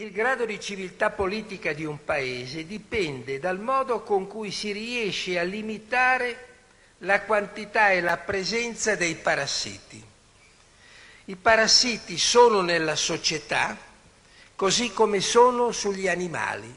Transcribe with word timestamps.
Il 0.00 0.12
grado 0.12 0.44
di 0.44 0.60
civiltà 0.60 1.10
politica 1.10 1.72
di 1.72 1.84
un 1.84 2.04
paese 2.04 2.64
dipende 2.64 3.40
dal 3.40 3.58
modo 3.58 4.02
con 4.04 4.28
cui 4.28 4.52
si 4.52 4.70
riesce 4.70 5.40
a 5.40 5.42
limitare 5.42 6.46
la 6.98 7.22
quantità 7.22 7.90
e 7.90 8.00
la 8.00 8.16
presenza 8.16 8.94
dei 8.94 9.16
parassiti. 9.16 10.00
I 11.24 11.34
parassiti 11.34 12.16
sono 12.16 12.60
nella 12.60 12.94
società 12.94 13.76
così 14.54 14.92
come 14.92 15.20
sono 15.20 15.72
sugli 15.72 16.06
animali. 16.06 16.72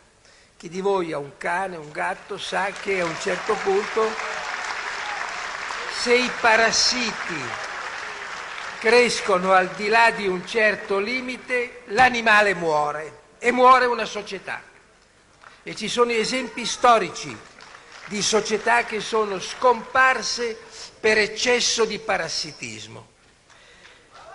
Chi 0.57 0.67
di 0.67 0.81
voi 0.81 1.13
ha 1.13 1.19
un 1.19 1.37
cane, 1.37 1.77
un 1.77 1.91
gatto, 1.91 2.39
sa 2.39 2.71
che 2.71 3.01
a 3.01 3.05
un 3.05 3.15
certo 3.19 3.53
punto 3.53 4.09
se 5.99 6.15
i 6.15 6.31
parassiti 6.41 7.70
crescono 8.81 9.53
al 9.53 9.67
di 9.75 9.89
là 9.89 10.09
di 10.09 10.27
un 10.27 10.43
certo 10.43 10.97
limite, 10.97 11.83
l'animale 11.89 12.55
muore 12.55 13.19
e 13.37 13.51
muore 13.51 13.85
una 13.85 14.05
società. 14.05 14.59
E 15.61 15.75
ci 15.75 15.87
sono 15.87 16.09
esempi 16.09 16.65
storici 16.65 17.37
di 18.07 18.23
società 18.23 18.83
che 18.83 18.99
sono 18.99 19.39
scomparse 19.39 20.57
per 20.99 21.19
eccesso 21.19 21.85
di 21.85 21.99
parassitismo. 21.99 23.09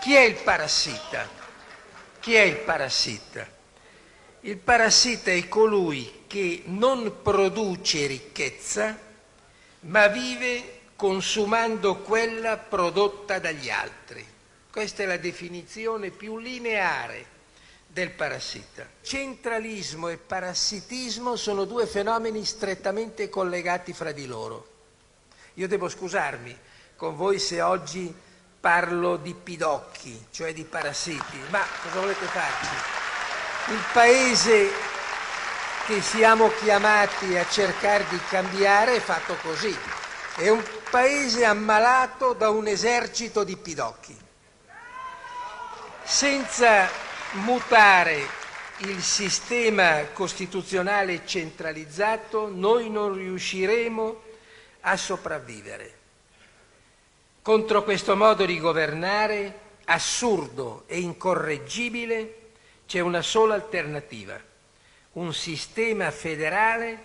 Chi 0.00 0.14
è 0.14 0.20
il 0.20 0.36
parassita? 0.36 1.28
Chi 2.20 2.34
è 2.36 2.42
il 2.42 2.58
parassita? 2.58 3.48
Il 4.42 4.58
parassita 4.58 5.32
è 5.32 5.48
colui 5.48 6.22
che 6.28 6.62
non 6.66 7.20
produce 7.20 8.06
ricchezza, 8.06 8.96
ma 9.80 10.06
vive 10.06 10.82
consumando 10.94 11.96
quella 11.96 12.56
prodotta 12.56 13.40
dagli 13.40 13.70
altri. 13.70 14.34
Questa 14.76 15.04
è 15.04 15.06
la 15.06 15.16
definizione 15.16 16.10
più 16.10 16.36
lineare 16.36 17.24
del 17.86 18.10
parassita. 18.10 18.86
Centralismo 19.00 20.08
e 20.08 20.18
parassitismo 20.18 21.34
sono 21.34 21.64
due 21.64 21.86
fenomeni 21.86 22.44
strettamente 22.44 23.30
collegati 23.30 23.94
fra 23.94 24.12
di 24.12 24.26
loro. 24.26 24.68
Io 25.54 25.66
devo 25.66 25.88
scusarmi 25.88 26.54
con 26.94 27.16
voi 27.16 27.38
se 27.38 27.62
oggi 27.62 28.14
parlo 28.60 29.16
di 29.16 29.32
pidocchi, 29.32 30.26
cioè 30.30 30.52
di 30.52 30.64
parassiti, 30.64 31.38
ma 31.48 31.64
cosa 31.82 31.98
volete 31.98 32.26
farci? 32.26 33.72
Il 33.72 33.84
paese 33.94 34.70
che 35.86 36.02
siamo 36.02 36.50
chiamati 36.50 37.34
a 37.34 37.48
cercare 37.48 38.04
di 38.10 38.20
cambiare 38.28 38.96
è 38.96 39.00
fatto 39.00 39.36
così. 39.36 39.74
È 40.36 40.50
un 40.50 40.62
paese 40.90 41.46
ammalato 41.46 42.34
da 42.34 42.50
un 42.50 42.66
esercito 42.66 43.42
di 43.42 43.56
pidocchi. 43.56 44.24
Senza 46.08 46.88
mutare 47.32 48.24
il 48.78 49.02
sistema 49.02 50.04
costituzionale 50.12 51.26
centralizzato 51.26 52.48
noi 52.48 52.88
non 52.88 53.12
riusciremo 53.12 54.22
a 54.82 54.96
sopravvivere. 54.96 55.94
Contro 57.42 57.82
questo 57.82 58.14
modo 58.14 58.46
di 58.46 58.60
governare, 58.60 59.58
assurdo 59.86 60.84
e 60.86 61.00
incorreggibile, 61.00 62.50
c'è 62.86 63.00
una 63.00 63.20
sola 63.20 63.54
alternativa, 63.54 64.40
un 65.14 65.34
sistema 65.34 66.12
federale 66.12 67.04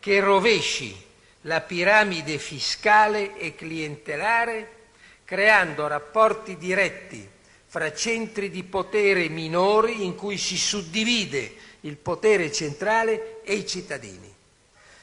che 0.00 0.18
rovesci 0.18 0.96
la 1.42 1.60
piramide 1.60 2.38
fiscale 2.38 3.36
e 3.36 3.54
clientelare 3.54 4.78
creando 5.26 5.86
rapporti 5.86 6.56
diretti 6.56 7.38
fra 7.70 7.94
centri 7.94 8.50
di 8.50 8.64
potere 8.64 9.28
minori 9.28 10.04
in 10.04 10.16
cui 10.16 10.36
si 10.38 10.58
suddivide 10.58 11.54
il 11.82 11.96
potere 11.98 12.50
centrale 12.50 13.42
e 13.44 13.54
i 13.54 13.64
cittadini. 13.64 14.34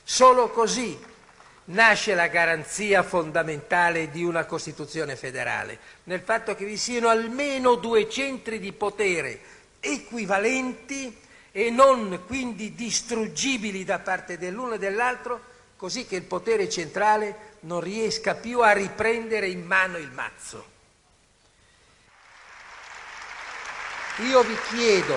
Solo 0.03 0.49
così 0.49 0.99
nasce 1.67 2.13
la 2.13 2.27
garanzia 2.27 3.03
fondamentale 3.03 4.09
di 4.09 4.25
una 4.25 4.43
Costituzione 4.43 5.15
federale, 5.15 5.79
nel 6.03 6.19
fatto 6.19 6.55
che 6.55 6.65
vi 6.65 6.75
siano 6.75 7.07
almeno 7.07 7.75
due 7.75 8.09
centri 8.09 8.59
di 8.59 8.73
potere 8.73 9.39
equivalenti 9.79 11.17
e 11.53 11.69
non 11.69 12.23
quindi 12.27 12.75
distruggibili 12.75 13.85
da 13.85 13.99
parte 13.99 14.37
dell'uno 14.37 14.73
e 14.73 14.77
dell'altro, 14.77 15.39
così 15.77 16.05
che 16.05 16.17
il 16.17 16.23
potere 16.23 16.67
centrale 16.67 17.55
non 17.61 17.79
riesca 17.79 18.35
più 18.35 18.59
a 18.59 18.73
riprendere 18.73 19.47
in 19.47 19.65
mano 19.65 19.95
il 19.97 20.11
mazzo. 20.11 20.75
Io 24.21 24.41
vi 24.41 24.57
chiedo, 24.69 25.15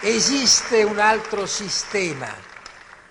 esiste 0.00 0.82
un 0.82 0.98
altro 0.98 1.46
sistema 1.46 2.26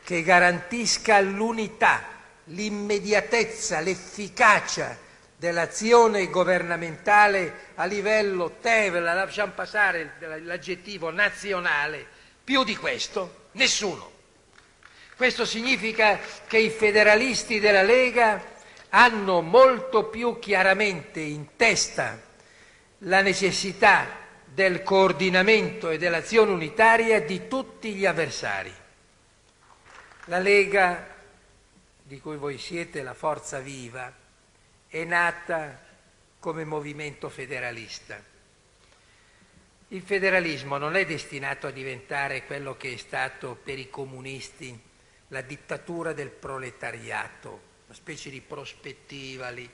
che 0.03 0.21
garantisca 0.23 1.21
l'unità, 1.21 2.03
l'immediatezza, 2.47 3.79
l'efficacia 3.79 4.97
dell'azione 5.37 6.29
governamentale 6.29 7.69
a 7.75 7.85
livello 7.85 8.57
TEV, 8.59 8.99
lasciamo 8.99 9.53
passare 9.53 10.15
l'aggettivo 10.43 11.09
nazionale, 11.09 12.05
più 12.43 12.65
di 12.65 12.75
questo? 12.75 13.47
Nessuno. 13.53 14.11
Questo 15.15 15.45
significa 15.45 16.19
che 16.45 16.57
i 16.57 16.69
federalisti 16.69 17.57
della 17.61 17.83
Lega 17.83 18.43
hanno 18.89 19.39
molto 19.39 20.07
più 20.07 20.39
chiaramente 20.39 21.21
in 21.21 21.55
testa 21.55 22.31
la 23.05 23.21
necessità 23.21 24.21
del 24.45 24.83
coordinamento 24.83 25.89
e 25.89 25.97
dell'azione 25.97 26.51
unitaria 26.51 27.21
di 27.21 27.47
tutti 27.47 27.93
gli 27.93 28.05
avversari. 28.05 28.73
La 30.25 30.39
Lega, 30.39 31.07
di 32.03 32.19
cui 32.19 32.37
voi 32.37 32.57
siete 32.57 33.01
la 33.01 33.13
forza 33.13 33.59
viva, 33.59 34.11
è 34.87 35.03
nata 35.03 35.81
come 36.39 36.63
movimento 36.63 37.29
federalista. 37.29 38.21
Il 39.89 40.01
federalismo 40.01 40.77
non 40.77 40.95
è 40.95 41.05
destinato 41.05 41.67
a 41.67 41.71
diventare 41.71 42.45
quello 42.45 42.77
che 42.77 42.93
è 42.93 42.97
stato 42.97 43.59
per 43.61 43.79
i 43.79 43.89
comunisti 43.89 44.79
la 45.27 45.41
dittatura 45.41 46.13
del 46.13 46.29
proletariato, 46.29 47.61
una 47.85 47.95
specie 47.95 48.29
di 48.29 48.39
prospettiva 48.39 49.49
lì 49.49 49.69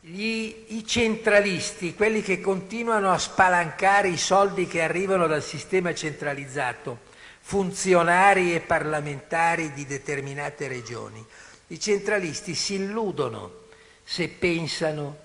gli, 0.00 0.64
I 0.68 0.86
centralisti, 0.86 1.94
quelli 1.94 2.22
che 2.22 2.40
continuano 2.40 3.10
a 3.10 3.18
spalancare 3.18 4.08
i 4.08 4.16
soldi 4.16 4.66
che 4.66 4.82
arrivano 4.82 5.26
dal 5.26 5.42
sistema 5.42 5.94
centralizzato, 5.94 7.08
funzionari 7.40 8.54
e 8.54 8.60
parlamentari 8.60 9.72
di 9.72 9.84
determinate 9.84 10.68
regioni, 10.68 11.24
i 11.68 11.78
centralisti 11.78 12.54
si 12.54 12.74
illudono 12.74 13.66
se 14.02 14.28
pensano 14.28 15.18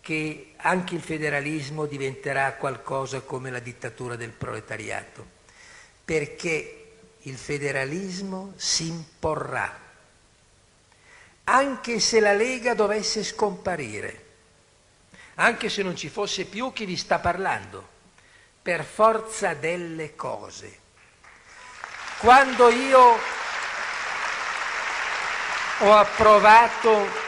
che 0.00 0.52
anche 0.56 0.94
il 0.94 1.00
federalismo 1.00 1.86
diventerà 1.86 2.52
qualcosa 2.54 3.20
come 3.20 3.50
la 3.50 3.58
dittatura 3.58 4.16
del 4.16 4.30
proletariato, 4.30 5.26
perché 6.04 6.92
il 7.22 7.36
federalismo 7.36 8.52
si 8.56 8.88
imporrà 8.88 9.87
anche 11.50 11.98
se 11.98 12.20
la 12.20 12.34
Lega 12.34 12.74
dovesse 12.74 13.24
scomparire, 13.24 14.26
anche 15.36 15.70
se 15.70 15.82
non 15.82 15.96
ci 15.96 16.10
fosse 16.10 16.44
più 16.44 16.72
chi 16.74 16.84
vi 16.84 16.96
sta 16.96 17.18
parlando, 17.18 17.96
per 18.60 18.84
forza 18.84 19.54
delle 19.54 20.14
cose. 20.14 20.80
Quando 22.18 22.68
io 22.68 23.18
ho 25.78 25.96
approvato 25.96 27.26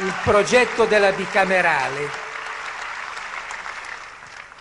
il 0.00 0.12
progetto 0.22 0.84
della 0.84 1.12
bicamerale, 1.12 2.10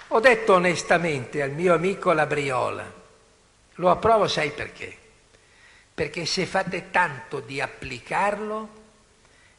ho 0.10 0.20
detto 0.22 0.54
onestamente 0.54 1.42
al 1.42 1.52
mio 1.52 1.74
amico 1.74 2.14
Labriola, 2.14 2.90
lo 3.76 3.90
approvo 3.90 4.28
sai 4.28 4.52
perché? 4.52 5.03
Perché 5.94 6.26
se 6.26 6.46
fate 6.46 6.90
tanto 6.90 7.40
di 7.40 7.62
applicarlo, 7.62 8.82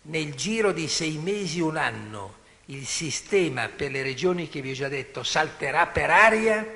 nel 0.02 0.34
giro 0.34 0.72
di 0.72 0.88
sei 0.88 1.16
mesi, 1.16 1.60
un 1.60 1.76
anno, 1.76 2.42
il 2.66 2.86
sistema 2.86 3.68
per 3.68 3.90
le 3.90 4.02
regioni 4.02 4.48
che 4.48 4.60
vi 4.60 4.72
ho 4.72 4.74
già 4.74 4.88
detto 4.88 5.22
salterà 5.22 5.86
per 5.86 6.10
aria 6.10 6.66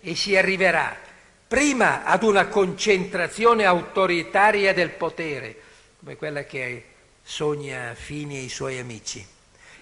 e 0.00 0.14
si 0.14 0.36
arriverà 0.36 0.96
prima 1.46 2.04
ad 2.04 2.22
una 2.22 2.46
concentrazione 2.46 3.64
autoritaria 3.64 4.72
del 4.72 4.90
potere, 4.90 5.56
come 5.98 6.16
quella 6.16 6.44
che 6.44 6.84
sogna 7.22 7.94
Fini 7.94 8.36
e 8.38 8.42
i 8.42 8.48
suoi 8.48 8.78
amici, 8.78 9.26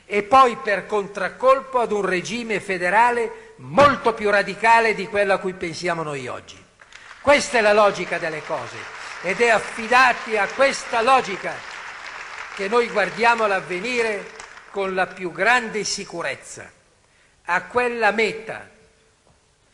e 0.06 0.22
poi 0.22 0.56
per 0.56 0.86
contraccolpo 0.86 1.80
ad 1.80 1.92
un 1.92 2.04
regime 2.06 2.60
federale 2.60 3.52
molto 3.56 4.14
più 4.14 4.30
radicale 4.30 4.94
di 4.94 5.06
quello 5.06 5.34
a 5.34 5.38
cui 5.38 5.52
pensiamo 5.52 6.02
noi 6.02 6.26
oggi. 6.26 6.56
Questa 7.20 7.58
è 7.58 7.60
la 7.60 7.74
logica 7.74 8.16
delle 8.16 8.42
cose 8.42 8.97
ed 9.22 9.40
è 9.40 9.48
affidati 9.48 10.36
a 10.36 10.46
questa 10.46 11.02
logica 11.02 11.54
che 12.54 12.68
noi 12.68 12.88
guardiamo 12.88 13.46
l'avvenire 13.46 14.30
con 14.70 14.94
la 14.94 15.06
più 15.06 15.32
grande 15.32 15.84
sicurezza, 15.84 16.70
a 17.44 17.62
quella 17.64 18.10
meta 18.10 18.76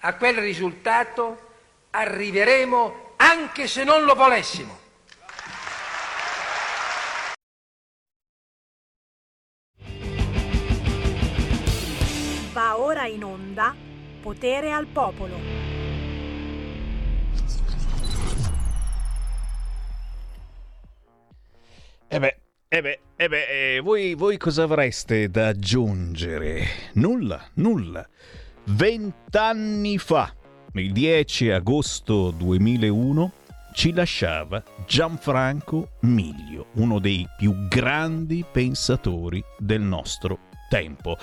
A 0.07 0.15
quel 0.17 0.37
risultato 0.37 1.53
arriveremo 1.91 3.15
anche 3.17 3.67
se 3.67 3.85
non 3.85 4.05
lo 4.05 4.15
volessimo. 4.15 4.79
Va 12.53 12.79
ora 12.79 13.07
in 13.07 13.25
onda 13.25 13.75
Potere 14.21 14.73
al 14.73 14.87
Popolo. 14.87 15.74
E 22.15 22.17
eh 22.17 22.21
beh, 22.21 22.37
e 22.69 22.77
eh 22.77 22.81
beh, 22.81 23.01
e 23.17 23.25
eh 23.25 23.29
beh, 23.29 23.81
voi, 23.83 24.15
voi 24.15 24.37
cosa 24.37 24.63
avreste 24.63 25.29
da 25.29 25.49
aggiungere? 25.49 26.65
Nulla, 26.93 27.45
nulla. 27.55 28.09
Vent'anni 28.67 29.99
fa, 29.99 30.33
il 30.75 30.93
10 30.93 31.51
agosto 31.51 32.31
2001, 32.31 33.33
ci 33.73 33.93
lasciava 33.93 34.63
Gianfranco 34.87 35.97
Miglio, 36.03 36.67
uno 36.75 37.01
dei 37.01 37.27
più 37.37 37.67
grandi 37.67 38.45
pensatori 38.49 39.43
del 39.59 39.81
nostro 39.81 40.39
tempo. 40.75 41.17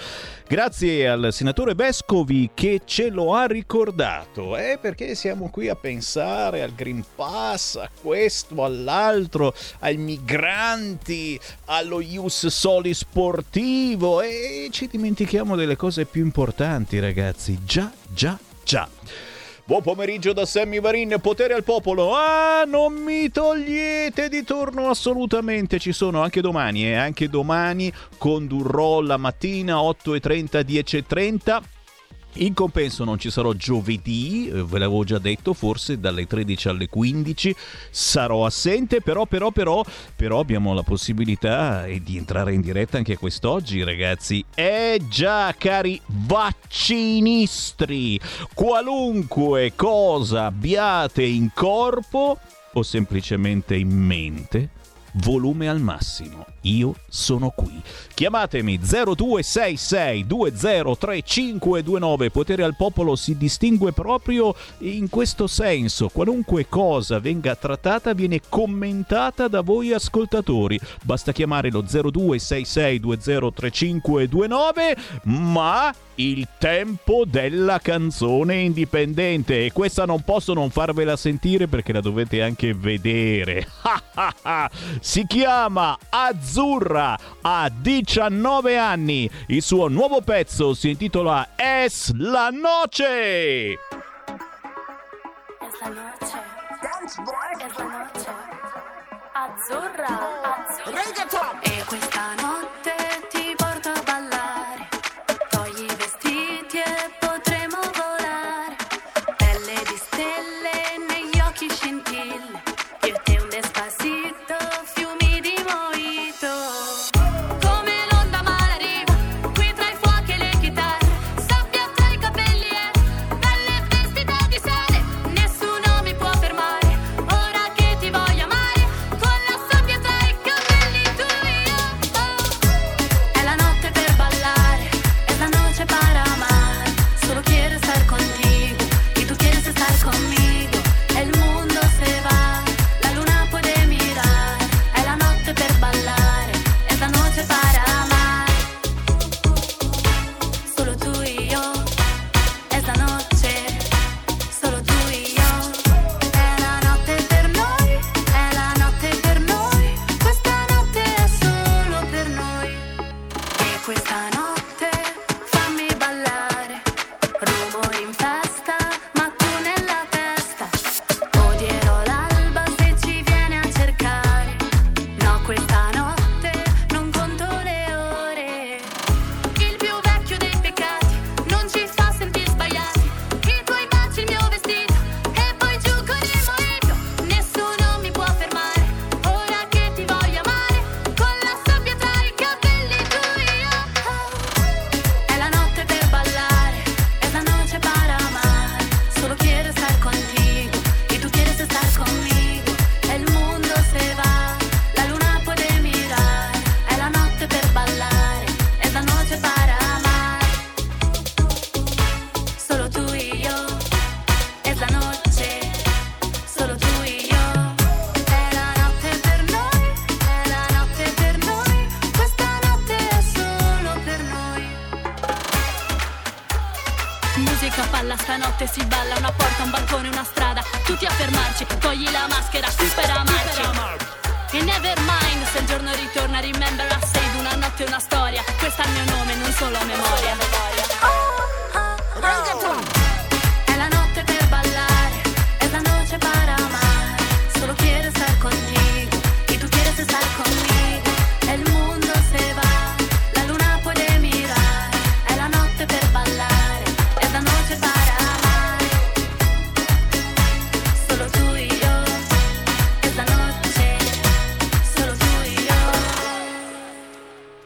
Grazie 0.47 1.09
al 1.09 1.33
senatore 1.33 1.75
Vescovi 1.75 2.51
che 2.53 2.83
ce 2.85 3.09
lo 3.09 3.35
ha 3.35 3.47
ricordato, 3.47 4.55
eh, 4.55 4.77
perché 4.79 5.13
siamo 5.13 5.49
qui 5.49 5.67
a 5.67 5.75
pensare 5.75 6.61
al 6.61 6.73
Green 6.73 7.03
Pass, 7.15 7.75
a 7.75 7.89
questo, 8.01 8.63
all'altro, 8.63 9.53
ai 9.79 9.97
migranti, 9.97 11.37
allo 11.65 11.99
Ius 11.99 12.47
Soli 12.47 12.93
sportivo 12.93 14.21
e 14.21 14.69
ci 14.71 14.87
dimentichiamo 14.87 15.57
delle 15.57 15.75
cose 15.75 16.05
più 16.05 16.23
importanti, 16.23 16.99
ragazzi. 16.99 17.59
Già, 17.65 17.91
già, 18.13 18.39
già. 18.63 18.87
Buon 19.71 19.83
pomeriggio 19.83 20.33
da 20.33 20.45
Sammy 20.45 20.81
Varin, 20.81 21.15
potere 21.21 21.53
al 21.53 21.63
popolo. 21.63 22.13
Ah, 22.13 22.65
non 22.67 22.91
mi 22.91 23.31
togliete 23.31 24.27
di 24.27 24.43
torno 24.43 24.89
assolutamente. 24.89 25.79
Ci 25.79 25.93
sono 25.93 26.21
anche 26.21 26.41
domani 26.41 26.83
e 26.83 26.89
eh? 26.89 26.95
anche 26.95 27.29
domani 27.29 27.89
condurrò 28.17 28.99
la 28.99 29.15
mattina 29.15 29.75
8.30, 29.75 30.59
10.30 30.59 31.61
in 32.35 32.53
compenso 32.53 33.03
non 33.03 33.19
ci 33.19 33.29
sarò 33.29 33.51
giovedì, 33.53 34.47
eh, 34.47 34.63
ve 34.63 34.79
l'avevo 34.79 35.03
già 35.03 35.19
detto, 35.19 35.53
forse 35.53 35.99
dalle 35.99 36.25
13 36.27 36.69
alle 36.69 36.87
15 36.87 37.53
sarò 37.89 38.45
assente, 38.45 39.01
però 39.01 39.25
però 39.25 39.51
però 39.51 39.83
però 40.15 40.39
abbiamo 40.39 40.73
la 40.73 40.83
possibilità 40.83 41.85
eh, 41.85 42.01
di 42.01 42.15
entrare 42.17 42.53
in 42.53 42.61
diretta 42.61 42.95
anche 42.97 43.17
quest'oggi, 43.17 43.83
ragazzi. 43.83 44.45
Eh 44.55 45.01
già, 45.09 45.53
cari 45.57 45.99
vaccinistri, 46.05 48.17
qualunque 48.53 49.73
cosa 49.75 50.45
abbiate 50.45 51.23
in 51.23 51.49
corpo 51.53 52.39
o 52.73 52.83
semplicemente 52.83 53.75
in 53.75 53.89
mente, 53.89 54.69
volume 55.13 55.69
al 55.69 55.79
massimo. 55.79 56.45
Io 56.61 56.95
sono 57.09 57.49
qui. 57.49 57.81
Chiamatemi 58.13 58.79
0266 58.79 60.27
203529. 60.27 62.29
Potere 62.29 62.63
al 62.63 62.75
popolo 62.75 63.15
si 63.15 63.35
distingue 63.35 63.93
proprio 63.93 64.53
in 64.79 65.09
questo 65.09 65.47
senso. 65.47 66.09
Qualunque 66.09 66.67
cosa 66.69 67.19
venga 67.19 67.55
trattata 67.55 68.13
viene 68.13 68.41
commentata 68.47 69.47
da 69.47 69.61
voi 69.61 69.91
ascoltatori. 69.91 70.79
Basta 71.03 71.31
chiamare 71.31 71.71
lo 71.71 71.81
0266 71.81 72.99
203529, 72.99 74.97
ma 75.23 75.91
il 76.15 76.47
tempo 76.59 77.23
della 77.25 77.79
canzone 77.79 78.55
indipendente 78.55 79.65
e 79.65 79.71
questa 79.71 80.05
non 80.05 80.21
posso 80.21 80.53
non 80.53 80.69
farvela 80.69 81.15
sentire 81.15 81.67
perché 81.67 81.93
la 81.93 82.01
dovete 82.01 82.41
anche 82.41 82.73
vedere. 82.73 83.67
si 85.01 85.25
chiama 85.25 85.97
Azzurra 86.09 87.17
ha 87.41 87.69
19 87.69 88.77
anni. 88.77 89.29
Il 89.47 89.61
suo 89.61 89.87
nuovo 89.87 90.21
pezzo 90.21 90.73
si 90.73 90.91
intitola 90.91 91.49
Es 91.55 92.13
la 92.15 92.49
noche. 92.51 93.73
Es 93.73 93.79
la 95.81 95.89
noche. 95.89 96.39
Dance 96.81 97.21
boy. 97.23 97.65
Es 97.65 97.77
la 97.77 97.83
noche. 97.83 98.31
Azzurra. 99.33 100.19
Azzurra. 100.43 101.59
E 101.61 101.83
questa 101.85 102.35
notte 102.39 102.80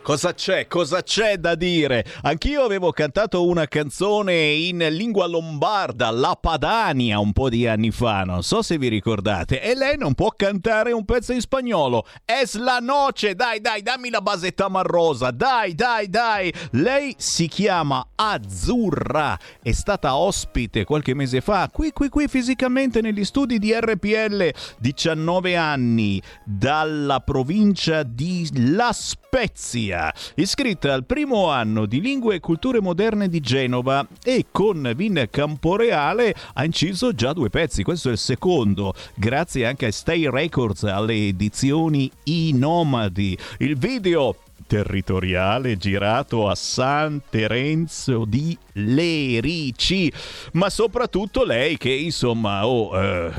Cosa 0.05 0.35
c'è? 0.35 0.67
Cosa 0.67 1.01
c'è 1.01 1.38
da 1.38 1.55
dire? 1.55 2.05
Anch'io 2.21 2.62
avevo 2.62 2.91
cantato 2.91 3.43
una 3.47 3.65
canzone 3.67 4.51
in 4.51 4.77
lingua 4.91 5.25
lombarda, 5.25 6.12
La 6.12 6.38
Padania, 6.39 7.17
un 7.17 7.33
po' 7.33 7.50
di 7.50 7.65
anni 7.65 7.89
fa, 7.89 8.21
non 8.21 8.43
so 8.43 8.62
se 8.62 8.77
vi 8.77 8.88
ricordate. 8.88 9.59
E 9.59 9.74
lei 9.74 9.97
non 9.97 10.13
può 10.13 10.29
cantare 10.29 10.91
un 10.91 11.05
pezzo 11.05 11.33
in 11.33 11.41
spagnolo. 11.41 12.05
Es 12.24 12.53
la 12.53 12.77
noce, 12.79 13.33
dai, 13.33 13.59
dai, 13.59 13.81
dammi 13.81 14.12
la 14.12 14.21
basetta 14.21 14.69
marrosa, 14.69 15.31
dai, 15.31 15.74
dai, 15.74 16.07
dai. 16.07 16.53
Lei 16.74 17.15
si 17.17 17.47
chiama 17.47 18.09
Azzurra, 18.13 19.35
è 19.59 19.71
stata 19.71 20.17
ospite 20.17 20.83
qualche 20.83 21.15
mese 21.15 21.41
fa, 21.41 21.67
qui, 21.74 21.91
qui, 21.91 22.09
qui 22.09 22.27
fisicamente 22.27 23.01
negli 23.01 23.25
studi 23.25 23.57
di 23.57 23.74
RPL, 23.74 24.51
19 24.77 25.55
anni, 25.55 26.21
dalla 26.43 27.21
provincia 27.21 28.03
di 28.03 28.47
La 28.75 28.91
Spezia, 28.93 29.95
iscritta 30.36 30.94
al 30.94 31.06
primo 31.06 31.50
anno 31.50 31.86
di 31.86 32.02
Lingue 32.02 32.36
e 32.36 32.40
Culture 32.40 32.82
Moderne 32.82 33.30
di 33.30 33.40
Genova 33.40 34.06
e 34.24 34.46
con 34.52 34.92
Vin 34.96 35.28
Camporeale 35.30 36.36
ha 36.54 36.64
inciso 36.66 37.14
già 37.14 37.34
due 37.34 37.50
pezzi, 37.50 37.84
questo 37.84 38.10
è 38.10 38.12
il 38.12 38.18
secondo, 38.18 38.94
grazie 39.16 39.66
anche 39.66 39.88
a 39.88 39.92
Stay 39.92 40.30
Records, 40.30 40.84
alle 40.84 41.28
edizioni 41.28 42.12
I 42.24 42.52
Nomadi. 42.54 43.38
Il 43.60 43.78
video 43.78 44.36
territoriale 44.68 45.78
girato 45.78 46.50
a 46.50 46.56
San 46.56 47.22
Terenzo 47.30 48.25
di 48.25 48.58
Lerici, 48.74 50.12
ma 50.54 50.70
soprattutto 50.70 51.44
lei 51.44 51.78
che 51.78 51.92
insomma, 51.92 52.66
oh, 52.66 53.00
eh, 53.00 53.32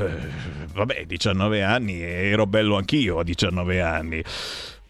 vabbè, 0.72 1.04
19 1.06 1.62
anni, 1.62 2.00
ero 2.00 2.46
bello 2.46 2.76
anch'io 2.76 3.18
a 3.18 3.24
19 3.24 3.80
anni. 3.80 4.22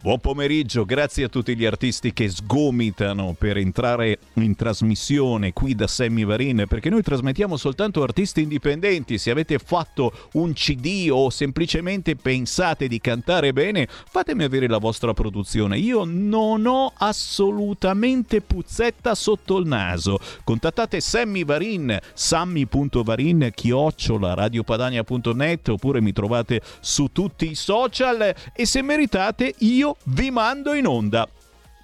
Buon 0.07 0.21
pomeriggio, 0.21 0.85
grazie 0.85 1.25
a 1.25 1.29
tutti 1.29 1.57
gli 1.57 1.65
artisti 1.65 2.13
che 2.13 2.29
sgomitano 2.29 3.35
per 3.37 3.57
entrare 3.57 4.21
in 4.35 4.55
trasmissione 4.55 5.53
qui 5.53 5.75
da 5.75 5.89
Sammy 5.89 6.25
Varin, 6.25 6.67
perché 6.69 6.91
noi 6.91 7.03
trasmettiamo 7.03 7.57
soltanto 7.57 8.05
artisti 8.05 8.43
indipendenti. 8.43 9.19
Se 9.19 9.33
avete 9.33 9.59
fatto 9.59 10.13
un 10.35 10.53
CD 10.53 11.09
o 11.11 11.29
semplicemente 11.31 12.15
pensate 12.15 12.87
di 12.87 13.01
cantare 13.01 13.53
bene, 13.53 13.89
fatemi 13.89 14.45
avere 14.45 14.69
la 14.69 14.79
vostra 14.79 15.13
produzione. 15.13 15.77
Io 15.79 16.05
non 16.05 16.67
ho 16.67 16.93
assolutamente 16.99 18.43
puzzetta 18.43 19.13
sotto 19.17 19.59
il 19.59 19.67
naso. 19.67 20.21
Contattate 20.45 21.01
Sammy 21.01 21.45
Varin, 21.45 21.99
sammy.varin 22.15 23.51
chiocciola 23.53 24.35
radiopadania.net 24.35 25.71
oppure 25.71 26.01
mi 26.01 26.13
trovate 26.13 26.61
su 26.79 27.09
tutti 27.11 27.51
i 27.51 27.57
social 27.57 28.33
e 28.53 28.67
se 28.67 28.83
meritate 28.83 29.53
io 29.59 29.96
vi 30.05 30.31
mando 30.31 30.75
in 30.75 30.87
onda 30.87 31.29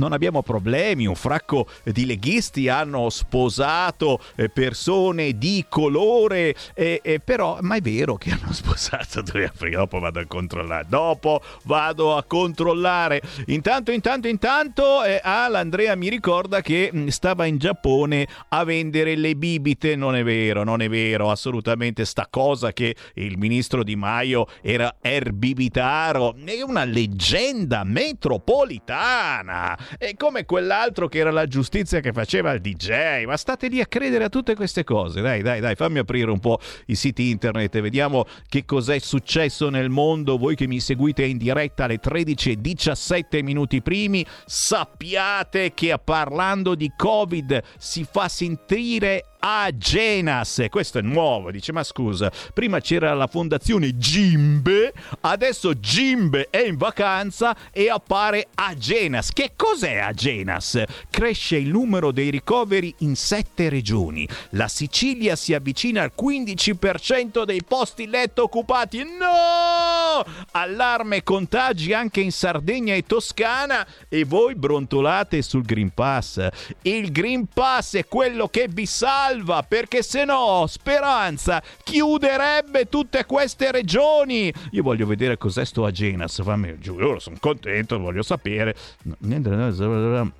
non 0.00 0.12
abbiamo 0.14 0.42
problemi, 0.42 1.06
un 1.06 1.14
fracco 1.14 1.68
di 1.84 2.06
leghisti 2.06 2.68
hanno 2.68 3.10
sposato 3.10 4.18
eh, 4.34 4.48
persone 4.48 5.36
di 5.36 5.66
colore, 5.68 6.54
eh, 6.74 7.00
eh, 7.04 7.20
però 7.20 7.58
ma 7.60 7.76
è 7.76 7.80
vero 7.82 8.16
che 8.16 8.30
hanno 8.30 8.50
sposato 8.54 9.20
due 9.20 9.44
africani, 9.44 9.76
dopo 9.76 9.98
vado 9.98 10.20
a 10.20 10.24
controllare, 10.26 10.86
dopo 10.88 11.42
vado 11.64 12.16
a 12.16 12.24
controllare. 12.24 13.20
Intanto, 13.46 13.92
intanto, 13.92 14.26
intanto 14.26 15.04
eh, 15.04 15.20
Al 15.22 15.54
Andrea 15.54 15.94
mi 15.94 16.08
ricorda 16.08 16.62
che 16.62 16.90
mm, 16.92 17.08
stava 17.08 17.44
in 17.44 17.58
Giappone 17.58 18.26
a 18.48 18.64
vendere 18.64 19.16
le 19.16 19.36
bibite, 19.36 19.96
non 19.96 20.16
è 20.16 20.24
vero, 20.24 20.64
non 20.64 20.80
è 20.80 20.88
vero, 20.88 21.30
assolutamente 21.30 22.06
sta 22.06 22.26
cosa 22.30 22.72
che 22.72 22.96
il 23.14 23.36
ministro 23.36 23.84
Di 23.84 23.96
Maio 23.96 24.46
era 24.62 24.96
erbibitaro, 24.98 26.34
è 26.42 26.62
una 26.62 26.84
leggenda 26.84 27.84
metropolitana. 27.84 29.76
È 29.98 30.14
come 30.14 30.44
quell'altro 30.44 31.08
che 31.08 31.18
era 31.18 31.30
la 31.30 31.46
giustizia 31.46 32.00
che 32.00 32.12
faceva 32.12 32.52
il 32.52 32.60
DJ. 32.60 33.24
Ma 33.24 33.36
state 33.36 33.68
lì 33.68 33.80
a 33.80 33.86
credere 33.86 34.24
a 34.24 34.28
tutte 34.28 34.54
queste 34.54 34.84
cose. 34.84 35.20
Dai, 35.20 35.42
dai, 35.42 35.60
dai, 35.60 35.74
fammi 35.74 35.98
aprire 35.98 36.30
un 36.30 36.38
po' 36.38 36.58
i 36.86 36.94
siti 36.94 37.30
internet 37.30 37.74
e 37.74 37.80
vediamo 37.80 38.26
che 38.48 38.64
cos'è 38.64 38.98
successo 38.98 39.68
nel 39.68 39.90
mondo. 39.90 40.38
Voi 40.38 40.54
che 40.54 40.66
mi 40.66 40.80
seguite 40.80 41.24
in 41.24 41.38
diretta 41.38 41.84
alle 41.84 42.00
13.17 42.00 43.42
minuti 43.42 43.82
primi, 43.82 44.24
sappiate 44.44 45.72
che 45.74 45.98
parlando 46.02 46.74
di 46.74 46.92
Covid 46.96 47.62
si 47.78 48.06
fa 48.10 48.28
sentire 48.28 49.24
Agenas. 49.40 50.66
Questo 50.68 50.98
è 50.98 51.02
nuovo. 51.02 51.50
Dice: 51.50 51.72
Ma 51.72 51.82
scusa, 51.82 52.30
prima 52.52 52.80
c'era 52.80 53.14
la 53.14 53.26
fondazione 53.26 53.96
Gimbe, 53.96 54.92
adesso 55.22 55.78
Gimbe 55.78 56.48
è 56.50 56.58
in 56.58 56.76
vacanza 56.76 57.56
e 57.72 57.88
appare 57.88 58.48
Agenas. 58.54 59.32
Che 59.32 59.52
cos'è 59.56 59.96
Agenas? 59.96 60.82
Cresce 61.08 61.56
il 61.56 61.70
numero 61.70 62.12
dei 62.12 62.30
ricoveri 62.30 62.94
in 62.98 63.16
sette 63.16 63.68
regioni. 63.68 64.28
La 64.50 64.68
Sicilia 64.68 65.36
si 65.36 65.54
avvicina 65.54 66.02
al 66.02 66.12
15% 66.20 67.44
dei 67.44 67.64
posti 67.64 68.06
letto 68.06 68.42
occupati. 68.42 68.98
No! 68.98 70.24
Allarme 70.52 71.22
contagi 71.22 71.92
anche 71.92 72.20
in 72.20 72.32
Sardegna 72.32 72.94
e 72.94 73.04
Toscana. 73.04 73.86
E 74.08 74.24
voi 74.24 74.54
brontolate 74.54 75.40
sul 75.40 75.62
Green 75.62 75.92
Pass. 75.94 76.46
Il 76.82 77.10
Green 77.10 77.46
Pass 77.46 77.96
è 77.96 78.06
quello 78.06 78.48
che 78.48 78.68
vi 78.68 78.84
salva 78.84 79.28
salva 79.30 79.62
perché 79.62 80.02
se 80.02 80.24
no 80.24 80.64
Speranza 80.66 81.62
chiuderebbe 81.84 82.88
tutte 82.88 83.24
queste 83.24 83.70
regioni. 83.70 84.52
Io 84.72 84.82
voglio 84.82 85.06
vedere 85.06 85.38
cos'è 85.38 85.64
sto 85.64 85.84
Agenas, 85.84 86.42
fammi 86.42 86.78
giù, 86.78 86.98
io 86.98 87.18
sono 87.20 87.36
contento, 87.38 87.98
voglio 87.98 88.22
sapere. 88.22 88.74
Ah, 89.08 90.32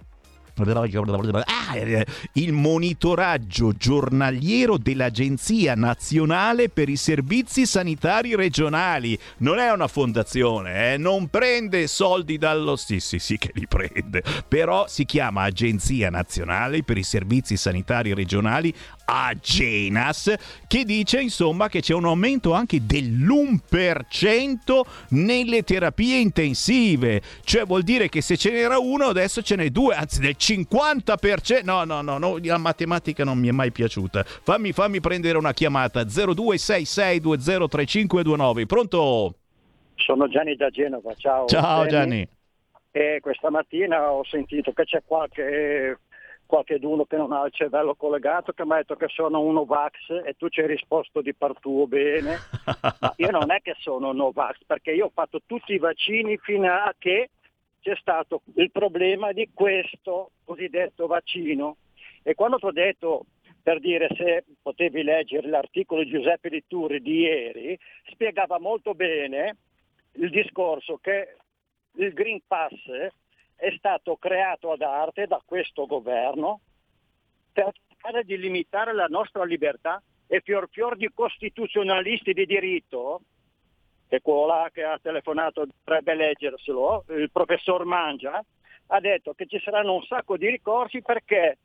il 2.34 2.52
monitoraggio 2.52 3.72
giornaliero 3.72 4.78
dell'Agenzia 4.78 5.74
Nazionale 5.74 6.68
per 6.68 6.88
i 6.88 6.96
Servizi 6.96 7.66
Sanitari 7.66 8.34
Regionali. 8.34 9.18
Non 9.38 9.58
è 9.58 9.70
una 9.70 9.88
fondazione, 9.88 10.94
eh? 10.94 10.96
non 10.96 11.28
prende 11.28 11.86
soldi 11.86 12.38
dallo... 12.38 12.76
Sì, 12.76 13.00
sì, 13.00 13.18
sì 13.18 13.38
che 13.38 13.50
li 13.54 13.66
prende, 13.66 14.22
però 14.46 14.86
si 14.88 15.04
chiama 15.04 15.42
Agenzia 15.42 16.10
Nazionale 16.10 16.82
per 16.82 16.98
i 16.98 17.02
Servizi 17.02 17.56
Sanitari 17.56 18.14
Regionali 18.14 18.74
Agenas 19.10 20.32
che 20.68 20.84
dice 20.84 21.20
insomma 21.20 21.68
che 21.68 21.80
c'è 21.80 21.94
un 21.94 22.04
aumento 22.04 22.52
anche 22.52 22.86
dell'1% 22.86 24.80
nelle 25.10 25.64
terapie 25.64 26.18
intensive, 26.18 27.20
cioè 27.42 27.64
vuol 27.64 27.82
dire 27.82 28.08
che 28.08 28.20
se 28.20 28.36
ce 28.36 28.52
n'era 28.52 28.78
uno 28.78 29.06
adesso 29.06 29.42
ce 29.42 29.56
n'è 29.56 29.70
due, 29.70 29.96
anzi 29.96 30.20
del 30.20 30.36
50%. 30.38 31.64
No, 31.64 31.82
no, 31.84 32.02
no, 32.02 32.18
no 32.18 32.38
la 32.40 32.58
matematica 32.58 33.24
non 33.24 33.36
mi 33.38 33.48
è 33.48 33.52
mai 33.52 33.72
piaciuta. 33.72 34.22
Fammi, 34.24 34.70
fammi 34.72 35.00
prendere 35.00 35.38
una 35.38 35.52
chiamata 35.52 36.02
0266203529. 36.02 38.66
Pronto? 38.66 39.34
Sono 39.96 40.28
Gianni 40.28 40.54
da 40.54 40.70
Genova, 40.70 41.12
ciao. 41.14 41.46
Ciao 41.46 41.84
Gianni. 41.86 42.24
E 42.92 43.18
questa 43.20 43.50
mattina 43.50 44.10
ho 44.10 44.24
sentito 44.24 44.72
che 44.72 44.82
c'è 44.84 45.02
qualche 45.04 45.98
qualcheduno 46.50 47.04
che 47.04 47.16
non 47.16 47.30
ha 47.30 47.46
il 47.46 47.52
cervello 47.52 47.94
collegato 47.94 48.50
che 48.52 48.64
mi 48.64 48.72
ha 48.72 48.76
detto 48.78 48.96
che 48.96 49.06
sono 49.06 49.40
un 49.40 49.52
Novax 49.52 50.22
e 50.24 50.34
tu 50.36 50.48
ci 50.48 50.60
hai 50.60 50.66
risposto 50.66 51.20
di 51.20 51.32
par 51.32 51.52
tuo 51.60 51.86
bene. 51.86 52.38
Ma 52.98 53.14
io 53.18 53.30
non 53.30 53.52
è 53.52 53.60
che 53.60 53.76
sono 53.78 54.12
Novax 54.12 54.64
perché 54.66 54.90
io 54.90 55.06
ho 55.06 55.12
fatto 55.14 55.40
tutti 55.46 55.72
i 55.74 55.78
vaccini 55.78 56.36
fino 56.38 56.66
a 56.66 56.92
che 56.98 57.30
c'è 57.80 57.94
stato 58.00 58.42
il 58.56 58.72
problema 58.72 59.30
di 59.30 59.48
questo 59.54 60.32
cosiddetto 60.44 61.06
vaccino. 61.06 61.76
E 62.24 62.34
quando 62.34 62.58
ti 62.58 62.66
ho 62.66 62.72
detto 62.72 63.26
per 63.62 63.78
dire 63.78 64.08
se 64.16 64.44
potevi 64.60 65.04
leggere 65.04 65.48
l'articolo 65.48 66.02
di 66.02 66.10
Giuseppe 66.10 66.48
Litturi 66.48 67.00
di 67.00 67.20
ieri, 67.20 67.78
spiegava 68.10 68.58
molto 68.58 68.92
bene 68.94 69.56
il 70.14 70.30
discorso 70.30 70.98
che 71.00 71.36
il 71.92 72.12
Green 72.12 72.40
Pass 72.44 72.74
è 73.60 73.74
stato 73.76 74.16
creato 74.16 74.72
ad 74.72 74.80
arte 74.80 75.26
da 75.26 75.40
questo 75.44 75.84
governo 75.84 76.60
per 77.52 77.70
cercare 77.88 78.24
di 78.24 78.38
limitare 78.38 78.94
la 78.94 79.06
nostra 79.06 79.44
libertà 79.44 80.02
e 80.26 80.40
fior 80.40 80.66
fior 80.70 80.96
di 80.96 81.10
costituzionalisti 81.12 82.32
di 82.32 82.46
diritto, 82.46 83.20
che 84.08 84.20
quello 84.22 84.46
là 84.46 84.70
che 84.72 84.82
ha 84.82 84.98
telefonato 84.98 85.66
dovrebbe 85.66 86.14
leggerselo, 86.14 87.04
il 87.08 87.30
professor 87.30 87.84
Mangia, 87.84 88.42
ha 88.86 89.00
detto 89.00 89.34
che 89.34 89.46
ci 89.46 89.60
saranno 89.60 89.94
un 89.94 90.04
sacco 90.04 90.38
di 90.38 90.48
ricorsi 90.48 91.02
perché 91.02 91.58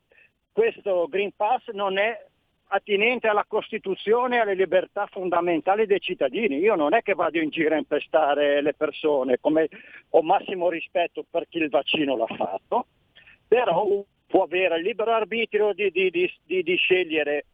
questo 0.52 1.06
Green 1.08 1.32
Pass 1.34 1.68
non 1.68 1.96
è 1.96 2.26
attinente 2.68 3.28
alla 3.28 3.44
Costituzione 3.46 4.36
e 4.36 4.40
alle 4.40 4.54
libertà 4.54 5.06
fondamentali 5.06 5.86
dei 5.86 6.00
cittadini. 6.00 6.56
Io 6.58 6.74
non 6.74 6.94
è 6.94 7.02
che 7.02 7.14
vado 7.14 7.38
in 7.38 7.50
giro 7.50 7.74
a 7.74 7.78
impestare 7.78 8.60
le 8.60 8.74
persone, 8.74 9.38
come 9.40 9.68
ho 10.10 10.22
massimo 10.22 10.68
rispetto 10.68 11.24
per 11.28 11.46
chi 11.48 11.58
il 11.58 11.68
vaccino 11.68 12.16
l'ha 12.16 12.26
fatto, 12.26 12.86
però 13.46 14.04
può 14.26 14.42
avere 14.42 14.78
il 14.78 14.82
libero 14.82 15.12
arbitrio 15.12 15.72
di, 15.72 15.90
di, 15.90 16.10
di, 16.10 16.62
di 16.62 16.76
scegliere 16.76 17.44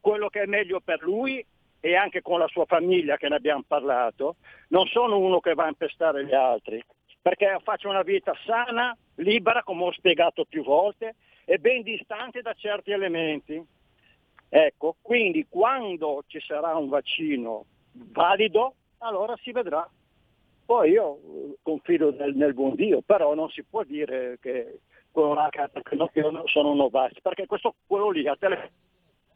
quello 0.00 0.28
che 0.28 0.42
è 0.42 0.46
meglio 0.46 0.80
per 0.80 1.02
lui 1.02 1.44
e 1.78 1.94
anche 1.94 2.20
con 2.20 2.38
la 2.38 2.48
sua 2.48 2.64
famiglia 2.64 3.16
che 3.16 3.28
ne 3.28 3.36
abbiamo 3.36 3.64
parlato. 3.66 4.36
Non 4.68 4.86
sono 4.86 5.18
uno 5.18 5.40
che 5.40 5.54
va 5.54 5.64
a 5.64 5.68
impestare 5.68 6.24
gli 6.24 6.34
altri, 6.34 6.82
perché 7.22 7.56
faccio 7.62 7.88
una 7.88 8.02
vita 8.02 8.34
sana, 8.44 8.96
libera, 9.16 9.62
come 9.62 9.84
ho 9.84 9.92
spiegato 9.92 10.44
più 10.44 10.64
volte, 10.64 11.14
e 11.44 11.58
ben 11.58 11.82
distante 11.82 12.42
da 12.42 12.52
certi 12.54 12.90
elementi. 12.90 13.64
Ecco, 14.52 14.96
quindi 15.00 15.46
quando 15.48 16.24
ci 16.26 16.40
sarà 16.40 16.76
un 16.76 16.88
vaccino 16.88 17.64
valido, 17.92 18.74
allora 18.98 19.36
si 19.40 19.52
vedrà. 19.52 19.88
Poi 20.66 20.90
io 20.90 21.16
eh, 21.16 21.56
confido 21.62 22.12
nel, 22.12 22.34
nel 22.34 22.52
buon 22.52 22.74
Dio, 22.74 23.00
però 23.00 23.34
non 23.34 23.48
si 23.50 23.62
può 23.62 23.84
dire 23.84 24.38
che 24.40 24.80
quello 25.12 25.34
là 25.34 25.48
che 25.50 26.22
sono 26.46 26.74
Novax, 26.74 27.20
perché 27.20 27.46
questo 27.46 27.74
quello 27.86 28.10
lì 28.10 28.26
a 28.26 28.36
telefono 28.36 28.70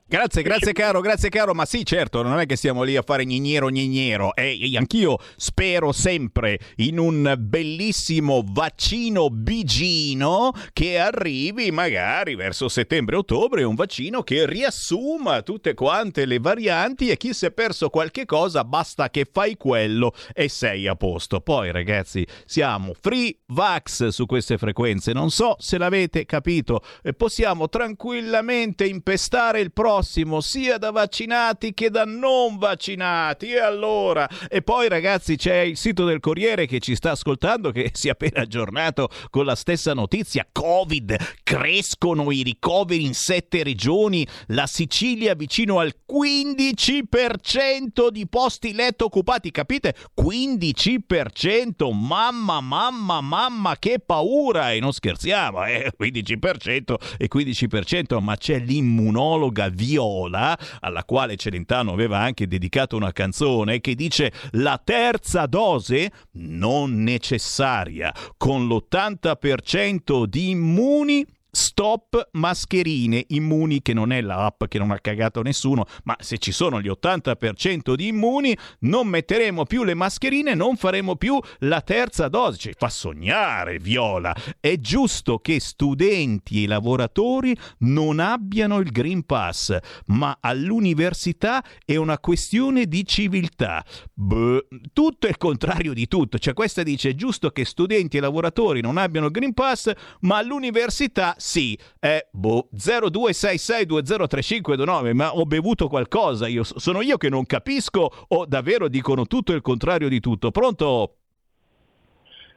Grazie, 0.07 0.43
grazie 0.43 0.75
caro, 0.75 1.01
grazie 1.01 1.31
caro, 1.31 1.55
ma 1.55 1.65
sì 1.65 1.83
certo, 1.83 2.21
non 2.21 2.39
è 2.39 2.45
che 2.45 2.57
stiamo 2.57 2.83
lì 2.83 2.95
a 2.95 3.01
fare 3.01 3.25
gnignero 3.25 3.71
gnignero 3.71 4.35
e 4.35 4.71
anch'io 4.77 5.17
spero 5.35 5.93
sempre 5.93 6.59
in 6.77 6.99
un 6.99 7.35
bellissimo 7.39 8.45
vaccino 8.47 9.31
bigino 9.31 10.53
che 10.75 10.99
arrivi 10.99 11.71
magari 11.71 12.35
verso 12.35 12.69
settembre-ottobre, 12.69 13.63
un 13.63 13.75
vaccino 13.75 14.23
che 14.23 14.45
riassuma 14.45 15.41
tutte 15.41 15.73
quante 15.73 16.27
le 16.27 16.39
varianti 16.39 17.09
e 17.09 17.17
chi 17.17 17.33
si 17.33 17.47
è 17.47 17.51
perso 17.51 17.89
qualche 17.89 18.27
cosa 18.27 18.63
basta 18.63 19.09
che 19.09 19.27
fai 19.33 19.57
quello 19.57 20.13
e 20.35 20.51
sei 20.51 20.87
a 20.87 20.97
posto. 20.97 21.41
Poi 21.41 21.73
ragazzi 21.73 22.27
siamo 22.45 22.93
free 22.93 23.39
vax 23.47 24.09
su 24.09 24.27
queste 24.27 24.59
frequenze, 24.59 25.15
non 25.15 25.31
so 25.31 25.57
se 25.59 25.79
l'avete 25.79 26.27
capito, 26.27 26.83
possiamo 27.17 27.71
tranquillamente 27.71 28.85
impestare 28.85 29.61
il 29.61 29.73
prossimo 29.73 29.93
prossimo, 29.95 30.41
sia 30.41 30.77
da 30.77 30.91
vaccinati 30.91 31.73
che 31.73 31.89
da 31.89 32.05
non 32.05 32.59
vaccinati. 32.59 33.53
E 33.53 33.61
allora? 33.61 34.29
E 34.49 34.61
poi 34.63 34.89
ragazzi 34.89 35.37
c'è 35.37 35.59
il 35.59 35.77
sito 35.77 36.05
del 36.05 36.19
Corriere 36.19 36.67
che 36.67 36.81
ci 36.81 36.97
sta 36.97 37.13
ascoltando 37.13 37.71
che 37.71 37.93
si 37.95 38.09
è 38.09 38.11
appena 38.11 38.41
aggiornato 38.41 39.09
con 39.31 39.45
la 39.45 39.55
stessa 39.55 39.95
notizia. 39.95 40.45
Covid, 40.51 41.17
crescono 41.45 42.33
i 42.33 42.43
ricoveri 42.43 43.05
in 43.05 43.15
sette 43.15 43.63
regioni, 43.63 44.27
la 44.49 44.67
Sicilia 44.67 45.35
vicino 45.35 45.79
al 45.79 45.95
15% 46.11 48.09
di 48.09 48.27
posti 48.27 48.73
letto 48.73 49.05
occupati, 49.05 49.53
capite? 49.53 49.95
15%, 50.21 51.93
mamma, 51.95 52.61
mamma, 52.61 53.21
mamma, 53.21 53.77
che 53.79 54.01
paura! 54.05 54.73
E 54.73 54.81
non 54.81 54.93
scherziamo, 54.93 55.65
eh? 55.67 55.93
15% 55.97 56.95
e 57.17 57.29
15%, 57.33 58.21
ma 58.21 58.37
c'è 58.37 58.59
l'immunologa 58.59 59.69
Viola, 59.85 60.59
alla 60.81 61.05
quale 61.05 61.37
Celentano 61.37 61.93
aveva 61.93 62.19
anche 62.19 62.47
dedicato 62.47 62.97
una 62.97 63.13
canzone, 63.13 63.81
che 63.81 63.95
dice 63.95 64.33
la 64.53 64.81
terza 64.83 65.45
dose 65.47 66.11
non 66.33 67.03
necessaria, 67.03 68.13
con 68.39 68.67
l'80% 68.67 70.25
di 70.25 70.51
immuni 70.51 71.27
Stop 71.55 72.31
mascherine 72.33 73.25
immuni, 73.29 73.81
che 73.81 73.95
non 73.95 74.11
è 74.11 74.21
l'app 74.21 74.65
che 74.65 74.79
non 74.79 74.91
ha 74.91 74.99
cagato 74.99 75.41
nessuno, 75.41 75.87
ma 76.03 76.17
se 76.19 76.39
ci 76.39 76.51
sono 76.51 76.81
gli 76.81 76.89
80% 76.89 77.95
di 77.95 78.09
immuni, 78.09 78.57
non 78.81 79.07
metteremo 79.07 79.65
più 79.65 79.85
le 79.85 79.95
mascherine, 79.95 80.55
non 80.55 80.77
faremo 80.77 81.15
più 81.15 81.39
la 81.61 81.81
terza 81.81 82.27
dose. 82.27 82.59
Ci 82.59 82.73
fa 82.77 82.89
sognare, 82.89 83.79
Viola. 83.79 84.35
È 84.59 84.77
giusto 84.79 85.39
che 85.39 85.61
studenti 85.61 86.65
e 86.65 86.67
lavoratori 86.67 87.57
non 87.79 88.19
abbiano 88.19 88.79
il 88.79 88.91
Green 88.91 89.25
Pass, 89.25 89.79
ma 90.07 90.39
all'università 90.41 91.65
è 91.85 91.95
una 91.95 92.19
questione 92.19 92.87
di 92.87 93.07
civiltà. 93.07 93.85
Beh, 94.13 94.67
tutto 94.93 95.27
è 95.27 95.31
il 95.31 95.37
contrario 95.37 95.93
di 95.93 96.09
tutto. 96.09 96.39
Cioè, 96.39 96.53
questa 96.53 96.83
dice: 96.83 97.11
è 97.11 97.15
giusto 97.15 97.51
che 97.51 97.65
studenti 97.65 98.17
e 98.17 98.21
lavoratori 98.21 98.81
non 98.81 98.97
abbiano 98.97 99.27
il 99.27 99.33
Green 99.33 99.55
Pass, 99.55 99.93
ma 100.23 100.39
all'università 100.39 101.37
sì, 101.45 101.79
è 102.01 102.27
boh, 102.31 102.71
0266203529, 102.75 105.13
ma 105.13 105.37
ho 105.37 105.45
bevuto 105.45 105.89
qualcosa, 105.89 106.49
io, 106.49 106.65
sono 106.65 107.03
io 107.03 107.19
che 107.19 107.29
non 107.29 107.45
capisco 107.45 108.11
o 108.29 108.47
davvero 108.47 108.89
dicono 108.89 109.27
tutto 109.27 109.53
il 109.53 109.61
contrario 109.61 110.09
di 110.09 110.21
tutto? 110.21 110.51
Pronto? 110.51 111.17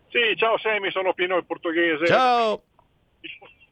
Sì, 0.07 0.37
ciao 0.37 0.57
Semi, 0.57 0.89
sono 0.91 1.13
Pino 1.13 1.35
il 1.35 1.45
portoghese. 1.45 2.07
Ciao! 2.07 2.63
Il, 3.19 3.29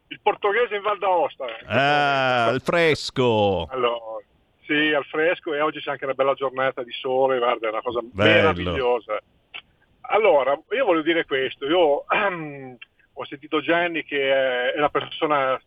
il 0.10 0.20
portoghese 0.22 0.76
in 0.76 0.82
Val 0.82 0.98
d'Aosta. 0.98 1.46
Ah, 1.66 2.48
al 2.48 2.62
fresco! 2.62 3.68
Allora, 3.70 4.18
sì, 4.66 4.92
al 4.94 5.06
fresco 5.06 5.54
e 5.54 5.62
oggi 5.62 5.80
c'è 5.80 5.92
anche 5.92 6.04
una 6.04 6.14
bella 6.14 6.34
giornata 6.34 6.84
di 6.84 6.92
sole, 6.92 7.38
guarda, 7.38 7.68
è 7.68 7.70
una 7.72 7.82
cosa 7.82 8.02
Bello. 8.04 8.30
meravigliosa. 8.30 9.18
Allora, 10.02 10.60
io 10.72 10.84
voglio 10.84 11.04
dire 11.04 11.26
questo, 11.26 11.66
io 11.66 12.04
ho 13.18 13.26
sentito 13.26 13.62
Gianni 13.62 14.04
che 14.04 14.72
è 14.74 14.78
una 14.78 14.90
persona 14.90 15.60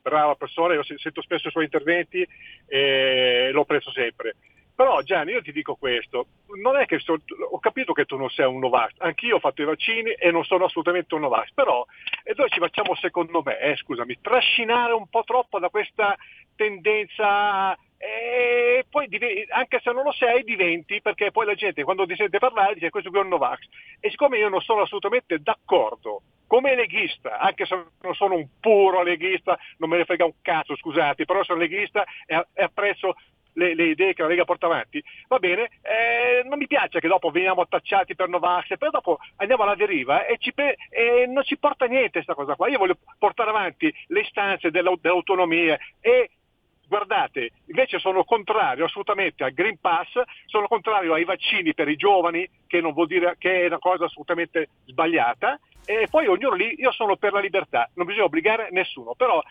brava 0.00 0.36
persona, 0.36 0.74
io 0.74 0.84
sento 0.84 1.20
spesso 1.20 1.48
i 1.48 1.50
suoi 1.50 1.64
interventi 1.64 2.26
e 2.66 3.50
lo 3.52 3.62
apprezzo 3.62 3.90
sempre. 3.90 4.36
Però 4.76 5.00
Gianni, 5.00 5.32
io 5.32 5.40
ti 5.40 5.52
dico 5.52 5.74
questo, 5.74 6.26
non 6.62 6.76
è 6.76 6.84
che 6.84 7.00
sto, 7.00 7.18
ho 7.50 7.58
capito 7.58 7.94
che 7.94 8.04
tu 8.04 8.16
non 8.16 8.28
sei 8.28 8.44
un 8.44 8.58
Novax, 8.58 8.92
anch'io 8.98 9.36
ho 9.36 9.40
fatto 9.40 9.62
i 9.62 9.64
vaccini 9.64 10.12
e 10.12 10.30
non 10.30 10.44
sono 10.44 10.66
assolutamente 10.66 11.14
un 11.14 11.22
Novax, 11.22 11.50
però 11.54 11.84
e 12.22 12.34
noi 12.36 12.50
ci 12.50 12.60
facciamo 12.60 12.94
secondo 12.94 13.40
me, 13.42 13.58
eh, 13.58 13.76
scusami, 13.76 14.18
trascinare 14.20 14.92
un 14.92 15.08
po' 15.08 15.24
troppo 15.24 15.58
da 15.58 15.70
questa 15.70 16.14
tendenza 16.54 17.74
e 17.98 18.84
poi 18.90 19.08
anche 19.50 19.80
se 19.82 19.92
non 19.92 20.04
lo 20.04 20.12
sei 20.12 20.44
diventi 20.44 21.00
perché 21.00 21.30
poi 21.30 21.46
la 21.46 21.54
gente 21.54 21.82
quando 21.82 22.06
ti 22.06 22.14
sente 22.14 22.38
parlare 22.38 22.74
dice 22.74 22.90
questo 22.90 23.10
qui 23.10 23.18
è 23.18 23.22
un 23.22 23.28
Novax 23.28 23.60
e 24.00 24.10
siccome 24.10 24.38
io 24.38 24.48
non 24.48 24.60
sono 24.60 24.82
assolutamente 24.82 25.38
d'accordo 25.40 26.22
come 26.46 26.76
leghista, 26.76 27.38
anche 27.38 27.66
se 27.66 27.74
non 28.02 28.14
sono 28.14 28.36
un 28.36 28.46
puro 28.60 29.02
leghista, 29.02 29.58
non 29.78 29.90
me 29.90 29.96
ne 29.96 30.04
frega 30.04 30.24
un 30.24 30.34
cazzo, 30.42 30.76
scusate, 30.76 31.24
però 31.24 31.42
sono 31.42 31.58
leghista 31.58 32.04
e, 32.24 32.46
apprezzo 32.62 33.16
le, 33.54 33.74
le, 33.74 33.84
idee 33.86 34.14
che 34.14 34.22
la 34.22 34.28
Lega 34.28 34.44
porta 34.44 34.66
avanti, 34.66 35.02
va 35.28 35.38
bene, 35.38 35.70
eh, 35.82 36.42
non 36.44 36.58
mi 36.58 36.66
piace 36.66 37.00
che 37.00 37.08
dopo 37.08 37.30
veniamo 37.30 37.62
attacciati 37.62 38.14
per 38.14 38.28
Novax 38.28 38.76
poi 38.76 38.90
dopo 38.90 39.18
andiamo 39.36 39.62
alla 39.62 39.74
deriva 39.74 40.26
e, 40.26 40.36
ci, 40.38 40.52
e 40.54 41.26
non 41.26 41.42
ci 41.42 41.58
porta 41.58 41.86
niente 41.86 42.10
questa 42.10 42.34
cosa 42.34 42.54
qua. 42.54 42.68
Io 42.68 42.78
voglio 42.78 42.98
portare 43.18 43.50
avanti 43.50 43.92
le 44.08 44.20
istanze 44.20 44.70
dell'autonomia 44.70 45.78
e 46.00 46.30
guardate, 46.86 47.50
invece 47.66 47.98
sono 47.98 48.24
contrario 48.24 48.84
assolutamente 48.84 49.44
al 49.44 49.52
Green 49.52 49.78
Pass, 49.78 50.20
sono 50.46 50.66
contrario 50.66 51.14
ai 51.14 51.24
vaccini 51.24 51.74
per 51.74 51.88
i 51.88 51.96
giovani, 51.96 52.48
che 52.66 52.80
non 52.80 52.92
vuol 52.92 53.06
dire 53.06 53.36
che 53.38 53.62
è 53.62 53.66
una 53.66 53.78
cosa 53.78 54.04
assolutamente 54.04 54.68
sbagliata, 54.86 55.58
e 55.84 56.08
poi 56.10 56.26
ognuno 56.26 56.54
lì, 56.54 56.74
io 56.78 56.90
sono 56.92 57.16
per 57.16 57.32
la 57.32 57.40
libertà, 57.40 57.88
non 57.94 58.06
bisogna 58.06 58.24
obbligare 58.24 58.68
nessuno, 58.72 59.14
però 59.14 59.42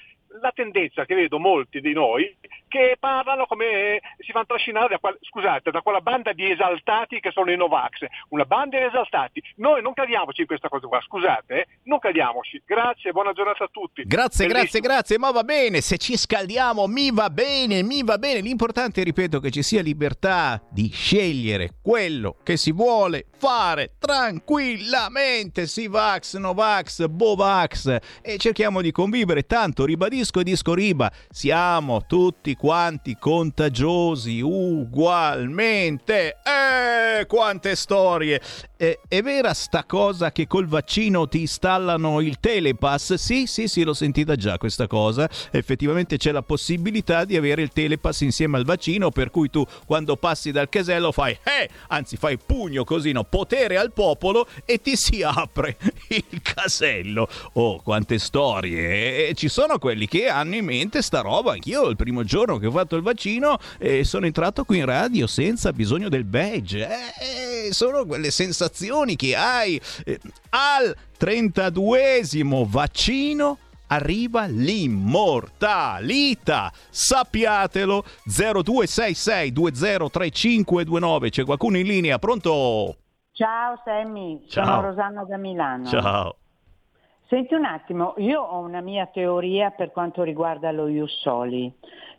la 0.42 0.52
tendenza 0.52 1.06
che 1.06 1.16
vedo 1.16 1.40
molti 1.40 1.80
di 1.80 1.94
noi 1.94 2.36
che 2.76 2.98
parlano 3.00 3.46
come 3.46 4.02
si 4.20 4.32
fanno 4.32 4.46
trascinare 4.46 4.90
da, 4.90 5.00
qual- 5.00 5.18
scusate, 5.22 5.72
da 5.72 5.82
quella 5.82 6.02
banda 6.02 6.34
di 6.34 6.52
esaltati 6.52 7.20
che 7.22 7.32
sono 7.32 7.52
i 7.52 7.56
Novax, 7.56 8.06
una 8.30 8.44
banda 8.46 8.78
di 8.78 8.84
esaltati. 8.84 9.42
Noi 9.58 9.82
non 9.82 9.94
cadiamoci 9.94 10.42
in 10.42 10.48
questa 10.48 10.68
cosa 10.68 10.88
qua, 10.88 11.02
scusate, 11.02 11.56
eh? 11.62 11.68
non 11.84 12.00
cadiamoci. 12.00 12.62
Grazie, 12.66 13.12
buona 13.12 13.32
giornata 13.32 13.64
a 13.64 13.70
tutti. 13.72 14.04
Grazie, 14.06 14.46
Bellissimo. 14.46 14.50
grazie, 14.50 14.80
grazie, 14.82 15.18
ma 15.18 15.32
va 15.32 15.44
bene, 15.44 15.82
se 15.82 15.98
ci 15.98 16.18
scaldiamo 16.18 16.88
mi 16.88 17.12
va 17.12 17.30
bene, 17.30 17.82
mi 17.82 18.04
va 18.04 18.18
bene. 18.18 18.42
L'importante, 18.42 19.04
ripeto, 19.04 19.40
che 19.40 19.52
ci 19.52 19.64
sia 19.64 19.82
libertà 19.82 20.62
di 20.70 20.90
scegliere 20.92 21.70
quello 21.82 22.38
che 22.44 22.58
si 22.58 22.72
vuole 22.72 23.26
fare 23.38 23.94
tranquillamente, 24.00 25.66
Sivax, 25.66 26.36
Novax, 26.38 27.08
Bovax 27.08 27.98
e 28.22 28.38
cerchiamo 28.38 28.82
di 28.82 28.92
convivere, 28.92 29.46
tanto 29.46 29.86
ribadisco 29.86 30.36
Disco 30.36 30.40
e 30.40 30.44
Disco 30.44 30.74
Riba, 30.74 31.12
siamo 31.30 32.06
tutti 32.06 32.56
quanti 32.66 33.16
contagiosi 33.20 34.42
ugualmente. 34.42 36.38
Eh, 36.42 37.28
quante 37.28 37.76
storie! 37.76 38.42
Eh, 38.78 39.00
è 39.08 39.22
vera 39.22 39.54
sta 39.54 39.86
cosa 39.86 40.34
che 40.34 40.48
col 40.48 40.68
vaccino 40.68 41.30
ti 41.30 41.42
installano 41.42 42.20
il 42.20 42.40
telepass? 42.42 43.14
Sì, 43.14 43.46
sì, 43.46 43.70
sì, 43.70 43.84
l'ho 43.84 43.94
sentita 43.94 44.36
già 44.36 44.58
questa 44.58 44.88
cosa. 44.88 45.30
Effettivamente 45.52 46.18
c'è 46.18 46.32
la 46.32 46.42
possibilità 46.42 47.24
di 47.24 47.38
avere 47.38 47.62
il 47.62 47.70
telepass 47.72 48.22
insieme 48.22 48.58
al 48.58 48.66
vaccino, 48.66 49.12
per 49.12 49.30
cui 49.30 49.50
tu 49.52 49.64
quando 49.86 50.18
passi 50.18 50.52
dal 50.52 50.68
casello 50.68 51.12
fai 51.12 51.38
eh, 51.44 51.70
anzi 51.90 52.18
fai 52.18 52.38
pugno 52.38 52.84
così, 52.84 53.12
no, 53.12 53.24
potere 53.24 53.78
al 53.78 53.94
popolo 53.94 54.48
e 54.66 54.82
ti 54.82 54.98
si 54.98 55.22
apre 55.22 55.78
il 56.10 56.42
casello. 56.42 57.30
Oh, 57.54 57.80
quante 57.82 58.18
storie! 58.18 59.30
E 59.30 59.36
ci 59.36 59.50
sono 59.50 59.78
quelli 59.78 60.08
che 60.08 60.28
hanno 60.28 60.56
in 60.56 60.66
mente 60.66 61.04
sta 61.04 61.22
roba. 61.22 61.54
Anch'io 61.54 61.88
il 61.88 61.96
primo 61.96 62.24
giorno 62.24 62.55
che 62.58 62.68
ho 62.68 62.72
fatto 62.72 62.96
il 62.96 63.02
vaccino 63.02 63.58
eh, 63.78 64.04
sono 64.04 64.26
entrato 64.26 64.64
qui 64.64 64.80
in 64.80 64.86
radio 64.86 65.28
senza 65.28 65.72
bisogno 65.74 66.10
del 66.10 66.24
badge. 66.24 66.88
Eh, 66.88 67.74
sono 67.74 68.06
quelle 68.06 68.32
sensazioni 68.32 69.16
che 69.16 69.36
hai. 69.36 69.80
Eh, 70.06 70.20
al 70.50 70.96
32esimo 71.20 72.66
vaccino 72.68 73.58
arriva 73.88 74.46
l'immortalità. 74.46 76.72
Sappiatelo 76.90 78.04
0266 78.26 79.52
203529. 79.52 81.30
C'è 81.30 81.44
qualcuno 81.44 81.78
in 81.78 81.88
linea? 81.88 82.20
Pronto? 82.20 82.96
Ciao 83.32 83.82
Sammy, 83.84 84.46
Ciao. 84.48 84.66
sono 84.66 84.82
Rosanna 84.82 85.24
da 85.26 85.38
Milano. 85.38 85.86
Ciao. 85.86 86.38
Senti 87.28 87.56
un 87.56 87.66
attimo, 87.66 88.14
io 88.18 88.40
ho 88.40 88.60
una 88.60 88.82
mia 88.82 89.08
teoria 89.08 89.72
per 89.72 89.92
quanto 89.92 90.22
riguarda 90.24 90.72
lo 90.72 90.88
Jussoli. 90.88 91.74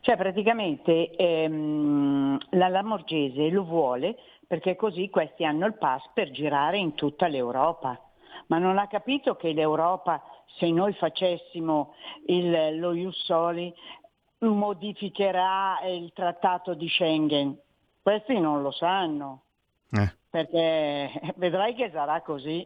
Cioè 0.06 0.16
praticamente 0.16 1.10
ehm, 1.16 2.38
la 2.50 2.68
Lamorgese 2.68 3.50
lo 3.50 3.64
vuole 3.64 4.16
perché 4.46 4.76
così 4.76 5.10
questi 5.10 5.44
hanno 5.44 5.66
il 5.66 5.76
pass 5.76 6.08
per 6.14 6.30
girare 6.30 6.78
in 6.78 6.94
tutta 6.94 7.26
l'Europa. 7.26 8.00
Ma 8.46 8.58
non 8.58 8.78
ha 8.78 8.86
capito 8.86 9.34
che 9.34 9.52
l'Europa, 9.52 10.22
se 10.58 10.70
noi 10.70 10.92
facessimo 10.92 11.94
il, 12.26 12.78
lo 12.78 12.92
Jussoli, 12.92 13.74
modificherà 14.38 15.80
il 15.86 16.12
trattato 16.12 16.74
di 16.74 16.86
Schengen. 16.86 17.58
Questi 18.00 18.38
non 18.38 18.62
lo 18.62 18.70
sanno, 18.70 19.42
eh. 19.90 20.14
perché 20.30 21.34
vedrai 21.34 21.74
che 21.74 21.90
sarà 21.92 22.20
così. 22.20 22.64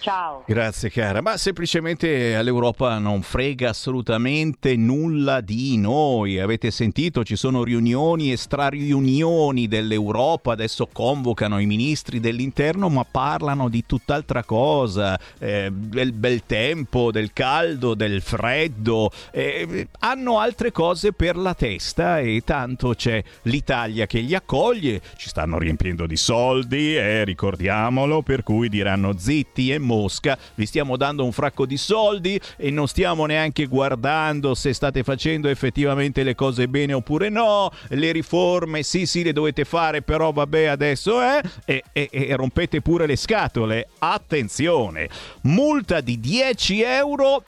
Ciao. 0.00 0.44
Grazie 0.46 0.90
cara, 0.90 1.20
ma 1.20 1.36
semplicemente 1.36 2.36
all'Europa 2.36 2.98
non 2.98 3.20
frega 3.22 3.70
assolutamente 3.70 4.76
nulla 4.76 5.40
di 5.40 5.76
noi. 5.76 6.38
Avete 6.38 6.70
sentito, 6.70 7.24
ci 7.24 7.34
sono 7.34 7.64
riunioni 7.64 8.30
e 8.30 8.36
strariunioni 8.36 9.66
dell'Europa, 9.66 10.52
adesso 10.52 10.88
convocano 10.92 11.58
i 11.58 11.66
ministri 11.66 12.20
dell'interno, 12.20 12.88
ma 12.88 13.04
parlano 13.04 13.68
di 13.68 13.84
tutt'altra 13.86 14.44
cosa, 14.44 15.18
eh, 15.38 15.68
del 15.72 16.12
bel 16.12 16.44
tempo, 16.46 17.10
del 17.10 17.32
caldo, 17.32 17.94
del 17.94 18.22
freddo, 18.22 19.10
eh, 19.32 19.88
hanno 19.98 20.38
altre 20.38 20.70
cose 20.70 21.12
per 21.12 21.36
la 21.36 21.54
testa 21.54 22.20
e 22.20 22.42
tanto 22.44 22.94
c'è 22.94 23.22
l'Italia 23.42 24.06
che 24.06 24.20
li 24.20 24.34
accoglie, 24.36 25.00
ci 25.16 25.28
stanno 25.28 25.58
riempiendo 25.58 26.06
di 26.06 26.16
soldi, 26.16 26.96
eh, 26.96 27.24
ricordiamolo, 27.24 28.22
per 28.22 28.44
cui 28.44 28.68
diranno 28.68 29.18
zitti 29.18 29.72
e 29.72 29.78
Mosca, 29.88 30.38
vi 30.54 30.66
stiamo 30.66 30.98
dando 30.98 31.24
un 31.24 31.32
fracco 31.32 31.64
di 31.64 31.78
soldi 31.78 32.38
e 32.56 32.70
non 32.70 32.86
stiamo 32.86 33.24
neanche 33.24 33.64
guardando 33.64 34.54
se 34.54 34.74
state 34.74 35.02
facendo 35.02 35.48
effettivamente 35.48 36.22
le 36.22 36.34
cose 36.34 36.68
bene 36.68 36.92
oppure 36.92 37.30
no, 37.30 37.70
le 37.88 38.12
riforme 38.12 38.82
sì 38.82 39.06
sì 39.06 39.22
le 39.22 39.32
dovete 39.32 39.64
fare 39.64 40.02
però 40.02 40.30
vabbè 40.30 40.66
adesso 40.66 41.20
è. 41.20 41.40
Eh? 41.64 41.82
e, 41.92 42.08
e, 42.10 42.10
e 42.10 42.36
rompete 42.36 42.82
pure 42.82 43.06
le 43.06 43.16
scatole, 43.16 43.88
attenzione, 43.98 45.08
multa 45.42 46.00
di 46.00 46.20
10 46.20 46.82
euro 46.82 47.44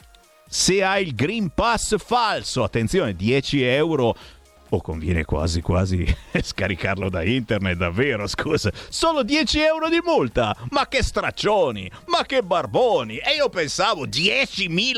se 0.49 0.83
hai 0.83 1.05
il 1.05 1.15
Green 1.15 1.53
Pass 1.55 1.97
falso, 1.99 2.65
attenzione 2.65 3.15
10 3.15 3.63
euro 3.63 4.17
o 4.71 4.81
conviene 4.81 5.25
quasi 5.25 5.61
quasi 5.61 6.05
scaricarlo 6.43 7.09
da 7.09 7.23
internet, 7.23 7.77
davvero, 7.77 8.27
scusa. 8.27 8.71
Solo 8.89 9.23
10 9.23 9.61
euro 9.61 9.89
di 9.89 10.01
multa? 10.05 10.57
Ma 10.71 10.89
che 10.89 11.03
straccioni, 11.03 11.91
ma 12.07 12.25
che 12.25 12.43
barboni! 12.43 13.17
E 13.17 13.35
io 13.35 13.49
pensavo 13.49 14.07
10.000 14.07 14.93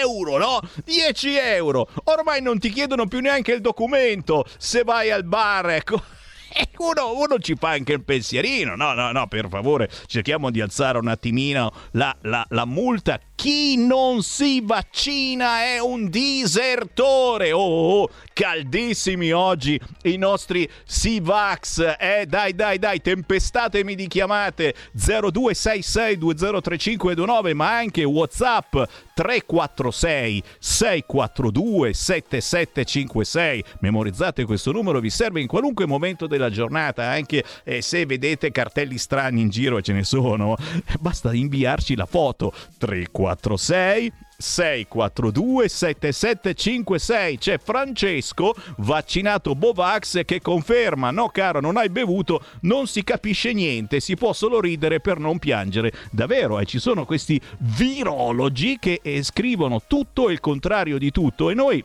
euro, 0.00 0.38
no? 0.38 0.60
10 0.84 1.36
euro! 1.36 1.88
Ormai 2.04 2.42
non 2.42 2.58
ti 2.58 2.70
chiedono 2.70 3.06
più 3.06 3.20
neanche 3.20 3.52
il 3.52 3.60
documento 3.60 4.44
se 4.58 4.82
vai 4.82 5.10
al 5.10 5.24
bar, 5.24 5.70
ecco. 5.70 6.14
Uno, 6.78 7.18
uno, 7.18 7.38
ci 7.38 7.54
fa 7.54 7.70
anche 7.70 7.94
il 7.94 8.02
pensierino. 8.02 8.76
No, 8.76 8.92
no, 8.92 9.10
no, 9.10 9.26
per 9.28 9.48
favore, 9.48 9.88
cerchiamo 10.06 10.50
di 10.50 10.60
alzare 10.60 10.98
un 10.98 11.08
attimino 11.08 11.72
la, 11.92 12.14
la, 12.22 12.44
la 12.50 12.66
multa 12.66 13.18
chi 13.36 13.76
non 13.76 14.22
si 14.22 14.60
vaccina 14.62 15.62
è 15.62 15.78
un 15.78 16.08
disertore. 16.08 17.52
Oh, 17.52 18.00
oh 18.00 18.08
caldissimi 18.32 19.30
oggi 19.30 19.78
i 20.04 20.16
nostri 20.16 20.66
Sivax. 20.84 21.96
Eh, 21.98 22.24
dai, 22.26 22.54
dai, 22.54 22.78
dai, 22.78 23.00
tempestatemi 23.00 23.94
di 23.94 24.06
chiamate 24.08 24.74
0266203529, 24.96 27.54
ma 27.54 27.76
anche 27.76 28.04
WhatsApp 28.04 28.76
346 29.14 30.42
642 30.58 31.94
7756. 31.94 33.64
Memorizzate 33.80 34.44
questo 34.44 34.72
numero, 34.72 35.00
vi 35.00 35.10
serve 35.10 35.40
in 35.40 35.46
qualunque 35.46 35.86
momento 35.86 36.26
della 36.36 36.50
giornata, 36.50 37.08
anche 37.08 37.44
eh, 37.64 37.82
se 37.82 38.06
vedete 38.06 38.50
cartelli 38.50 38.98
strani 38.98 39.40
in 39.40 39.48
giro 39.48 39.80
ce 39.80 39.92
ne 39.92 40.04
sono. 40.04 40.56
Basta 41.00 41.32
inviarci 41.32 41.96
la 41.96 42.06
foto. 42.06 42.52
346 42.78 43.86
646 43.86 44.24
642 44.38 45.68
7756 45.68 47.38
c'è 47.38 47.58
Francesco 47.58 48.54
vaccinato 48.78 49.54
Bovax 49.54 50.24
che 50.24 50.40
conferma 50.42 51.10
no 51.10 51.28
caro 51.28 51.60
non 51.60 51.76
hai 51.76 51.88
bevuto 51.88 52.42
non 52.62 52.86
si 52.86 53.02
capisce 53.02 53.52
niente 53.54 54.00
si 54.00 54.14
può 54.14 54.32
solo 54.34 54.60
ridere 54.60 55.00
per 55.00 55.18
non 55.18 55.38
piangere 55.38 55.92
davvero 56.10 56.58
eh, 56.58 56.66
ci 56.66 56.78
sono 56.78 57.06
questi 57.06 57.40
virologi 57.58 58.76
che 58.78 59.00
eh, 59.02 59.22
scrivono 59.22 59.82
tutto 59.86 60.28
il 60.28 60.40
contrario 60.40 60.98
di 60.98 61.10
tutto 61.10 61.48
e 61.48 61.54
noi 61.54 61.82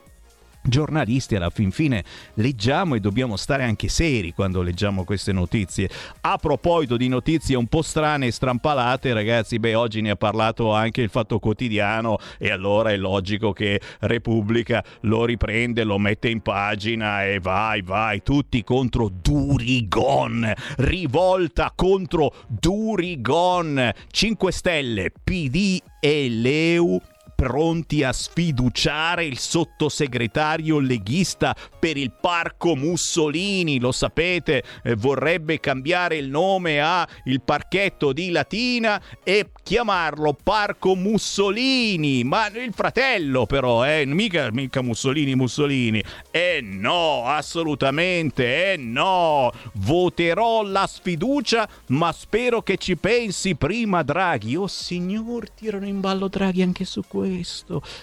giornalisti 0.62 1.34
alla 1.34 1.50
fin 1.50 1.70
fine 1.70 2.04
leggiamo 2.34 2.94
e 2.94 3.00
dobbiamo 3.00 3.36
stare 3.36 3.64
anche 3.64 3.88
seri 3.88 4.32
quando 4.32 4.62
leggiamo 4.62 5.04
queste 5.04 5.32
notizie. 5.32 5.88
A 6.22 6.36
proposito 6.36 6.96
di 6.96 7.08
notizie 7.08 7.56
un 7.56 7.66
po' 7.66 7.82
strane 7.82 8.26
e 8.26 8.30
strampalate, 8.30 9.12
ragazzi, 9.12 9.58
beh, 9.58 9.74
oggi 9.74 10.00
ne 10.00 10.10
ha 10.10 10.16
parlato 10.16 10.72
anche 10.72 11.02
il 11.02 11.10
Fatto 11.10 11.38
Quotidiano 11.38 12.18
e 12.38 12.50
allora 12.50 12.90
è 12.90 12.96
logico 12.96 13.52
che 13.52 13.80
Repubblica 14.00 14.84
lo 15.00 15.24
riprende, 15.24 15.84
lo 15.84 15.98
mette 15.98 16.28
in 16.28 16.40
pagina 16.40 17.24
e 17.24 17.40
vai, 17.40 17.82
vai, 17.82 18.22
tutti 18.22 18.62
contro 18.62 19.10
Durigon. 19.10 20.52
Rivolta 20.76 21.72
contro 21.74 22.32
Durigon. 22.48 23.90
5 24.10 24.52
Stelle, 24.52 25.12
PD 25.22 25.80
e 26.00 26.28
Leu 26.28 27.00
pronti 27.42 28.04
a 28.04 28.12
sfiduciare 28.12 29.24
il 29.24 29.36
sottosegretario 29.36 30.78
leghista 30.78 31.56
per 31.76 31.96
il 31.96 32.12
parco 32.12 32.76
Mussolini, 32.76 33.80
lo 33.80 33.90
sapete, 33.90 34.62
eh, 34.84 34.94
vorrebbe 34.94 35.58
cambiare 35.58 36.18
il 36.18 36.28
nome 36.28 36.80
a 36.80 37.04
il 37.24 37.42
parchetto 37.42 38.12
di 38.12 38.30
Latina 38.30 39.02
e 39.24 39.50
chiamarlo 39.60 40.38
Parco 40.40 40.94
Mussolini, 40.94 42.22
ma 42.22 42.46
il 42.46 42.72
fratello 42.72 43.44
però, 43.46 43.84
eh, 43.84 44.04
mica, 44.06 44.48
mica 44.52 44.80
Mussolini 44.80 45.34
Mussolini. 45.34 46.00
Eh 46.30 46.60
no, 46.62 47.24
assolutamente, 47.26 48.72
eh 48.72 48.76
no. 48.76 49.50
Voterò 49.74 50.62
la 50.62 50.86
sfiducia, 50.86 51.68
ma 51.88 52.12
spero 52.12 52.62
che 52.62 52.76
ci 52.76 52.96
pensi 52.96 53.56
prima 53.56 54.04
Draghi. 54.04 54.54
Oh 54.54 54.68
signor, 54.68 55.50
tirano 55.50 55.86
in 55.88 55.98
ballo 55.98 56.28
Draghi 56.28 56.62
anche 56.62 56.84
su 56.84 57.02
questo. 57.04 57.30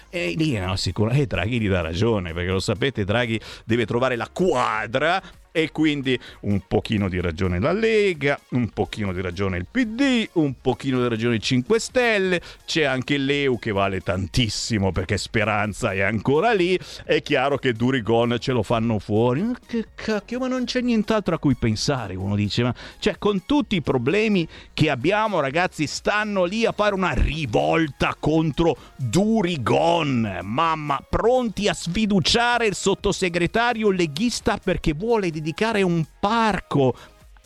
E 0.09 0.33
lì 0.35 0.57
no, 0.57 0.75
sicuro, 0.75 1.11
eh, 1.11 1.25
Draghi 1.25 1.59
gli 1.59 1.69
dà 1.69 1.81
ragione, 1.81 2.33
perché 2.33 2.51
lo 2.51 2.59
sapete, 2.59 3.03
Draghi 3.03 3.39
deve 3.65 3.85
trovare 3.85 4.15
la 4.15 4.29
quadra 4.31 5.21
e 5.51 5.71
quindi 5.71 6.19
un 6.41 6.61
pochino 6.67 7.09
di 7.09 7.19
ragione 7.19 7.59
la 7.59 7.71
Lega, 7.71 8.39
un 8.49 8.69
pochino 8.69 9.13
di 9.13 9.21
ragione 9.21 9.57
il 9.57 9.67
PD, 9.69 10.27
un 10.33 10.55
pochino 10.61 11.01
di 11.01 11.07
ragione 11.07 11.35
i 11.35 11.41
5 11.41 11.79
Stelle, 11.79 12.41
c'è 12.65 12.83
anche 12.83 13.17
l'EU 13.17 13.57
che 13.59 13.71
vale 13.71 14.01
tantissimo 14.01 14.91
perché 14.91 15.17
Speranza 15.17 15.91
è 15.91 16.01
ancora 16.01 16.53
lì, 16.53 16.79
è 17.03 17.21
chiaro 17.21 17.57
che 17.57 17.73
Durigon 17.73 18.37
ce 18.39 18.51
lo 18.51 18.63
fanno 18.63 18.99
fuori, 18.99 19.43
che 19.65 19.87
cacchio, 19.95 20.39
ma 20.39 20.47
non 20.47 20.65
c'è 20.65 20.81
nient'altro 20.81 21.35
a 21.35 21.39
cui 21.39 21.55
pensare, 21.55 22.15
uno 22.15 22.35
dice, 22.35 22.63
ma 22.63 22.73
cioè 22.99 23.17
con 23.17 23.45
tutti 23.45 23.75
i 23.75 23.81
problemi 23.81 24.47
che 24.73 24.89
abbiamo 24.89 25.39
ragazzi 25.39 25.87
stanno 25.87 26.45
lì 26.45 26.65
a 26.65 26.71
fare 26.71 26.93
una 26.93 27.13
rivolta 27.13 28.15
contro 28.19 28.77
Durigon, 28.95 30.39
mamma, 30.43 31.03
pronti 31.07 31.67
a 31.67 31.73
sfiduciare 31.73 32.67
il 32.67 32.75
sottosegretario 32.75 33.89
leghista 33.91 34.57
perché 34.57 34.93
vuole 34.93 35.29
dedicare 35.39 35.81
un 35.81 36.05
parco 36.19 36.95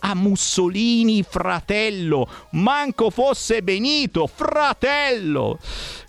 a 0.05 0.15
Mussolini 0.15 1.23
fratello, 1.23 2.27
manco 2.51 3.09
fosse 3.09 3.63
Benito 3.63 4.27
fratello. 4.27 5.59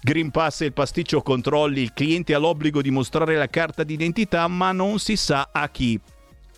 Green 0.00 0.30
Pass 0.30 0.62
e 0.62 0.66
il 0.66 0.72
pasticcio 0.72 1.22
controlli, 1.22 1.80
il 1.80 1.92
cliente 1.92 2.34
ha 2.34 2.38
l'obbligo 2.38 2.82
di 2.82 2.90
mostrare 2.90 3.36
la 3.36 3.48
carta 3.48 3.84
d'identità, 3.84 4.48
ma 4.48 4.72
non 4.72 4.98
si 4.98 5.16
sa 5.16 5.50
a 5.52 5.68
chi. 5.68 5.98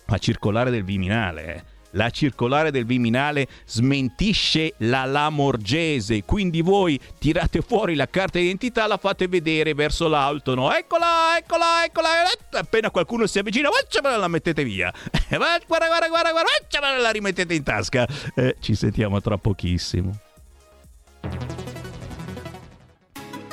A 0.07 0.17
circolare 0.17 0.71
del 0.71 0.83
Viminale, 0.83 1.55
eh 1.55 1.76
la 1.97 2.11
circolare 2.11 2.71
del 2.71 2.85
Viminale 2.85 3.47
smentisce 3.65 4.75
la 4.77 5.03
Lamorgese, 5.03 6.23
quindi 6.23 6.61
voi 6.61 6.99
tirate 7.17 7.61
fuori 7.61 7.95
la 7.95 8.07
carta 8.07 8.37
d'identità, 8.37 8.85
la 8.87 8.97
fate 8.97 9.27
vedere 9.27 9.73
verso 9.73 10.07
l'alto, 10.07 10.53
no? 10.53 10.71
Eccola, 10.73 11.35
eccola, 11.37 11.83
eccola, 11.83 12.09
appena 12.51 12.91
qualcuno 12.91 13.25
si 13.25 13.39
avvicina, 13.39 13.69
la 14.15 14.27
mettete 14.27 14.63
via, 14.63 14.93
guarda, 15.27 15.59
guarda, 15.67 16.07
guarda, 16.07 16.31
guarda, 16.31 16.97
la 17.01 17.09
rimettete 17.09 17.53
in 17.53 17.63
tasca. 17.63 18.07
Eh, 18.35 18.55
ci 18.59 18.75
sentiamo 18.75 19.19
tra 19.19 19.37
pochissimo. 19.37 20.17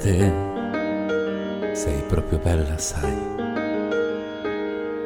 Te, 0.00 0.32
sei 1.72 2.02
proprio 2.08 2.38
bella, 2.38 2.78
sai, 2.78 3.18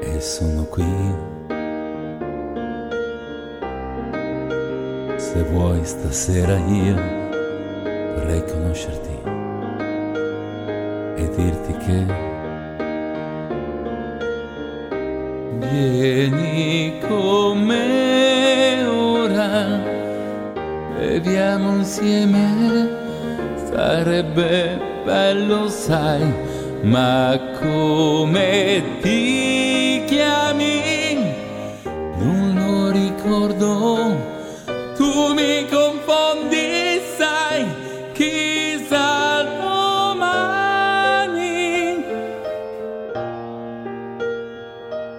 e 0.01 0.21
sono 0.21 0.65
qui. 0.65 1.33
Se 5.17 5.43
vuoi 5.51 5.85
stasera 5.85 6.57
io 6.57 6.95
vorrei 8.15 8.45
conoscerti 8.45 9.19
e 11.17 11.29
dirti 11.37 11.73
che 11.85 12.07
vieni 15.59 17.01
con 17.01 17.59
me 17.65 18.87
ora, 18.87 19.81
beviamo 20.99 21.77
insieme 21.79 23.03
Sarebbe 23.75 24.84
bello, 25.05 25.69
sai, 25.69 26.23
ma 26.83 27.39
come 27.59 28.83
ti 29.01 30.03
chiami? 30.07 31.33
Non 32.17 32.55
lo 32.55 32.91
ricordo, 32.91 34.17
tu 34.97 35.35
mi 35.35 35.67
confondi, 35.69 37.01
sai, 37.17 37.67
chissà 38.13 39.43
domani. 39.61 40.33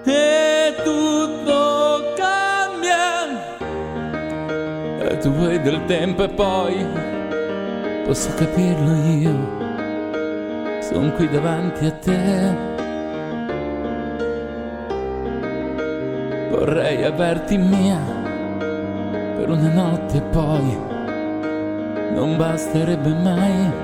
E 0.04 0.76
tutto 0.84 2.14
cambia, 2.16 3.54
e 5.10 5.18
tu 5.20 5.30
vuoi 5.30 5.62
del 5.62 5.86
tempo 5.86 6.24
e 6.24 6.30
poi 6.30 6.86
posso 8.06 8.30
capirlo 8.36 8.94
io, 9.20 9.65
sono 10.90 11.12
qui 11.14 11.28
davanti 11.28 11.86
a 11.86 11.92
te. 11.92 12.74
Vorrei 16.52 17.04
averti 17.04 17.58
mia 17.58 18.00
per 18.60 19.50
una 19.50 19.74
notte 19.74 20.18
e 20.18 20.22
poi 20.22 20.78
non 22.14 22.38
basterebbe 22.38 23.14
mai. 23.14 23.84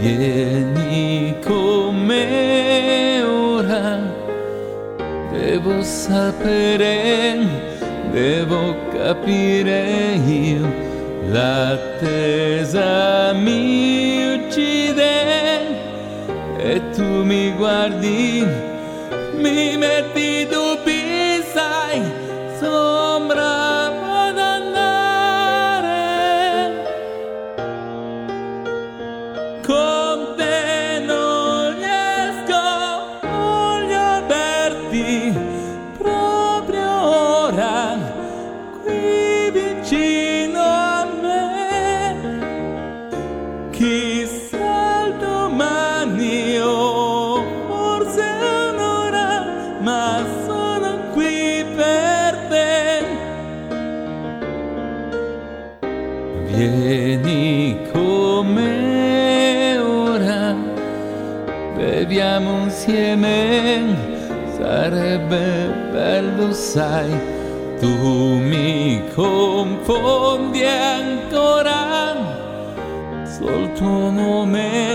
Vieni 0.00 1.36
con 1.44 1.96
me 1.96 3.22
ora, 3.22 3.98
devo 5.30 5.82
sapere, 5.82 7.38
devo 8.10 8.74
capire 8.94 10.14
io 10.26 10.89
L'attesa 11.32 13.32
mi 13.32 14.34
uccide 14.34 15.60
e 16.58 16.90
tu 16.90 17.02
mi 17.02 17.52
guardi, 17.52 18.44
mi 19.36 19.76
metti 19.76 20.48
dubbi, 20.50 20.69
bello, 66.40 66.52
sai, 66.52 67.10
tu 67.78 67.88
mi 67.88 69.02
confondi 69.14 70.64
ancora, 70.64 72.16
sol 73.24 73.72
tuo 73.74 74.10
nome 74.10 74.89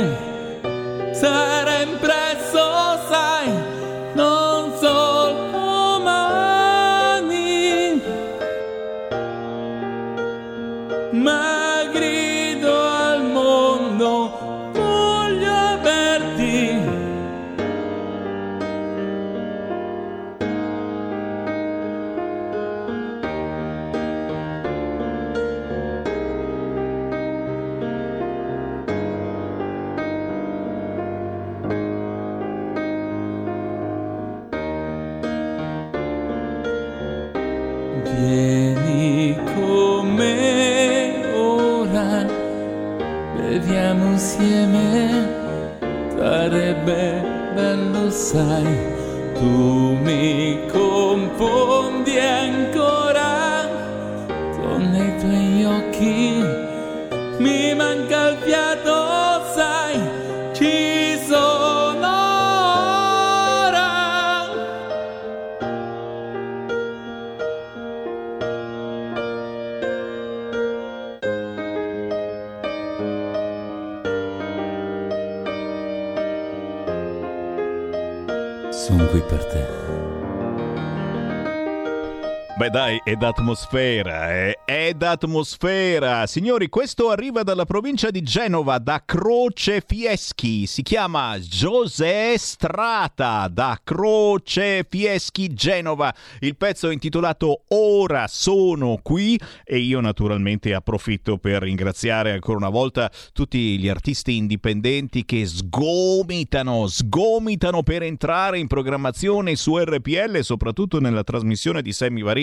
Beh 83.15 84.01
dai, 84.03 84.49
è 84.49 84.54
è 84.75 84.93
d'atmosfera. 84.93 86.27
Signori, 86.27 86.67
questo 86.67 87.09
arriva 87.09 87.43
dalla 87.43 87.63
provincia 87.63 88.11
di 88.11 88.21
Genova, 88.21 88.77
da 88.77 89.01
Croce 89.05 89.81
Fieschi. 89.85 90.65
Si 90.65 90.81
chiama 90.81 91.37
José 91.39 92.37
Strata, 92.37 93.47
da 93.47 93.79
Croce 93.81 94.85
Fieschi, 94.87 95.53
Genova. 95.53 96.13
Il 96.39 96.57
pezzo 96.57 96.89
è 96.89 96.93
intitolato 96.93 97.61
Ora 97.69 98.27
sono 98.27 98.99
qui 99.01 99.39
e 99.63 99.77
io 99.77 100.01
naturalmente 100.01 100.73
approfitto 100.73 101.37
per 101.37 101.61
ringraziare 101.61 102.31
ancora 102.31 102.57
una 102.57 102.69
volta 102.69 103.09
tutti 103.31 103.79
gli 103.79 103.87
artisti 103.87 104.35
indipendenti 104.35 105.23
che 105.23 105.45
sgomitano, 105.45 106.87
sgomitano 106.87 107.81
per 107.81 108.03
entrare 108.03 108.59
in 108.59 108.67
programmazione 108.67 109.55
su 109.55 109.77
RPL, 109.77 110.41
soprattutto 110.41 110.99
nella 110.99 111.23
trasmissione 111.23 111.81
di 111.81 111.93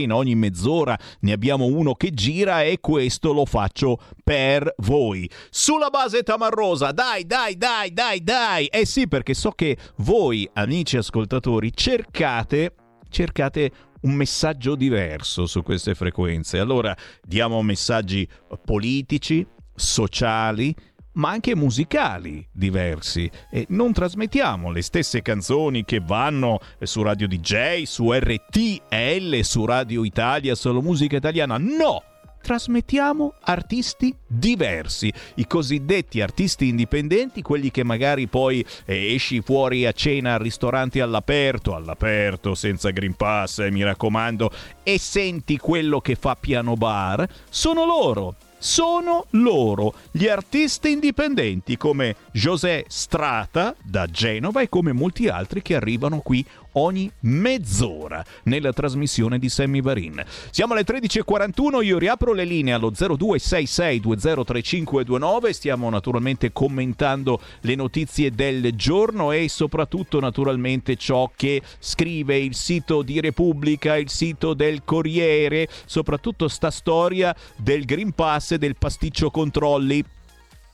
in 0.02 0.12
ogni 0.12 0.34
mezz'ora 0.34 0.98
ne 1.20 1.32
abbiamo 1.32 1.66
uno 1.66 1.94
che 1.94 2.10
gira 2.22 2.62
e 2.62 2.78
questo 2.78 3.32
lo 3.32 3.44
faccio 3.44 3.98
per 4.22 4.72
voi. 4.78 5.28
Sulla 5.50 5.88
base 5.88 6.22
tamarrosa, 6.22 6.92
dai, 6.92 7.26
dai, 7.26 7.56
dai, 7.56 7.92
dai, 7.92 8.22
dai. 8.22 8.66
Eh 8.66 8.86
sì, 8.86 9.08
perché 9.08 9.34
so 9.34 9.50
che 9.50 9.76
voi, 9.96 10.48
amici 10.52 10.96
ascoltatori, 10.96 11.72
cercate, 11.74 12.74
cercate 13.08 13.72
un 14.02 14.12
messaggio 14.12 14.76
diverso 14.76 15.46
su 15.46 15.62
queste 15.62 15.96
frequenze. 15.96 16.60
Allora 16.60 16.96
diamo 17.24 17.60
messaggi 17.62 18.28
politici, 18.64 19.44
sociali, 19.74 20.72
ma 21.14 21.30
anche 21.30 21.54
musicali 21.56 22.46
diversi 22.52 23.30
e 23.50 23.66
non 23.70 23.92
trasmettiamo 23.92 24.70
le 24.70 24.80
stesse 24.80 25.20
canzoni 25.22 25.84
che 25.84 26.00
vanno 26.00 26.60
su 26.80 27.02
Radio 27.02 27.26
DJ, 27.26 27.82
su 27.82 28.12
RTL, 28.12 29.40
su 29.40 29.64
Radio 29.64 30.04
Italia, 30.04 30.54
solo 30.54 30.80
musica 30.80 31.16
italiana. 31.16 31.58
No! 31.58 32.04
Trasmettiamo 32.42 33.34
artisti 33.40 34.14
diversi, 34.26 35.10
i 35.36 35.46
cosiddetti 35.46 36.20
artisti 36.20 36.68
indipendenti, 36.68 37.40
quelli 37.40 37.70
che 37.70 37.84
magari 37.84 38.26
poi 38.26 38.64
eh, 38.84 39.14
esci 39.14 39.40
fuori 39.40 39.86
a 39.86 39.92
cena 39.92 40.34
al 40.34 40.40
ristorante 40.40 41.00
all'aperto, 41.00 41.74
all'aperto 41.74 42.54
senza 42.54 42.90
Green 42.90 43.14
Pass, 43.14 43.60
eh, 43.60 43.70
mi 43.70 43.82
raccomando, 43.82 44.50
e 44.82 44.98
senti 44.98 45.56
quello 45.56 46.00
che 46.00 46.16
fa 46.16 46.36
piano 46.36 46.74
bar, 46.74 47.26
sono 47.48 47.86
loro 47.86 48.34
sono 48.62 49.26
loro, 49.30 49.92
gli 50.12 50.28
artisti 50.28 50.92
indipendenti 50.92 51.76
come 51.76 52.14
José 52.30 52.84
Strata 52.86 53.74
da 53.82 54.06
Genova 54.06 54.60
e 54.60 54.68
come 54.68 54.92
molti 54.92 55.26
altri 55.26 55.62
che 55.62 55.74
arrivano 55.74 56.20
qui 56.20 56.46
ogni 56.72 57.08
mezz'ora 57.20 58.22
nella 58.44 58.72
trasmissione 58.72 59.38
di 59.38 59.48
Sammy 59.48 59.80
Varin. 59.80 60.20
Siamo 60.50 60.74
alle 60.74 60.84
13.41, 60.84 61.84
io 61.84 61.98
riapro 61.98 62.32
le 62.32 62.44
linee 62.44 62.74
allo 62.74 62.90
0266203529, 62.90 65.50
stiamo 65.50 65.88
naturalmente 65.90 66.52
commentando 66.52 67.40
le 67.60 67.74
notizie 67.74 68.32
del 68.32 68.74
giorno 68.74 69.32
e 69.32 69.48
soprattutto 69.48 70.20
naturalmente 70.20 70.94
ciò 70.96 71.30
che 71.34 71.60
scrive 71.78 72.38
il 72.38 72.54
sito 72.54 73.02
di 73.02 73.20
Repubblica, 73.20 73.96
il 73.96 74.08
sito 74.08 74.54
del 74.54 74.82
Corriere, 74.84 75.68
soprattutto 75.84 76.48
sta 76.48 76.70
storia 76.70 77.36
del 77.56 77.84
Green 77.84 78.12
Pass 78.12 78.52
e 78.52 78.58
del 78.58 78.76
pasticcio 78.76 79.30
controlli 79.30 80.04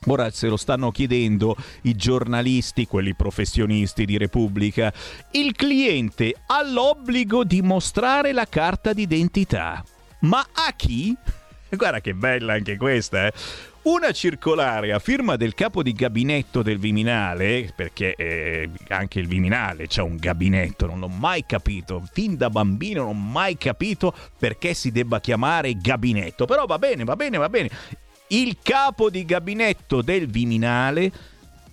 Ora 0.07 0.29
se 0.31 0.47
lo 0.47 0.55
stanno 0.55 0.91
chiedendo 0.91 1.55
i 1.83 1.95
giornalisti, 1.95 2.87
quelli 2.87 3.13
professionisti 3.15 4.05
di 4.05 4.17
Repubblica. 4.17 4.93
Il 5.31 5.53
cliente 5.53 6.33
ha 6.47 6.63
l'obbligo 6.63 7.43
di 7.43 7.61
mostrare 7.61 8.31
la 8.31 8.47
carta 8.47 8.93
d'identità. 8.93 9.83
Ma 10.21 10.39
a 10.39 10.73
chi? 10.75 11.15
Guarda 11.69 11.99
che 11.99 12.13
bella 12.13 12.53
anche 12.53 12.77
questa, 12.77 13.27
eh? 13.27 13.33
Una 13.81 14.11
circolare 14.11 14.91
a 14.91 14.99
firma 14.99 15.35
del 15.35 15.53
capo 15.53 15.81
di 15.81 15.93
gabinetto 15.93 16.61
del 16.61 16.77
Viminale, 16.77 17.71
perché 17.73 18.13
eh, 18.15 18.69
anche 18.89 19.19
il 19.19 19.27
Viminale 19.27 19.87
c'ha 19.87 20.03
un 20.03 20.17
gabinetto, 20.17 20.85
non 20.85 20.99
l'ho 20.99 21.07
mai 21.07 21.45
capito, 21.45 22.03
fin 22.11 22.35
da 22.35 22.49
bambino 22.49 23.03
non 23.03 23.09
ho 23.11 23.13
mai 23.13 23.57
capito 23.57 24.13
perché 24.37 24.73
si 24.73 24.91
debba 24.91 25.21
chiamare 25.21 25.75
gabinetto, 25.75 26.45
però 26.45 26.65
va 26.65 26.77
bene, 26.77 27.05
va 27.05 27.15
bene, 27.15 27.37
va 27.37 27.49
bene 27.49 27.69
il 28.29 28.57
capo 28.61 29.09
di 29.09 29.25
gabinetto 29.25 30.01
del 30.01 30.27
Viminale 30.27 31.11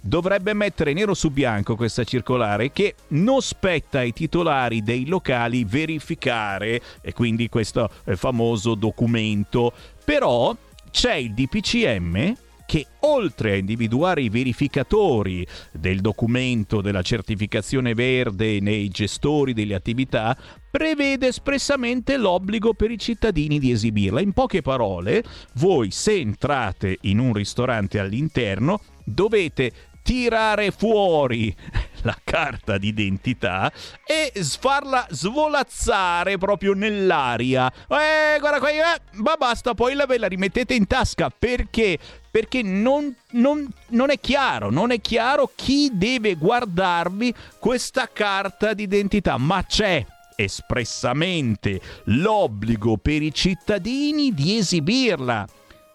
dovrebbe 0.01 0.55
mettere 0.55 0.93
nero 0.93 1.15
su 1.15 1.31
bianco 1.31 1.75
questa 1.75 2.05
circolare 2.05 2.71
che 2.71 2.95
non 3.09 3.43
spetta 3.43 3.99
ai 3.99 4.13
titolari 4.13 4.83
dei 4.83 5.07
locali 5.07 5.65
verificare 5.65 6.81
e 7.01 7.13
quindi 7.13 7.49
questo 7.49 7.91
eh, 8.05 8.17
famoso 8.17 8.75
documento. 8.75 9.73
Però 10.05 10.57
c'è 10.91 11.15
il 11.15 11.35
DPCM 11.35 12.35
che 12.67 12.87
oltre 13.01 13.53
a 13.53 13.57
individuare 13.57 14.21
i 14.23 14.29
verificatori 14.29 15.47
del 15.73 16.01
documento 16.01 16.81
della 16.81 17.03
certificazione 17.03 17.95
verde 17.95 18.61
nei 18.61 18.89
gestori 18.89 19.53
delle 19.55 19.75
attività, 19.75 20.37
prevede 20.71 21.29
espressamente 21.29 22.17
l'obbligo 22.17 22.75
per 22.75 22.91
i 22.91 22.99
cittadini 22.99 23.59
di 23.59 23.71
esibirla. 23.71 24.21
In 24.21 24.33
poche 24.33 24.61
parole, 24.61 25.25
voi 25.55 25.91
se 25.91 26.13
entrate 26.13 26.99
in 27.03 27.19
un 27.19 27.33
ristorante 27.33 27.99
all'interno 27.99 28.81
dovete 29.05 29.73
tirare 30.07 30.71
fuori 30.71 31.53
la 32.03 32.17
carta 32.23 32.79
d'identità 32.79 33.73
e 34.07 34.33
farla 34.61 35.05
svolazzare 35.11 36.39
proprio 36.39 36.75
nell'aria. 36.75 37.69
Eh, 37.73 38.39
guarda 38.39 38.61
qua, 38.61 38.71
eh, 38.71 39.01
ma 39.15 39.35
basta, 39.37 39.75
poi 39.75 39.95
la 39.95 40.07
ve 40.07 40.19
la 40.19 40.29
rimettete 40.29 40.75
in 40.75 40.87
tasca 40.87 41.29
perché 41.37 41.99
perché 42.37 42.61
non, 42.61 43.17
non, 43.31 43.67
non, 43.89 44.11
è 44.11 44.21
chiaro, 44.21 44.71
non 44.71 44.91
è 44.91 45.01
chiaro 45.01 45.51
chi 45.55 45.91
deve 45.95 46.35
guardarvi 46.35 47.33
questa 47.59 48.11
carta 48.13 48.75
d'identità, 48.75 49.39
ma 49.39 49.65
c'è 49.65 50.05
espressamente 50.35 51.81
l'obbligo 52.05 52.99
per 52.99 53.23
i 53.23 53.33
cittadini 53.33 54.35
di 54.35 54.59
esibirla. 54.59 55.49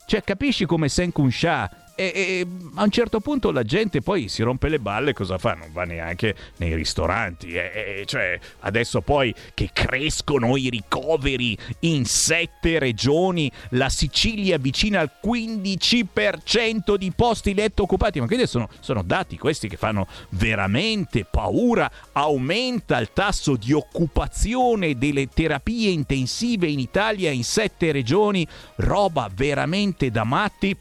Cioè, 0.08 0.24
capisci 0.24 0.66
come 0.66 0.89
Senkun 0.89 1.30
Shah 1.30 1.70
e, 1.96 2.12
e, 2.16 2.48
a 2.76 2.84
un 2.84 2.89
certo 2.89 3.20
punto 3.20 3.52
la 3.52 3.64
gente 3.64 4.02
poi 4.02 4.28
si 4.28 4.44
rompe 4.44 4.70
le 4.70 4.80
balle, 4.80 5.14
cosa 5.14 5.38
fa? 5.38 5.54
Non 5.54 5.72
va 5.72 5.84
neanche 5.84 6.36
nei 6.58 6.74
ristoranti. 6.76 7.52
E, 7.54 8.04
cioè, 8.06 8.39
adesso 8.60 9.02
poi 9.02 9.34
che 9.54 9.70
crescono 9.74 10.56
i 10.58 10.70
ricoveri 10.70 11.58
in 11.82 12.06
sette 12.06 12.80
regioni, 12.80 13.52
la 13.72 13.89
Sicilia 13.89 14.58
vicina 14.58 15.00
al 15.02 15.12
15% 15.24 16.96
di 16.96 17.12
posti 17.16 17.54
letto 17.54 17.84
occupati, 17.84 18.20
ma 18.20 18.28
quindi 18.28 18.48
sono, 18.48 18.70
sono 18.80 19.04
dati 19.04 19.38
questi 19.38 19.68
che 19.68 19.78
fanno 19.78 20.08
veramente 20.30 21.26
paura. 21.30 21.89
Aumenta 22.14 23.00
il 23.00 23.12
tasso 23.14 23.56
di 23.56 23.74
occupazione 23.74 24.98
delle 24.98 25.28
terapie 25.28 25.92
intensive 25.92 26.68
in 26.68 26.80
Italia 26.80 27.32
in 27.32 27.44
sette 27.44 27.92
regioni, 27.92 28.48
roba 28.78 29.30
veramente 29.34 30.10
da 30.10 30.24
matti 30.24 30.76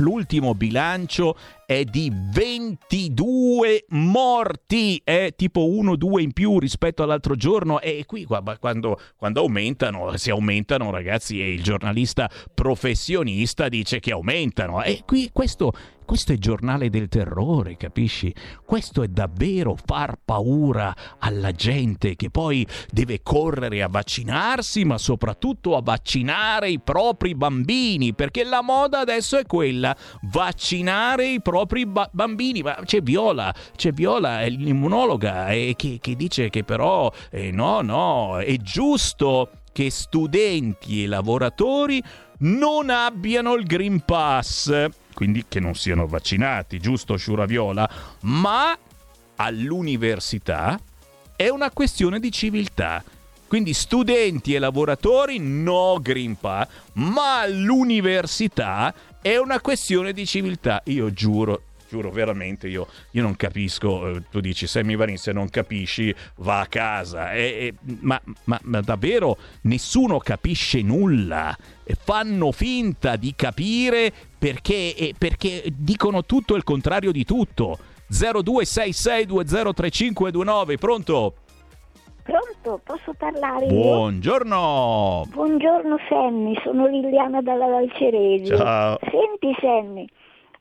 l'ultimo 0.00 0.54
bilancio 0.54 1.36
è 1.64 1.84
di 1.84 2.12
22 2.12 3.84
morti, 3.90 5.00
è 5.04 5.32
tipo 5.36 5.66
1-2 5.66 6.20
in 6.20 6.32
più 6.32 6.58
rispetto 6.58 7.04
all'altro 7.04 7.36
giorno. 7.36 7.80
E 7.80 8.04
qui 8.06 8.26
quando, 8.58 8.98
quando 9.16 9.40
aumentano, 9.40 10.16
si 10.16 10.30
aumentano 10.30 10.90
ragazzi 10.90 11.40
e 11.40 11.52
il 11.52 11.62
giornalista 11.62 12.28
professionista 12.52 13.68
dice 13.68 14.00
che 14.00 14.10
aumentano. 14.10 14.82
E 14.82 15.02
qui 15.06 15.30
questo 15.32 15.72
questo 16.10 16.32
è 16.32 16.38
giornale 16.38 16.90
del 16.90 17.06
terrore, 17.06 17.76
capisci? 17.76 18.34
Questo 18.64 19.04
è 19.04 19.06
davvero 19.06 19.76
far 19.76 20.18
paura 20.24 20.92
alla 21.20 21.52
gente 21.52 22.16
che 22.16 22.30
poi 22.30 22.66
deve 22.90 23.22
correre 23.22 23.80
a 23.80 23.86
vaccinarsi, 23.86 24.84
ma 24.84 24.98
soprattutto 24.98 25.76
a 25.76 25.82
vaccinare 25.84 26.68
i 26.68 26.80
propri 26.80 27.36
bambini, 27.36 28.12
perché 28.12 28.42
la 28.42 28.60
moda 28.60 28.98
adesso 28.98 29.38
è 29.38 29.46
quella, 29.46 29.96
vaccinare 30.22 31.28
i 31.28 31.40
propri 31.40 31.86
ba- 31.86 32.10
bambini. 32.10 32.62
Ma 32.62 32.80
c'è 32.84 33.02
Viola, 33.02 33.54
c'è 33.76 33.92
Viola, 33.92 34.40
è 34.40 34.48
l'immunologa, 34.48 35.50
eh, 35.50 35.74
che, 35.76 35.98
che, 36.00 36.16
dice 36.16 36.50
che 36.50 36.64
però 36.64 37.08
eh, 37.30 37.52
no, 37.52 37.82
no, 37.82 38.40
è 38.40 38.56
giusto 38.56 39.50
che 39.72 39.90
studenti 39.90 41.04
e 41.04 41.06
lavoratori 41.06 42.02
non 42.38 42.90
abbiano 42.90 43.54
il 43.54 43.64
Green 43.64 44.04
Pass 44.04 44.98
quindi 45.14 45.44
che 45.48 45.60
non 45.60 45.74
siano 45.74 46.06
vaccinati, 46.06 46.78
giusto 46.78 47.16
Sciuraviola? 47.16 47.90
Ma 48.20 48.76
all'università 49.36 50.78
è 51.36 51.48
una 51.48 51.70
questione 51.70 52.20
di 52.20 52.30
civiltà. 52.30 53.02
Quindi 53.46 53.72
studenti 53.72 54.54
e 54.54 54.58
lavoratori 54.58 55.38
no 55.38 56.00
Pass, 56.38 56.68
ma 56.92 57.40
all'università 57.40 58.94
è 59.20 59.36
una 59.38 59.60
questione 59.60 60.12
di 60.12 60.24
civiltà. 60.24 60.80
Io 60.84 61.12
giuro, 61.12 61.62
giuro 61.90 62.10
veramente 62.10 62.68
io, 62.68 62.86
io 63.10 63.22
non 63.22 63.34
capisco, 63.34 64.08
eh, 64.08 64.22
tu 64.30 64.38
dici 64.38 64.68
Sammy 64.68 64.94
Varin 64.94 65.18
se 65.18 65.32
non 65.32 65.50
capisci 65.50 66.14
va 66.36 66.60
a 66.60 66.66
casa, 66.66 67.32
e, 67.32 67.42
e, 67.42 67.74
ma, 68.00 68.20
ma, 68.44 68.60
ma 68.62 68.80
davvero 68.80 69.36
nessuno 69.62 70.18
capisce 70.18 70.82
nulla, 70.82 71.56
fanno 72.04 72.52
finta 72.52 73.16
di 73.16 73.34
capire 73.34 74.12
perché, 74.38 74.94
eh, 74.94 75.14
perché 75.18 75.64
dicono 75.72 76.24
tutto 76.24 76.54
il 76.54 76.62
contrario 76.62 77.10
di 77.10 77.24
tutto. 77.24 77.76
0266203529, 78.10 80.78
pronto? 80.78 81.34
Pronto, 82.22 82.80
posso 82.84 83.14
parlare 83.16 83.64
io? 83.66 83.72
Buongiorno! 83.72 85.24
Buongiorno 85.28 85.96
Sammy, 86.08 86.54
sono 86.62 86.86
Liliana 86.86 87.40
dalla 87.40 87.66
Valcerese. 87.66 88.56
Ciao. 88.56 88.98
Senti 89.02 89.56
Sammy, 89.60 90.06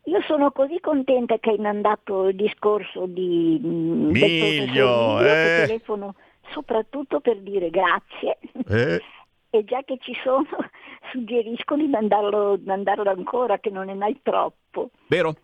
io 0.03 0.21
sono 0.21 0.51
così 0.51 0.79
contenta 0.79 1.37
che 1.37 1.51
hai 1.51 1.57
mandato 1.57 2.27
il 2.27 2.35
discorso 2.35 3.05
di 3.05 3.59
mm, 3.63 4.11
del 4.11 4.11
Miglio, 4.11 5.19
eh. 5.21 5.65
telefono 5.65 6.15
soprattutto 6.51 7.19
per 7.19 7.39
dire 7.39 7.69
grazie. 7.69 8.37
Eh, 8.67 9.01
E 9.51 9.63
già 9.63 9.81
che 9.81 9.97
ci 9.99 10.13
sono, 10.23 10.45
suggerisco 11.11 11.75
di 11.75 11.87
mandarlo, 11.87 12.59
mandarlo 12.63 13.09
ancora, 13.09 13.57
che 13.57 13.71
non 13.71 13.89
è 13.89 13.95
mai 13.95 14.19
troppo. 14.21 14.91
vero? 15.07 15.35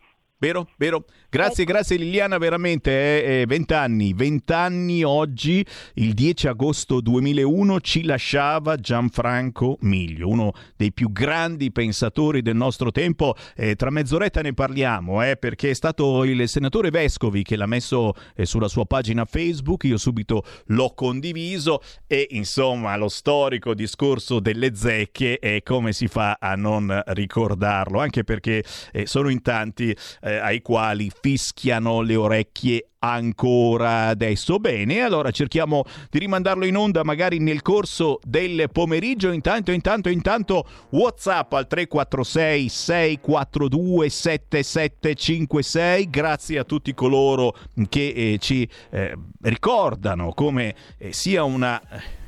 Vero, 0.45 0.67
vero. 0.77 1.05
Grazie, 1.27 1.63
grazie 1.65 1.97
Liliana, 1.97 2.37
veramente. 2.37 2.91
eh, 2.91 3.41
eh, 3.41 3.45
Vent'anni, 3.47 4.13
vent'anni 4.13 5.03
oggi, 5.03 5.65
il 5.95 6.13
10 6.13 6.47
agosto 6.47 7.01
2001, 7.01 7.81
ci 7.81 8.03
lasciava 8.03 8.75
Gianfranco 8.77 9.77
Miglio, 9.81 10.29
uno 10.29 10.53
dei 10.77 10.93
più 10.93 11.11
grandi 11.11 11.71
pensatori 11.71 12.43
del 12.43 12.55
nostro 12.55 12.91
tempo. 12.91 13.35
Eh, 13.55 13.75
tra 13.75 13.89
mezz'oretta 13.89 14.41
ne 14.43 14.53
parliamo, 14.53 15.23
eh, 15.23 15.35
perché 15.35 15.71
è 15.71 15.73
stato 15.73 16.23
il 16.23 16.47
senatore 16.47 16.91
Vescovi 16.91 17.41
che 17.41 17.55
l'ha 17.55 17.65
messo 17.65 18.13
eh, 18.35 18.45
sulla 18.45 18.67
sua 18.67 18.85
pagina 18.85 19.25
Facebook, 19.25 19.83
io 19.85 19.97
subito 19.97 20.43
l'ho 20.67 20.93
condiviso 20.93 21.81
e 22.05 22.27
insomma 22.31 22.95
lo 22.97 23.09
storico 23.09 23.73
discorso 23.73 24.39
delle 24.39 24.75
zecche 24.75 25.39
è 25.39 25.63
come 25.63 25.91
si 25.91 26.07
fa 26.07 26.37
a 26.39 26.53
non 26.55 27.01
ricordarlo, 27.07 27.99
anche 27.99 28.23
perché 28.23 28.63
eh, 28.93 29.07
sono 29.07 29.29
in 29.29 29.41
tanti 29.41 29.93
eh, 30.21 30.33
ai 30.39 30.61
quali 30.61 31.11
fischiano 31.21 32.01
le 32.01 32.15
orecchie 32.15 32.89
ancora 32.99 34.07
adesso. 34.07 34.57
Bene, 34.57 35.01
allora 35.01 35.31
cerchiamo 35.31 35.83
di 36.09 36.19
rimandarlo 36.19 36.65
in 36.65 36.75
onda 36.75 37.03
magari 37.03 37.39
nel 37.39 37.61
corso 37.61 38.19
del 38.23 38.69
pomeriggio. 38.71 39.31
Intanto, 39.31 39.71
intanto, 39.71 40.09
intanto 40.09 40.67
WhatsApp 40.89 41.53
al 41.53 41.67
346 41.67 42.69
642 42.69 44.09
7756. 44.09 46.09
Grazie 46.09 46.59
a 46.59 46.63
tutti 46.63 46.93
coloro 46.93 47.55
che 47.89 48.07
eh, 48.07 48.37
ci 48.39 48.67
eh, 48.89 49.15
ricordano 49.41 50.33
come 50.33 50.75
eh, 50.97 51.13
sia 51.13 51.43
una 51.43 51.81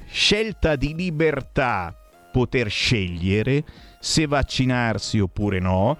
scelta 0.10 0.76
di 0.76 0.96
libertà 0.96 1.94
poter 2.32 2.70
scegliere 2.70 3.64
se 4.00 4.28
vaccinarsi 4.28 5.20
oppure 5.20 5.60
no. 5.60 5.98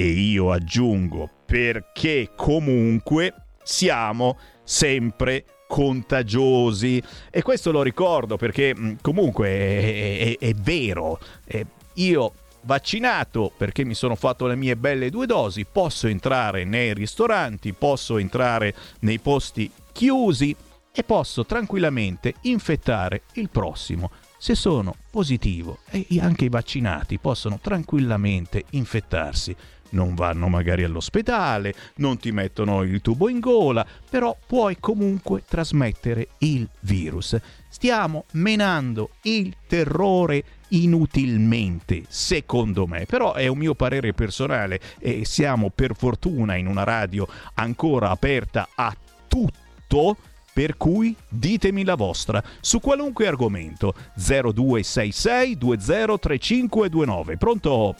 E 0.00 0.06
io 0.06 0.52
aggiungo 0.52 1.28
perché 1.44 2.30
comunque 2.36 3.34
siamo 3.64 4.38
sempre 4.62 5.44
contagiosi. 5.66 7.02
E 7.30 7.42
questo 7.42 7.72
lo 7.72 7.82
ricordo 7.82 8.36
perché 8.36 8.72
mh, 8.72 8.98
comunque 9.00 9.48
è, 9.48 10.18
è- 10.20 10.38
è 10.38 10.54
vero. 10.54 11.18
Eh, 11.44 11.66
io 11.94 12.32
vaccinato 12.60 13.50
perché 13.56 13.84
mi 13.84 13.94
sono 13.94 14.14
fatto 14.14 14.46
le 14.46 14.54
mie 14.54 14.76
belle 14.76 15.10
due 15.10 15.26
dosi 15.26 15.64
posso 15.64 16.06
entrare 16.06 16.64
nei 16.64 16.92
ristoranti 16.92 17.72
posso 17.72 18.18
entrare 18.18 18.74
nei 19.00 19.18
posti 19.20 19.70
chiusi 19.92 20.54
e 20.92 21.02
posso 21.02 21.44
tranquillamente 21.44 22.34
infettare 22.42 23.22
il 23.34 23.48
prossimo. 23.48 24.10
Se 24.40 24.54
sono 24.54 24.94
positivo 25.10 25.78
e 25.90 26.06
anche 26.20 26.44
i 26.44 26.48
vaccinati 26.48 27.18
possono 27.18 27.58
tranquillamente 27.60 28.64
infettarsi 28.70 29.54
non 29.90 30.14
vanno 30.14 30.48
magari 30.48 30.84
all'ospedale, 30.84 31.74
non 31.96 32.18
ti 32.18 32.32
mettono 32.32 32.82
il 32.82 33.00
tubo 33.00 33.28
in 33.28 33.40
gola, 33.40 33.86
però 34.08 34.36
puoi 34.46 34.76
comunque 34.80 35.42
trasmettere 35.46 36.28
il 36.38 36.68
virus. 36.80 37.36
Stiamo 37.68 38.24
menando 38.32 39.10
il 39.22 39.54
terrore 39.66 40.44
inutilmente, 40.68 42.04
secondo 42.08 42.86
me, 42.86 43.06
però 43.06 43.34
è 43.34 43.46
un 43.46 43.58
mio 43.58 43.74
parere 43.74 44.12
personale 44.12 44.80
e 44.98 45.24
siamo 45.24 45.70
per 45.74 45.94
fortuna 45.94 46.56
in 46.56 46.66
una 46.66 46.84
radio 46.84 47.26
ancora 47.54 48.10
aperta 48.10 48.68
a 48.74 48.94
tutto. 49.26 50.16
Per 50.58 50.76
cui 50.76 51.14
ditemi 51.28 51.84
la 51.84 51.94
vostra 51.94 52.42
su 52.60 52.80
qualunque 52.80 53.28
argomento 53.28 53.94
0266 54.16 55.56
203529. 55.56 57.36
Pronto? 57.36 57.94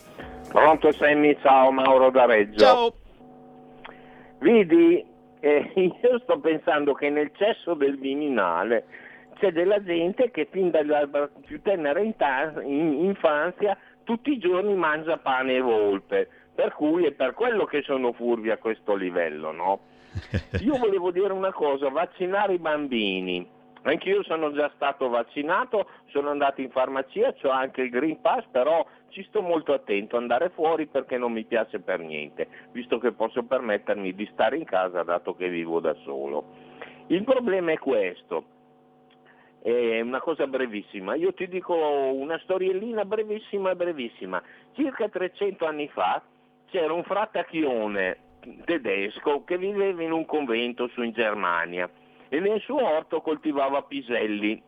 Pronto 0.48 0.92
Sammy, 0.92 1.36
ciao 1.40 1.70
Mauro 1.70 2.10
da 2.10 2.24
Reggio. 2.24 2.58
Ciao. 2.58 2.94
Vedi, 4.38 5.04
eh, 5.40 5.72
io 6.02 6.18
sto 6.20 6.38
pensando 6.40 6.94
che 6.94 7.10
nel 7.10 7.30
cesso 7.36 7.74
del 7.74 7.98
Viminale 7.98 8.84
c'è 9.38 9.52
della 9.52 9.82
gente 9.82 10.30
che 10.30 10.48
fin 10.50 10.70
dalla 10.70 11.08
più 11.44 11.60
tenera 11.62 12.00
infanzia 12.00 13.76
tutti 14.04 14.32
i 14.32 14.38
giorni 14.38 14.74
mangia 14.74 15.18
pane 15.18 15.56
e 15.56 15.60
volpe, 15.60 16.28
per 16.54 16.72
cui 16.72 17.04
è 17.04 17.12
per 17.12 17.34
quello 17.34 17.66
che 17.66 17.82
sono 17.82 18.12
furbi 18.12 18.50
a 18.50 18.56
questo 18.56 18.94
livello, 18.94 19.52
no? 19.52 19.80
Io 20.60 20.76
volevo 20.78 21.10
dire 21.10 21.32
una 21.32 21.52
cosa, 21.52 21.90
vaccinare 21.90 22.54
i 22.54 22.58
bambini. 22.58 23.46
Anch'io 23.82 24.22
sono 24.24 24.52
già 24.52 24.70
stato 24.74 25.08
vaccinato, 25.08 25.88
sono 26.06 26.30
andato 26.30 26.60
in 26.60 26.70
farmacia, 26.70 27.34
ho 27.42 27.50
anche 27.50 27.82
il 27.82 27.90
Green 27.90 28.20
Pass, 28.20 28.44
però 28.50 28.84
ci 29.10 29.24
sto 29.24 29.40
molto 29.40 29.72
attento 29.72 30.16
a 30.16 30.20
andare 30.20 30.50
fuori 30.50 30.86
perché 30.86 31.16
non 31.16 31.32
mi 31.32 31.44
piace 31.44 31.80
per 31.80 32.00
niente, 32.00 32.48
visto 32.72 32.98
che 32.98 33.12
posso 33.12 33.42
permettermi 33.44 34.14
di 34.14 34.28
stare 34.32 34.56
in 34.56 34.64
casa 34.64 35.02
dato 35.02 35.34
che 35.34 35.48
vivo 35.48 35.80
da 35.80 35.94
solo. 36.04 36.66
Il 37.06 37.24
problema 37.24 37.72
è 37.72 37.78
questo, 37.78 38.44
è 39.62 40.00
una 40.00 40.20
cosa 40.20 40.46
brevissima, 40.46 41.14
io 41.14 41.32
ti 41.32 41.48
dico 41.48 41.74
una 41.74 42.38
storiellina 42.42 43.04
brevissima, 43.04 43.74
brevissima. 43.74 44.42
Circa 44.74 45.08
300 45.08 45.66
anni 45.66 45.88
fa 45.88 46.22
c'era 46.66 46.92
un 46.92 47.04
fratacchione 47.04 48.18
tedesco 48.64 49.44
che 49.44 49.58
viveva 49.58 50.02
in 50.02 50.12
un 50.12 50.24
convento 50.26 50.88
su 50.88 51.02
in 51.02 51.12
Germania 51.12 51.90
e 52.28 52.40
nel 52.40 52.60
suo 52.60 52.82
orto 52.82 53.20
coltivava 53.20 53.82
piselli 53.82 54.62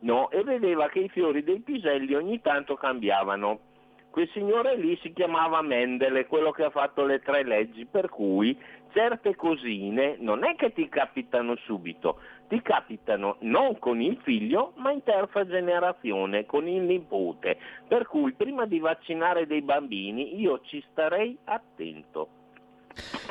no? 0.00 0.30
e 0.30 0.42
vedeva 0.44 0.88
che 0.88 1.00
i 1.00 1.08
fiori 1.08 1.42
dei 1.42 1.60
piselli 1.60 2.14
ogni 2.14 2.40
tanto 2.40 2.74
cambiavano. 2.76 3.70
Quel 4.10 4.28
signore 4.28 4.76
lì 4.76 4.94
si 5.00 5.10
chiamava 5.14 5.62
Mendele, 5.62 6.26
quello 6.26 6.50
che 6.50 6.64
ha 6.64 6.70
fatto 6.70 7.02
le 7.06 7.20
tre 7.20 7.44
leggi, 7.44 7.86
per 7.86 8.10
cui 8.10 8.54
certe 8.92 9.34
cosine 9.34 10.16
non 10.18 10.44
è 10.44 10.54
che 10.54 10.74
ti 10.74 10.86
capitano 10.90 11.56
subito, 11.56 12.18
ti 12.48 12.60
capitano 12.60 13.36
non 13.40 13.78
con 13.78 14.02
il 14.02 14.18
figlio, 14.22 14.74
ma 14.76 14.92
in 14.92 15.02
terza 15.02 15.46
generazione, 15.46 16.44
con 16.44 16.68
il 16.68 16.82
nipote. 16.82 17.56
Per 17.88 18.06
cui 18.06 18.34
prima 18.34 18.66
di 18.66 18.80
vaccinare 18.80 19.46
dei 19.46 19.62
bambini 19.62 20.38
io 20.38 20.60
ci 20.60 20.84
starei 20.90 21.38
attento. 21.44 22.41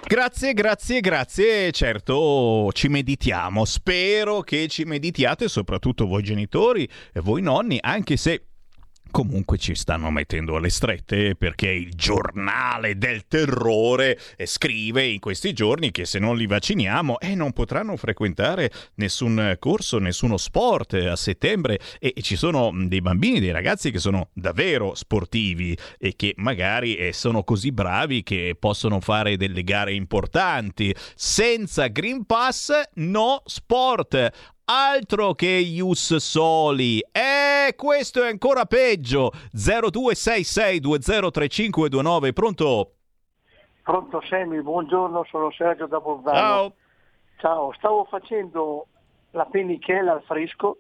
Grazie, 0.06 0.54
grazie, 0.54 1.00
grazie. 1.00 1.72
Certo, 1.72 2.70
ci 2.74 2.88
meditiamo. 2.88 3.66
Spero 3.66 4.42
che 4.42 4.68
ci 4.68 4.84
meditiate, 4.84 5.48
soprattutto 5.48 6.06
voi 6.06 6.24
genitori 6.24 6.88
e 7.14 7.20
voi 7.22 7.42
nonni, 7.42 7.78
anche 7.82 8.18
se 8.18 8.46
comunque 9.12 9.58
ci 9.58 9.76
stanno 9.76 10.10
mettendo 10.10 10.56
alle 10.56 10.70
strette 10.70 11.36
perché 11.36 11.70
il 11.70 11.94
giornale 11.94 12.98
del 12.98 13.28
terrore 13.28 14.18
scrive 14.46 15.06
in 15.06 15.20
questi 15.20 15.54
giorni 15.54 15.92
che 15.92 16.06
se 16.06 16.18
non 16.18 16.38
li 16.38 16.48
vacciniamo 16.48 17.20
eh, 17.20 17.36
non 17.36 17.52
potranno 17.52 17.96
frequentare 17.98 18.72
nessun 18.96 19.58
corso, 19.60 20.00
nessuno 20.00 20.38
sport 20.38 20.94
a 20.94 21.16
settembre 21.16 21.80
e, 22.00 22.14
ci 22.22 22.36
sono 22.36 22.72
dei 22.74 23.02
bambini, 23.02 23.40
dei 23.40 23.52
ragazzi 23.52 23.92
che 23.92 24.00
sono 24.00 24.30
davvero 24.34 24.96
sportivi 24.96 25.78
e 26.00 26.16
che 26.16 26.34
magari 26.38 26.96
eh, 26.96 27.14
sono 27.14 27.44
così 27.44 27.72
bravi 27.72 28.24
che 28.24 28.56
possono 28.58 29.00
fare 29.00 29.38
delle 29.38 29.64
gare 29.64 29.94
importanti. 29.94 30.96
Senza 31.16 31.88
Green 31.88 32.26
Pass 32.26 32.72
no 32.96 33.42
sport. 33.46 34.60
Altro 34.74 35.34
che 35.34 35.48
Ius 35.50 36.16
Soli. 36.16 37.00
Eh, 37.12 37.76
questo 37.76 38.24
è 38.24 38.30
ancora 38.30 38.64
peggio. 38.64 39.34
0266203529. 39.54 42.32
Pronto? 42.32 42.94
Pronto 43.84 44.22
Semi, 44.30 44.62
buongiorno, 44.62 45.26
sono 45.30 45.52
Sergio 45.52 45.88
da 45.88 46.00
Bolzano. 46.00 46.38
Ciao. 46.38 46.74
Ciao, 47.40 47.74
stavo 47.74 48.06
facendo 48.06 48.88
la 49.32 49.44
pennichella 49.44 50.14
al 50.14 50.24
fresco 50.24 50.78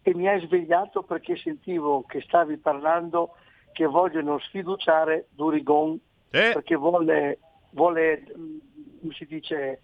e 0.00 0.14
mi 0.14 0.26
hai 0.26 0.40
svegliato 0.46 1.02
perché 1.02 1.36
sentivo 1.36 2.02
che 2.06 2.22
stavi 2.22 2.56
parlando 2.56 3.34
che 3.72 3.84
vogliono 3.84 4.38
sfiduciare 4.38 5.26
Durigon 5.32 6.00
Eh. 6.30 6.52
perché 6.54 6.74
vuole, 6.74 7.38
vuole 7.72 8.22
mh, 8.34 8.56
come 9.00 9.12
si 9.12 9.26
dice, 9.26 9.82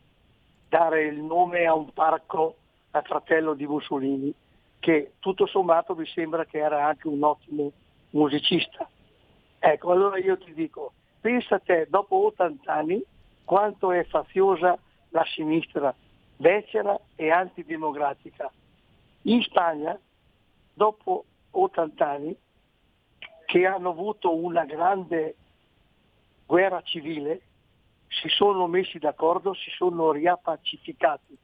dare 0.71 1.05
il 1.05 1.21
nome 1.21 1.67
a 1.67 1.75
un 1.75 1.93
parco 1.93 2.57
fratello 3.03 3.55
di 3.55 3.67
Mussolini, 3.67 4.33
che 4.79 5.13
tutto 5.19 5.47
sommato 5.47 5.95
mi 5.95 6.07
sembra 6.07 6.45
che 6.45 6.59
era 6.59 6.87
anche 6.87 7.09
un 7.09 7.23
ottimo 7.23 7.73
musicista. 8.11 8.89
Ecco, 9.59 9.91
allora 9.91 10.19
io 10.19 10.39
ti 10.39 10.53
dico, 10.55 10.93
pensa 11.21 11.57
a 11.57 11.59
te, 11.59 11.87
dopo 11.89 12.27
80 12.27 12.73
anni, 12.73 13.03
quanto 13.45 13.93
è 13.93 14.05
faziosa 14.05 14.79
la 15.11 15.25
sinistra 15.25 15.95
becera 16.37 16.99
e 17.15 17.31
antidemocratica. 17.31 18.51
In 19.23 19.43
Spagna, 19.43 19.99
dopo 20.75 21.25
80 21.51 22.09
anni, 22.09 22.37
che 23.47 23.67
hanno 23.67 23.91
avuto 23.91 24.35
una 24.35 24.65
grande 24.65 25.37
guerra 26.45 26.83
civile, 26.83 27.41
si 28.09 28.29
sono 28.29 28.67
messi 28.67 28.99
d'accordo, 28.99 29.55
si 29.55 29.71
sono 29.71 30.13
riappacificati. 30.13 31.37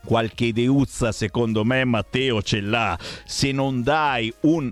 qualche 0.04 0.46
ideuzza 0.46 1.12
secondo 1.12 1.64
me 1.64 1.84
Matteo 1.86 2.42
ce 2.42 2.62
l'ha. 2.62 2.98
Se 3.26 3.52
non 3.52 3.82
dai 3.84 4.34
un 4.42 4.72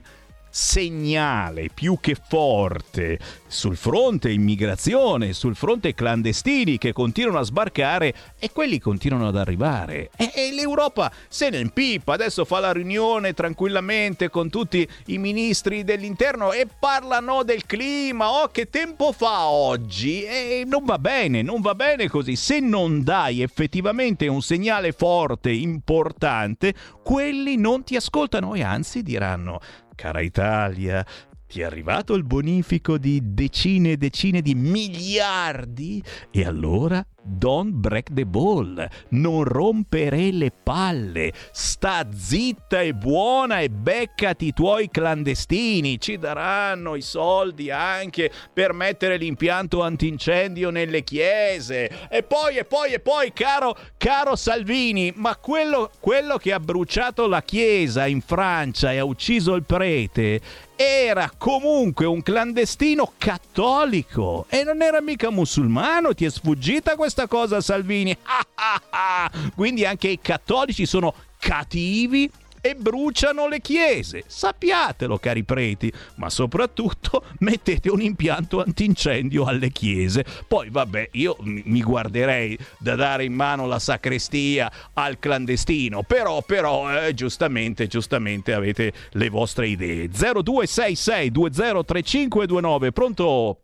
segnale 0.51 1.69
più 1.73 1.97
che 2.01 2.15
forte 2.15 3.17
sul 3.47 3.77
fronte 3.77 4.29
immigrazione, 4.29 5.33
sul 5.33 5.55
fronte 5.55 5.93
clandestini 5.93 6.77
che 6.77 6.91
continuano 6.93 7.39
a 7.39 7.43
sbarcare 7.43 8.13
e 8.37 8.51
quelli 8.51 8.79
continuano 8.79 9.29
ad 9.29 9.37
arrivare. 9.37 10.09
E, 10.17 10.31
e, 10.35 10.51
l'Europa 10.53 11.11
se 11.29 11.49
ne 11.49 11.59
impipa, 11.59 12.13
adesso 12.13 12.45
fa 12.45 12.59
la 12.59 12.73
riunione 12.73 13.33
tranquillamente 13.33 14.29
con 14.29 14.49
tutti 14.49 14.87
i 15.07 15.17
ministri 15.17 15.83
dell'interno 15.83 16.51
e 16.51 16.67
parlano 16.79 17.43
del 17.43 17.65
clima. 17.65 18.29
Oh, 18.29 18.47
che 18.49 18.69
tempo 18.69 19.13
fa 19.13 19.45
oggi? 19.47 20.23
E 20.23 20.63
non 20.67 20.83
va 20.83 20.99
bene, 20.99 21.41
non 21.41 21.61
va 21.61 21.75
bene 21.75 22.09
così. 22.09 22.35
Se 22.35 22.59
non 22.59 23.03
dai 23.03 23.41
effettivamente 23.41 24.27
un 24.27 24.41
segnale 24.41 24.91
forte, 24.91 25.51
importante, 25.51 26.73
quelli 27.03 27.55
non 27.55 27.83
ti 27.83 27.95
ascoltano 27.95 28.53
e 28.53 28.63
anzi 28.63 29.01
diranno 29.01 29.59
Cara 30.01 30.21
Italia, 30.21 31.05
ti 31.45 31.61
è 31.61 31.63
arrivato 31.63 32.15
il 32.15 32.23
bonifico 32.23 32.97
di 32.97 33.21
decine 33.23 33.91
e 33.91 33.97
decine 33.97 34.41
di 34.41 34.55
miliardi? 34.55 36.03
E 36.31 36.43
allora 36.43 37.05
Don't 37.23 37.73
break 37.73 38.13
the 38.13 38.25
ball, 38.25 38.87
non 39.09 39.43
rompere 39.43 40.31
le 40.31 40.51
palle, 40.51 41.31
sta 41.51 42.07
zitta 42.11 42.81
e 42.81 42.95
buona 42.95 43.59
e 43.59 43.69
beccati 43.69 44.47
i 44.47 44.53
tuoi 44.53 44.89
clandestini, 44.89 45.99
ci 45.99 46.17
daranno 46.17 46.95
i 46.95 47.01
soldi 47.01 47.69
anche 47.69 48.31
per 48.51 48.73
mettere 48.73 49.17
l'impianto 49.17 49.83
antincendio 49.83 50.71
nelle 50.71 51.03
chiese. 51.03 52.07
E 52.09 52.23
poi, 52.23 52.57
e 52.57 52.65
poi, 52.65 52.93
e 52.93 52.99
poi, 52.99 53.31
caro, 53.33 53.77
caro 53.97 54.35
Salvini, 54.35 55.13
ma 55.15 55.35
quello, 55.35 55.91
quello 55.99 56.37
che 56.37 56.51
ha 56.51 56.59
bruciato 56.59 57.27
la 57.27 57.43
chiesa 57.43 58.07
in 58.07 58.21
Francia 58.21 58.91
e 58.91 58.97
ha 58.97 59.05
ucciso 59.05 59.53
il 59.53 59.63
prete 59.63 60.69
era 60.83 61.31
comunque 61.37 62.07
un 62.07 62.23
clandestino 62.23 63.13
cattolico. 63.19 64.47
E 64.49 64.63
non 64.63 64.81
era 64.81 64.99
mica 64.99 65.29
musulmano, 65.29 66.15
ti 66.15 66.25
è 66.25 66.29
sfuggita 66.31 66.95
questa 66.95 67.10
cosa 67.27 67.61
Salvini? 67.61 68.15
Quindi 69.55 69.85
anche 69.85 70.07
i 70.07 70.19
cattolici 70.21 70.85
sono 70.85 71.13
cattivi 71.39 72.29
e 72.61 72.75
bruciano 72.75 73.47
le 73.47 73.59
chiese. 73.59 74.23
Sappiatelo, 74.27 75.17
cari 75.17 75.43
preti, 75.43 75.91
ma 76.15 76.29
soprattutto 76.29 77.25
mettete 77.39 77.89
un 77.89 78.01
impianto 78.01 78.61
antincendio 78.61 79.45
alle 79.45 79.71
chiese. 79.71 80.23
Poi, 80.47 80.69
vabbè, 80.69 81.09
io 81.13 81.35
mi 81.41 81.81
guarderei 81.81 82.57
da 82.77 82.95
dare 82.95 83.25
in 83.25 83.33
mano 83.33 83.65
la 83.65 83.79
sacrestia 83.79 84.71
al 84.93 85.17
clandestino, 85.17 86.03
però, 86.03 86.41
però, 86.43 87.05
eh, 87.05 87.13
giustamente, 87.15 87.87
giustamente 87.87 88.53
avete 88.53 88.93
le 89.11 89.29
vostre 89.29 89.67
idee. 89.67 90.07
0266 90.07 91.31
203529, 91.31 92.91
pronto? 92.91 93.61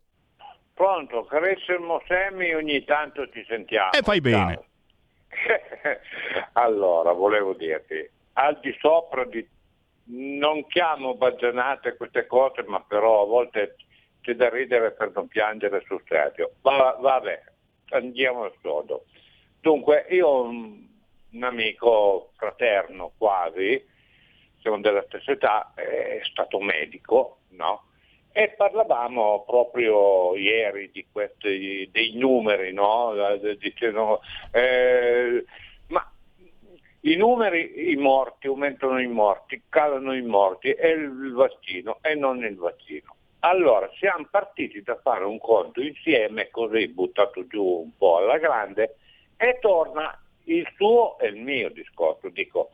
Pronto, 0.78 1.23
Crescemo 1.23 2.03
Semi, 2.05 2.53
ogni 2.53 2.84
tanto 2.84 3.28
ci 3.30 3.43
sentiamo. 3.47 3.93
E 3.93 4.03
fai 4.03 4.21
bene. 4.21 4.61
allora, 6.53 7.13
volevo 7.13 7.53
dirti, 7.53 8.07
al 8.34 8.59
di 8.59 8.78
sopra 8.80 9.25
di... 9.25 9.43
non 10.03 10.67
chiamo 10.67 11.15
baggianate 11.15 11.97
queste 11.97 12.28
cose, 12.28 12.63
ma 12.67 12.80
però 12.80 13.23
a 13.23 13.25
volte 13.25 13.78
c'è 14.21 14.36
da 14.36 14.49
ridere 14.49 14.91
per 14.91 15.13
non 15.15 15.28
piangere 15.28 15.82
sul 15.88 16.03
serio. 16.07 16.51
Va, 16.61 16.95
vabbè, 16.99 17.41
andiamo 17.89 18.43
al 18.43 18.53
sodo. 18.61 19.05
Dunque, 19.59 20.05
io 20.11 20.28
ho 20.28 20.43
un, 20.43 20.88
un 21.32 21.43
amico 21.43 22.34
fraterno 22.36 23.13
quasi, 23.17 23.84
siamo 24.59 24.80
della 24.80 25.03
stessa 25.07 25.32
età, 25.32 25.71
è 25.73 26.19
stato 26.21 26.59
medico, 26.59 27.39
no? 27.53 27.86
E 28.38 28.49
parlavamo 28.49 29.45
proprio 29.47 30.35
ieri 30.35 30.91
di 30.91 31.07
questi, 31.11 31.89
dei 31.91 32.15
numeri, 32.15 32.71
no? 32.71 33.15
Dicevano, 33.57 34.19
eh, 34.51 35.43
i 36.99 37.15
numeri, 37.15 37.89
i 37.89 37.95
morti, 37.95 38.45
aumentano 38.45 39.01
i 39.01 39.07
morti, 39.07 39.63
calano 39.67 40.15
i 40.15 40.21
morti, 40.21 40.69
è 40.69 40.85
il 40.85 41.33
vaccino 41.33 41.97
e 42.03 42.13
non 42.13 42.43
il 42.43 42.55
vaccino. 42.57 43.15
Allora 43.39 43.89
siamo 43.97 44.27
partiti 44.29 44.83
da 44.83 44.99
fare 45.01 45.23
un 45.23 45.39
conto 45.39 45.81
insieme, 45.81 46.49
così 46.51 46.89
buttato 46.89 47.47
giù 47.47 47.63
un 47.63 47.97
po' 47.97 48.17
alla 48.17 48.38
grande, 48.38 48.97
e 49.35 49.57
torna 49.59 50.15
il 50.43 50.71
suo 50.75 51.17
e 51.17 51.29
il 51.29 51.38
mio 51.38 51.69
discorso. 51.69 52.29
Dico, 52.29 52.69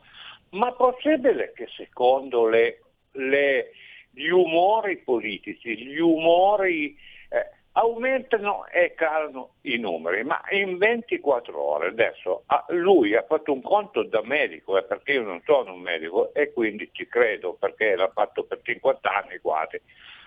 ma 0.50 0.72
possibile 0.72 1.54
che 1.54 1.68
secondo 1.74 2.48
le, 2.48 2.82
le, 3.12 3.70
gli 4.14 4.28
umori 4.28 4.98
politici, 4.98 5.76
gli 5.76 5.98
umori 5.98 6.96
eh, 7.28 7.50
aumentano 7.72 8.66
e 8.66 8.94
calano 8.94 9.54
i 9.62 9.76
numeri, 9.76 10.22
ma 10.22 10.40
in 10.50 10.78
24 10.78 11.60
ore 11.60 11.88
adesso 11.88 12.44
ah, 12.46 12.64
lui 12.68 13.14
ha 13.16 13.24
fatto 13.26 13.52
un 13.52 13.60
conto 13.60 14.04
da 14.04 14.22
medico, 14.22 14.78
eh, 14.78 14.84
perché 14.84 15.12
io 15.12 15.22
non 15.22 15.42
sono 15.44 15.72
un 15.72 15.80
medico 15.80 16.32
e 16.32 16.52
quindi 16.52 16.88
ci 16.92 17.06
credo 17.08 17.54
perché 17.54 17.96
l'ha 17.96 18.10
fatto 18.12 18.44
per 18.44 18.60
50 18.62 19.10
anni 19.10 19.38
quasi. 19.38 19.80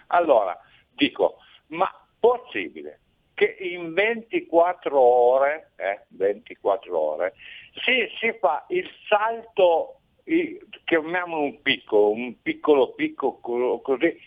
Allora 0.07 0.57
dico, 0.93 1.38
ma 1.67 1.89
possibile 2.19 2.99
che 3.33 3.55
in 3.59 3.93
24 3.93 4.99
ore, 4.99 5.71
eh, 5.75 6.05
24 6.09 6.99
ore 6.99 7.35
si, 7.83 8.07
si 8.19 8.35
fa 8.39 8.65
il 8.69 8.89
salto, 9.07 9.97
chiamiamolo 10.84 11.41
un 11.41 11.61
piccolo, 11.61 12.11
un 12.11 12.41
piccolo 12.41 12.91
piccolo 12.93 13.80
così, 13.80 14.17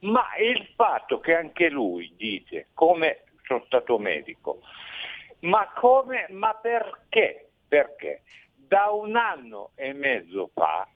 ma 0.00 0.24
il 0.38 0.66
fatto 0.74 1.20
che 1.20 1.34
anche 1.34 1.68
lui 1.68 2.12
dice, 2.16 2.68
come 2.74 3.24
sono 3.44 3.62
stato 3.66 3.98
medico, 3.98 4.60
ma 5.40 5.70
come, 5.74 6.26
ma 6.30 6.54
perché? 6.54 7.50
Perché 7.68 8.22
da 8.54 8.90
un 8.90 9.16
anno 9.16 9.70
e 9.74 9.92
mezzo 9.92 10.50
fa 10.54 10.88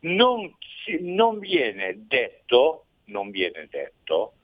non, 0.00 0.54
non 1.00 1.38
viene 1.38 2.06
detto, 2.06 2.84
non 3.06 3.30
viene 3.30 3.66
detto 3.70 4.34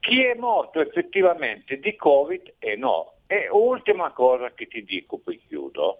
chi 0.00 0.24
è 0.24 0.34
morto 0.34 0.80
effettivamente 0.80 1.78
di 1.78 1.94
Covid 1.94 2.54
e 2.58 2.74
no. 2.76 3.14
E 3.26 3.48
ultima 3.50 4.10
cosa 4.10 4.52
che 4.52 4.66
ti 4.66 4.82
dico, 4.82 5.18
poi 5.18 5.40
chiudo, 5.46 5.98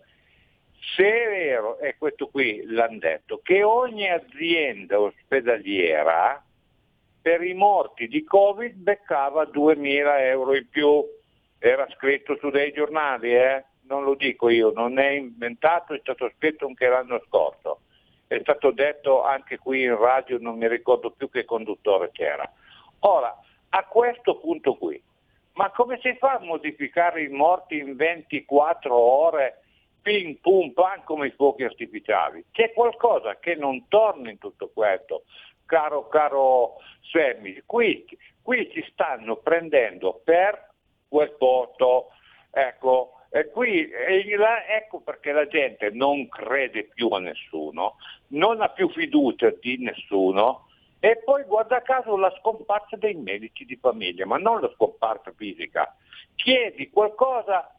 se 0.97 1.05
è 1.05 1.29
vero, 1.29 1.79
e 1.79 1.97
questo 1.99 2.29
qui 2.29 2.63
l'hanno 2.67 2.99
detto, 2.99 3.41
che 3.43 3.63
ogni 3.63 4.09
azienda 4.09 5.01
ospedaliera 5.01 6.43
per 7.21 7.43
i 7.43 7.55
morti 7.55 8.09
di 8.09 8.25
Covid 8.25 8.75
beccava 8.75 9.45
2.000 9.45 10.21
euro 10.21 10.57
in 10.57 10.69
più, 10.69 11.05
era 11.59 11.87
scritto 11.91 12.37
su 12.39 12.49
dei 12.49 12.73
giornali, 12.73 13.35
eh? 13.35 13.65
non 13.83 14.05
lo 14.05 14.15
dico 14.15 14.49
io, 14.49 14.73
non 14.73 14.99
è 14.99 15.11
inventato, 15.11 15.93
è 15.93 15.99
stato 16.01 16.31
scritto 16.37 16.67
anche 16.67 16.89
l'anno 16.89 17.21
scorso, 17.27 17.81
è 18.27 18.39
stato 18.41 18.71
detto 18.71 19.23
anche 19.23 19.59
qui 19.59 19.83
in 19.83 19.99
radio, 19.99 20.39
non 20.41 20.57
mi 20.57 20.69
ricordo 20.69 21.11
più 21.11 21.29
che 21.29 21.45
conduttore 21.45 22.11
c'era. 22.13 22.51
Ora, 23.01 23.37
a 23.71 23.85
questo 23.85 24.39
punto 24.39 24.75
qui. 24.75 25.03
Ma 25.55 25.71
come 25.71 25.99
si 26.01 26.15
fa 26.15 26.35
a 26.35 26.45
modificare 26.45 27.23
i 27.23 27.29
morti 27.29 27.77
in 27.79 27.97
24 27.97 28.95
ore, 28.95 29.63
ping 30.03 30.39
pum 30.41 30.73
pam 30.73 31.03
come 31.05 31.29
i 31.29 31.33
fuochi 31.33 31.65
artificiali? 31.65 32.45
C'è 32.51 32.73
qualcosa 32.73 33.39
che 33.39 33.55
non 33.55 33.87
torna 33.89 34.31
in 34.31 34.39
tutto 34.39 34.71
questo, 34.73 35.25
caro, 35.67 36.09
caro 36.09 36.77
Semmi. 37.11 37.63
Qui, 37.67 38.05
qui 38.43 38.71
ci 38.73 38.85
stanno 38.91 39.37
prendendo 39.37 40.21
per 40.25 40.71
quel 41.09 41.33
posto. 41.37 42.09
Ecco, 42.51 43.13
e 43.31 43.49
qui, 43.51 43.89
e 43.89 44.37
la, 44.37 44.67
ecco 44.67 45.01
perché 45.01 45.31
la 45.31 45.47
gente 45.47 45.91
non 45.91 46.29
crede 46.29 46.89
più 46.93 47.09
a 47.09 47.21
nessuno, 47.21 47.97
non 48.29 48.61
ha 48.61 48.69
più 48.69 48.89
fiducia 48.91 49.51
di 49.61 49.79
nessuno 49.79 50.67
e 50.99 51.23
poi 51.25 51.45
guarda 51.45 51.81
caso 51.81 52.17
la 52.17 52.35
scomparsa 52.39 52.97
dei 52.97 53.15
medici 53.15 53.65
di 53.65 53.77
famiglia, 53.77 54.27
ma 54.27 54.37
non 54.37 54.61
la 54.61 54.71
scomparsa 54.75 55.33
fisica. 55.37 55.95
Chiedi 56.35 56.91
qualcosa, 56.91 57.73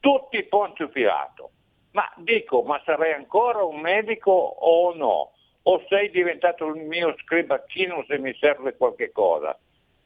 tutti 0.00 0.42
poncio 0.44 0.88
filato. 0.88 1.50
Ma 1.92 2.10
dico, 2.16 2.62
ma 2.62 2.80
sarei 2.84 3.12
ancora 3.12 3.62
un 3.62 3.80
medico 3.80 4.30
o 4.30 4.94
no? 4.94 5.32
O 5.62 5.84
sei 5.88 6.10
diventato 6.10 6.66
il 6.66 6.82
mio 6.82 7.14
scribacino 7.18 8.04
se 8.06 8.18
mi 8.18 8.34
serve 8.34 8.76
qualche 8.76 9.10
cosa? 9.10 9.58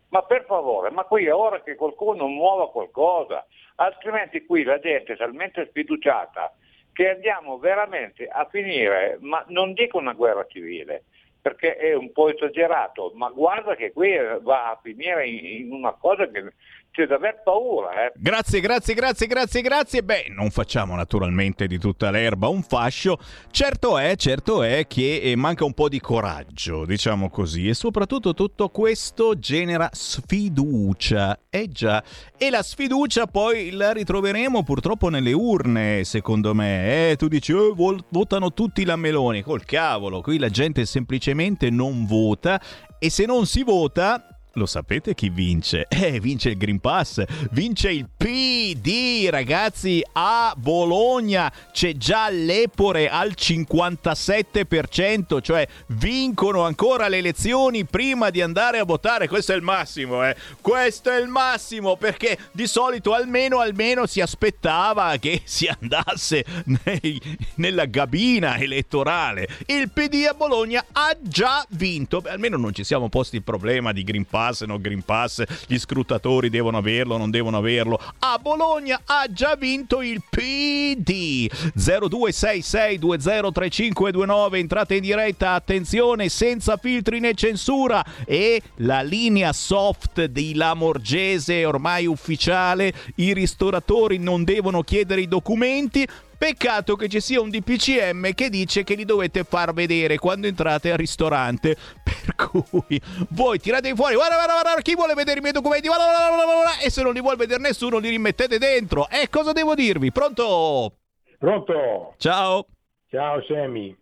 Ma 0.09 0.23
per 0.23 0.45
favore, 0.45 0.91
ma 0.91 1.05
qui 1.05 1.27
è 1.27 1.35
ora 1.35 1.63
che 1.63 1.75
qualcuno 1.75 2.27
muova 2.27 2.71
qualcosa, 2.71 3.47
altrimenti 3.77 4.45
qui 4.45 4.63
la 4.63 4.79
gente 4.79 5.15
è 5.15 5.17
talmente 5.17 5.67
sfiduciata 5.69 6.53
che 6.93 7.11
andiamo 7.11 7.59
veramente 7.59 8.27
a 8.27 8.47
finire, 8.51 9.17
ma 9.21 9.43
non 9.49 9.73
dico 9.73 9.99
una 9.99 10.13
guerra 10.13 10.47
civile, 10.47 11.05
perché 11.43 11.77
è 11.77 11.93
un 11.93 12.13
po' 12.13 12.29
esagerato, 12.29 13.11
ma 13.17 13.29
guarda 13.29 13.75
che 13.75 13.93
qui 13.93 14.13
va 14.43 14.71
a 14.71 14.79
finire 14.81 15.27
in, 15.27 15.45
in 15.45 15.73
una 15.73 15.93
cosa 15.93 16.31
che 16.31 16.53
c'è 16.93 17.07
da 17.07 17.17
aver 17.17 17.41
paura. 17.43 18.07
Eh. 18.07 18.13
Grazie, 18.15 18.61
grazie, 18.61 18.95
grazie, 18.95 19.27
grazie, 19.27 19.61
grazie. 19.63 20.03
Beh, 20.05 20.27
non 20.29 20.51
facciamo 20.51 20.95
naturalmente 20.95 21.67
di 21.67 21.79
tutta 21.79 22.11
l'erba 22.11 22.49
un 22.49 22.63
fascio. 22.63 23.19
Certo 23.51 23.99
è, 23.99 24.15
certo 24.15 24.63
è 24.63 24.87
che 24.87 25.21
eh, 25.23 25.35
manca 25.35 25.65
un 25.65 25.73
po' 25.73 25.89
di 25.89 25.99
coraggio, 26.01 26.85
diciamo 26.85 27.29
così, 27.29 27.69
e 27.69 27.75
soprattutto 27.75 28.35
tutto 28.35 28.69
questo 28.69 29.37
genera 29.37 29.89
sfiducia. 29.91 31.39
Eh 31.51 31.69
già, 31.69 32.03
e 32.37 32.51
la 32.51 32.63
sfiducia 32.63 33.27
poi 33.27 33.71
la 33.71 33.93
ritroveremo 33.93 34.63
purtroppo 34.63 35.09
nelle 35.09 35.33
urne, 35.33 36.05
secondo 36.05 36.55
me. 36.55 37.11
Eh, 37.11 37.17
tu 37.17 37.27
dici, 37.27 37.53
oh, 37.53 37.75
votano 38.11 38.53
tutti 38.53 38.85
la 38.85 38.97
Meloni. 38.97 39.43
Col 39.43 39.65
cavolo, 39.65 40.21
qui 40.21 40.39
la 40.39 40.49
gente 40.49 40.85
semplicemente 40.85 41.32
non 41.71 42.07
vota 42.07 42.61
e 42.99 43.11
se 43.11 43.27
non 43.27 43.47
si 43.47 43.63
vota 43.63 44.32
lo 44.55 44.67
sapete 44.67 45.15
chi 45.15 45.29
vince? 45.29 45.87
Eh, 46.03 46.19
vince 46.19 46.49
il 46.49 46.57
Green 46.57 46.81
Pass, 46.81 47.23
vince 47.53 47.91
il 47.91 48.09
PD, 48.17 49.29
ragazzi, 49.31 50.05
a 50.15 50.53
Bologna 50.57 51.53
c'è 51.71 51.97
già 51.97 52.29
l'Epore 52.29 53.09
al 53.09 53.35
57%, 53.39 55.41
cioè 55.41 55.65
vincono 55.89 56.65
ancora 56.65 57.07
le 57.07 57.19
elezioni 57.19 57.85
prima 57.85 58.31
di 58.31 58.41
andare 58.41 58.81
a 58.81 58.85
votare, 58.85 59.29
questo 59.29 59.53
è 59.53 59.55
il 59.55 59.63
massimo, 59.63 60.27
eh. 60.27 60.35
Questo 60.61 61.11
è 61.11 61.21
il 61.21 61.29
massimo 61.29 61.97
perché 61.97 62.37
di 62.51 62.67
solito 62.67 63.15
almeno 63.15 63.61
almeno 63.61 64.07
si 64.07 64.21
aspettava 64.21 65.17
che 65.19 65.43
si 65.47 65.69
andasse 65.69 66.45
nei, 66.65 67.21
nella 67.57 67.85
gabina 67.85 68.59
elettorale. 68.59 69.47
Il 69.67 69.91
PD 69.91 70.27
a 70.29 70.35
Bologna 70.35 70.85
ha 70.91 71.17
già 71.21 71.65
vinto, 71.71 72.21
Beh, 72.21 72.31
almeno 72.31 72.57
non 72.57 72.75
ci 72.75 72.83
siamo 72.83 73.09
posti 73.09 73.37
il 73.37 73.45
problema 73.45 73.93
di 73.93 74.03
Green 74.03 74.25
Pass 74.25 74.41
Pass, 74.43 74.65
no 74.65 74.81
Green 74.81 75.03
Pass, 75.03 75.45
gli 75.69 75.79
scrutatori 75.79 76.51
devono 76.51 76.79
averlo, 76.79 77.17
non 77.17 77.31
devono 77.31 77.59
averlo. 77.59 77.97
A 78.19 78.41
Bologna 78.43 79.03
ha 79.05 79.27
già 79.31 79.55
vinto 79.55 80.03
il 80.03 80.21
PD. 80.29 81.49
0266203529, 81.79 84.57
entrate 84.57 84.97
in 84.97 85.03
diretta, 85.03 85.53
attenzione, 85.53 86.29
senza 86.29 86.77
filtri 86.77 87.21
né 87.21 87.35
censura 87.35 88.05
e 88.25 88.61
la 88.79 89.03
linea 89.03 89.53
soft 89.53 90.25
di 90.25 90.55
Lamorgese 90.55 91.65
ormai 91.65 92.07
ufficiale, 92.07 92.93
i 93.17 93.33
ristoratori 93.33 94.19
non 94.19 94.43
devono 94.43 94.83
chiedere 94.83 95.21
i 95.21 95.29
documenti 95.29 96.05
Peccato 96.43 96.97
che 96.97 97.09
ci 97.09 97.21
sia 97.21 97.41
un 97.41 97.51
DPCM 97.51 98.33
che 98.35 98.49
dice 98.49 98.83
che 98.83 98.97
li 98.97 99.05
dovete 99.05 99.45
far 99.45 99.73
vedere 99.73 100.19
quando 100.19 100.49
entrate 100.49 100.91
al 100.91 100.99
ristorante. 100.99 101.77
Per 102.03 102.35
cui 102.35 103.01
voi 103.31 103.61
tirate 103.61 103.95
fuori, 103.95 104.17
guarda, 104.17 104.35
guarda, 104.35 104.61
guarda, 104.61 104.81
chi 104.81 104.97
vuole 104.97 105.15
vedere 105.15 105.39
i 105.39 105.41
miei 105.41 105.53
documenti, 105.53 105.87
guarda, 105.87 106.05
guarda, 106.05 106.45
guarda, 106.45 106.85
e 106.85 106.91
se 106.91 107.01
non 107.05 107.13
li 107.13 107.21
vuole 107.21 107.37
vedere 107.37 107.61
nessuno 107.61 107.99
li 107.99 108.09
rimettete 108.09 108.59
dentro. 108.59 109.09
E 109.09 109.29
cosa 109.31 109.53
devo 109.53 109.77
dirvi? 109.77 110.11
Pronto? 110.11 110.97
Pronto? 111.39 112.15
Ciao. 112.17 112.67
Ciao 113.09 113.41
Semi. 113.45 113.97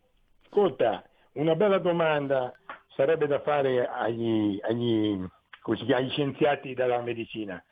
Ascolta, 0.47 1.05
una 1.33 1.55
bella 1.55 1.79
domanda 1.79 2.55
sarebbe 2.97 3.27
da 3.27 3.43
fare 3.43 3.87
agli, 3.87 4.59
agli, 4.63 5.23
agli 5.93 6.11
scienziati 6.11 6.73
della 6.73 7.03
medicina. 7.03 7.63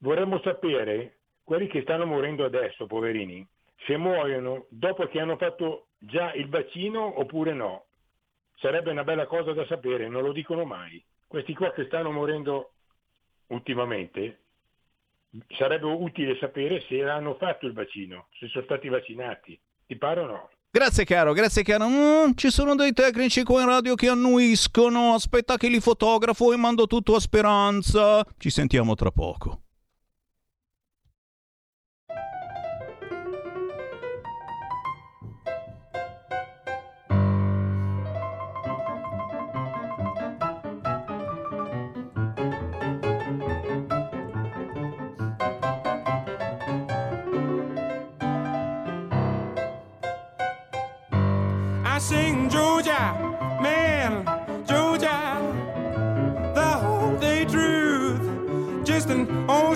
Vorremmo 0.00 0.38
sapere, 0.44 1.16
quelli 1.44 1.66
che 1.66 1.80
stanno 1.80 2.04
morendo 2.04 2.44
adesso, 2.44 2.84
poverini, 2.84 3.48
se 3.88 3.96
muoiono 3.96 4.66
dopo 4.68 5.06
che 5.06 5.18
hanno 5.18 5.38
fatto 5.38 5.86
già 5.98 6.32
il 6.34 6.48
vaccino 6.48 7.18
oppure 7.18 7.54
no. 7.54 7.86
Sarebbe 8.60 8.90
una 8.90 9.02
bella 9.02 9.26
cosa 9.26 9.52
da 9.52 9.64
sapere, 9.66 10.08
non 10.08 10.22
lo 10.22 10.32
dicono 10.32 10.64
mai. 10.64 11.02
Questi 11.26 11.54
qua 11.54 11.72
che 11.72 11.86
stanno 11.86 12.10
morendo 12.10 12.72
ultimamente, 13.46 14.40
sarebbe 15.56 15.86
utile 15.86 16.36
sapere 16.38 16.84
se 16.86 17.02
hanno 17.02 17.34
fatto 17.36 17.66
il 17.66 17.72
vaccino, 17.72 18.28
se 18.38 18.48
sono 18.48 18.64
stati 18.64 18.88
vaccinati. 18.88 19.58
Ti 19.86 19.96
pare 19.96 20.20
o 20.20 20.26
no? 20.26 20.50
Grazie 20.70 21.04
caro, 21.04 21.32
grazie 21.32 21.62
caro. 21.62 21.88
Mm, 21.88 22.32
ci 22.34 22.50
sono 22.50 22.74
dei 22.74 22.92
tecnici 22.92 23.42
qua 23.42 23.62
in 23.62 23.68
radio 23.68 23.94
che 23.94 24.08
annuiscono. 24.08 25.14
Aspetta 25.14 25.56
che 25.56 25.68
li 25.68 25.80
fotografo 25.80 26.52
e 26.52 26.56
mando 26.56 26.86
tutto 26.86 27.14
a 27.14 27.20
Speranza. 27.20 28.22
Ci 28.36 28.50
sentiamo 28.50 28.94
tra 28.94 29.10
poco. 29.10 29.62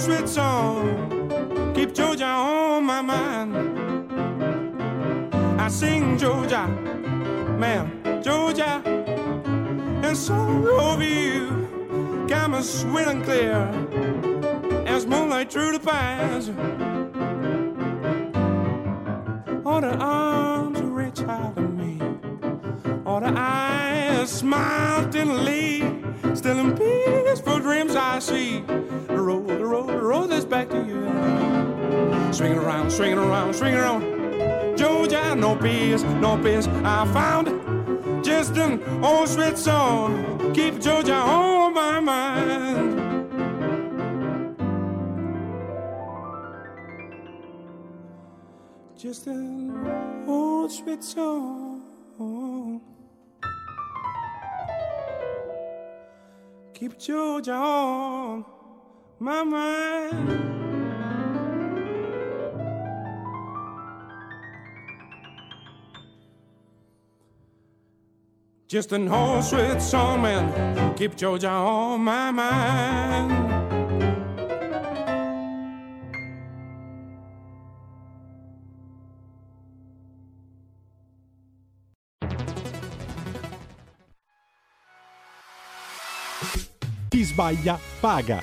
Sweet 0.03 0.29
song. 0.29 1.73
Keep 1.77 1.95
Georgia 1.95 2.25
on 2.27 2.85
my 2.85 3.01
mind. 3.01 3.55
I 5.61 5.69
sing 5.69 6.19
Georgia, 6.19 6.67
man, 7.57 8.21
Georgia, 8.21 8.83
and 10.03 10.17
so 10.17 10.35
over 10.35 11.05
you, 11.05 12.27
got 12.27 12.65
sweet 12.65 13.07
and 13.07 13.23
clear 13.23 13.59
as 14.89 15.07
moonlight 15.07 15.53
through 15.53 15.79
the 15.79 15.79
pines. 15.79 16.49
All 19.65 19.81
the 19.81 19.97
arms 19.99 20.81
reach 20.81 21.21
out 21.21 21.55
to 21.55 21.63
me, 21.63 22.01
all 23.07 23.21
the 23.21 23.33
eyes 23.37 24.33
smile 24.33 25.09
tenderly, 25.11 25.79
still 26.35 26.59
in 26.59 26.77
peaceful 26.77 27.61
dreams 27.61 27.95
I 27.95 28.19
see. 28.19 28.65
Road, 29.33 29.49
the 29.49 29.65
road, 29.65 29.89
the 29.89 29.97
road 29.97 30.27
that's 30.27 30.45
back 30.45 30.69
to 30.69 30.77
you. 30.77 31.01
Swinging 32.35 32.59
around, 32.59 32.91
swinging 32.91 33.17
around, 33.17 33.55
swinging 33.55 33.79
around. 33.79 34.77
Georgia, 34.77 35.35
no 35.35 35.57
peace, 35.57 36.03
no 36.03 36.37
peace. 36.37 36.67
I 36.85 37.07
found 37.15 38.23
just 38.23 38.59
an 38.59 38.83
old 39.03 39.27
sweet 39.27 39.57
song. 39.57 40.53
Keep 40.53 40.83
Georgia 40.83 41.15
on 41.15 41.73
my 41.73 41.99
mind. 41.99 42.99
Just 48.99 49.27
an 49.29 50.27
old 50.29 50.71
sweet 50.71 51.03
song. 51.03 51.81
Keep 56.75 56.99
Georgia 56.99 57.55
on 57.55 58.45
my 59.23 59.45
mind. 59.45 60.49
Just 68.67 68.93
an 68.93 69.09
old 69.09 69.45
sweet 69.45 69.81
song, 69.81 70.23
man. 70.23 70.95
Keep 70.97 71.17
Georgia 71.17 71.51
on 71.51 72.01
my 72.01 72.31
mind. 72.31 73.31
Chi 87.11 87.25
sbaglia 87.25 87.79
paga. 88.01 88.43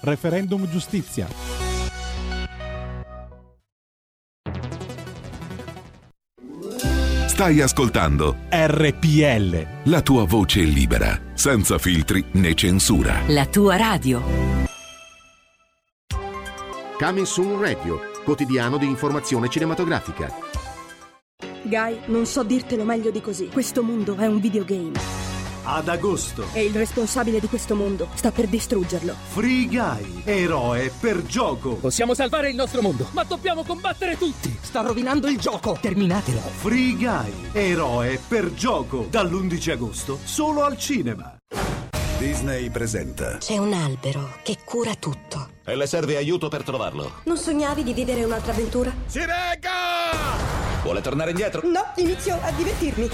Referendum 0.00 0.68
giustizia. 0.68 1.26
Stai 7.26 7.60
ascoltando 7.60 8.36
RPL. 8.50 9.90
la 9.90 10.02
tua 10.02 10.24
voce 10.24 10.60
libera, 10.60 11.18
senza 11.34 11.78
filtri 11.78 12.24
né 12.32 12.54
censura. 12.54 13.20
La 13.28 13.46
tua 13.46 13.76
radio. 13.76 14.22
Coming 16.98 17.26
Soon 17.26 17.60
Radio, 17.60 17.98
quotidiano 18.22 18.76
di 18.76 18.86
informazione 18.86 19.48
cinematografica. 19.48 20.32
Guy, 21.62 22.00
non 22.06 22.26
so 22.26 22.44
dirtelo 22.44 22.84
meglio 22.84 23.10
di 23.10 23.20
così. 23.20 23.48
Questo 23.48 23.82
mondo 23.82 24.14
è 24.16 24.26
un 24.26 24.38
videogame. 24.38 25.21
Ad 25.64 25.88
agosto. 25.88 26.46
E 26.52 26.64
il 26.64 26.74
responsabile 26.74 27.38
di 27.38 27.46
questo 27.46 27.76
mondo 27.76 28.08
sta 28.14 28.32
per 28.32 28.48
distruggerlo. 28.48 29.14
Free 29.28 29.66
Guy, 29.66 30.22
eroe 30.24 30.90
per 30.98 31.24
gioco. 31.24 31.76
Possiamo 31.76 32.14
salvare 32.14 32.50
il 32.50 32.56
nostro 32.56 32.82
mondo, 32.82 33.08
ma 33.12 33.22
dobbiamo 33.22 33.62
combattere 33.62 34.18
tutti. 34.18 34.56
Sta 34.60 34.80
rovinando 34.80 35.28
il 35.28 35.38
gioco. 35.38 35.78
Terminatelo. 35.80 36.40
Free 36.40 36.96
Guy, 36.96 37.32
eroe 37.52 38.20
per 38.26 38.52
gioco. 38.54 39.06
Dall'11 39.08 39.70
agosto, 39.70 40.18
solo 40.24 40.64
al 40.64 40.76
cinema. 40.76 41.36
Disney 42.18 42.70
presenta. 42.70 43.38
C'è 43.38 43.58
un 43.58 43.72
albero 43.72 44.38
che 44.42 44.58
cura 44.64 44.94
tutto. 44.94 45.48
E 45.64 45.76
le 45.76 45.86
serve 45.86 46.16
aiuto 46.16 46.48
per 46.48 46.62
trovarlo. 46.62 47.20
Non 47.24 47.36
sognavi 47.36 47.82
di 47.82 47.92
vivere 47.92 48.24
un'altra 48.24 48.52
avventura? 48.52 48.92
Si 49.06 49.18
regga! 49.18 49.70
Vuole 50.82 51.00
tornare 51.00 51.30
indietro? 51.30 51.62
No, 51.64 51.92
inizio 51.96 52.38
a 52.40 52.50
divertirmi. 52.50 53.08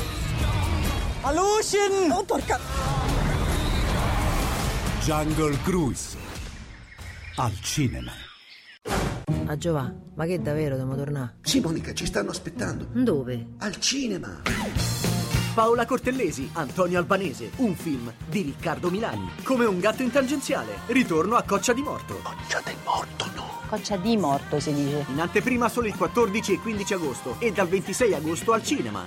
Alucin! 1.22 2.10
Oh, 2.12 2.24
porca! 2.24 2.58
Jungle 5.00 5.58
Cruise. 5.62 6.16
Al 7.36 7.58
cinema. 7.60 8.12
A 9.46 9.56
Giovà, 9.56 9.92
ma 10.14 10.26
che 10.26 10.40
davvero 10.40 10.76
dobbiamo 10.76 10.96
tornare? 10.96 11.36
Sì, 11.42 11.60
Monica, 11.60 11.92
ci 11.92 12.06
stanno 12.06 12.30
aspettando. 12.30 12.86
Dove? 12.92 13.54
Al 13.58 13.78
cinema. 13.78 14.42
Paola 15.54 15.86
Cortellesi, 15.86 16.48
Antonio 16.52 16.98
Albanese, 16.98 17.50
un 17.56 17.74
film 17.74 18.12
di 18.28 18.42
Riccardo 18.42 18.90
Milani. 18.90 19.30
Come 19.42 19.64
un 19.64 19.80
gatto 19.80 20.02
in 20.02 20.12
tangenziale, 20.12 20.78
ritorno 20.86 21.34
a 21.34 21.42
Coccia 21.42 21.72
di 21.72 21.82
Morto. 21.82 22.20
Coccia 22.22 22.60
del 22.64 22.76
Morto, 22.84 23.26
no. 23.34 23.46
Coccia 23.68 23.96
di 23.96 24.16
morto 24.16 24.60
si 24.60 24.72
dice. 24.72 25.04
In 25.08 25.20
anteprima 25.20 25.68
solo 25.68 25.88
il 25.88 25.96
14 25.96 26.52
e 26.54 26.58
15 26.60 26.94
agosto 26.94 27.36
e 27.38 27.52
dal 27.52 27.68
26 27.68 28.14
agosto 28.14 28.52
al 28.52 28.62
cinema. 28.62 29.06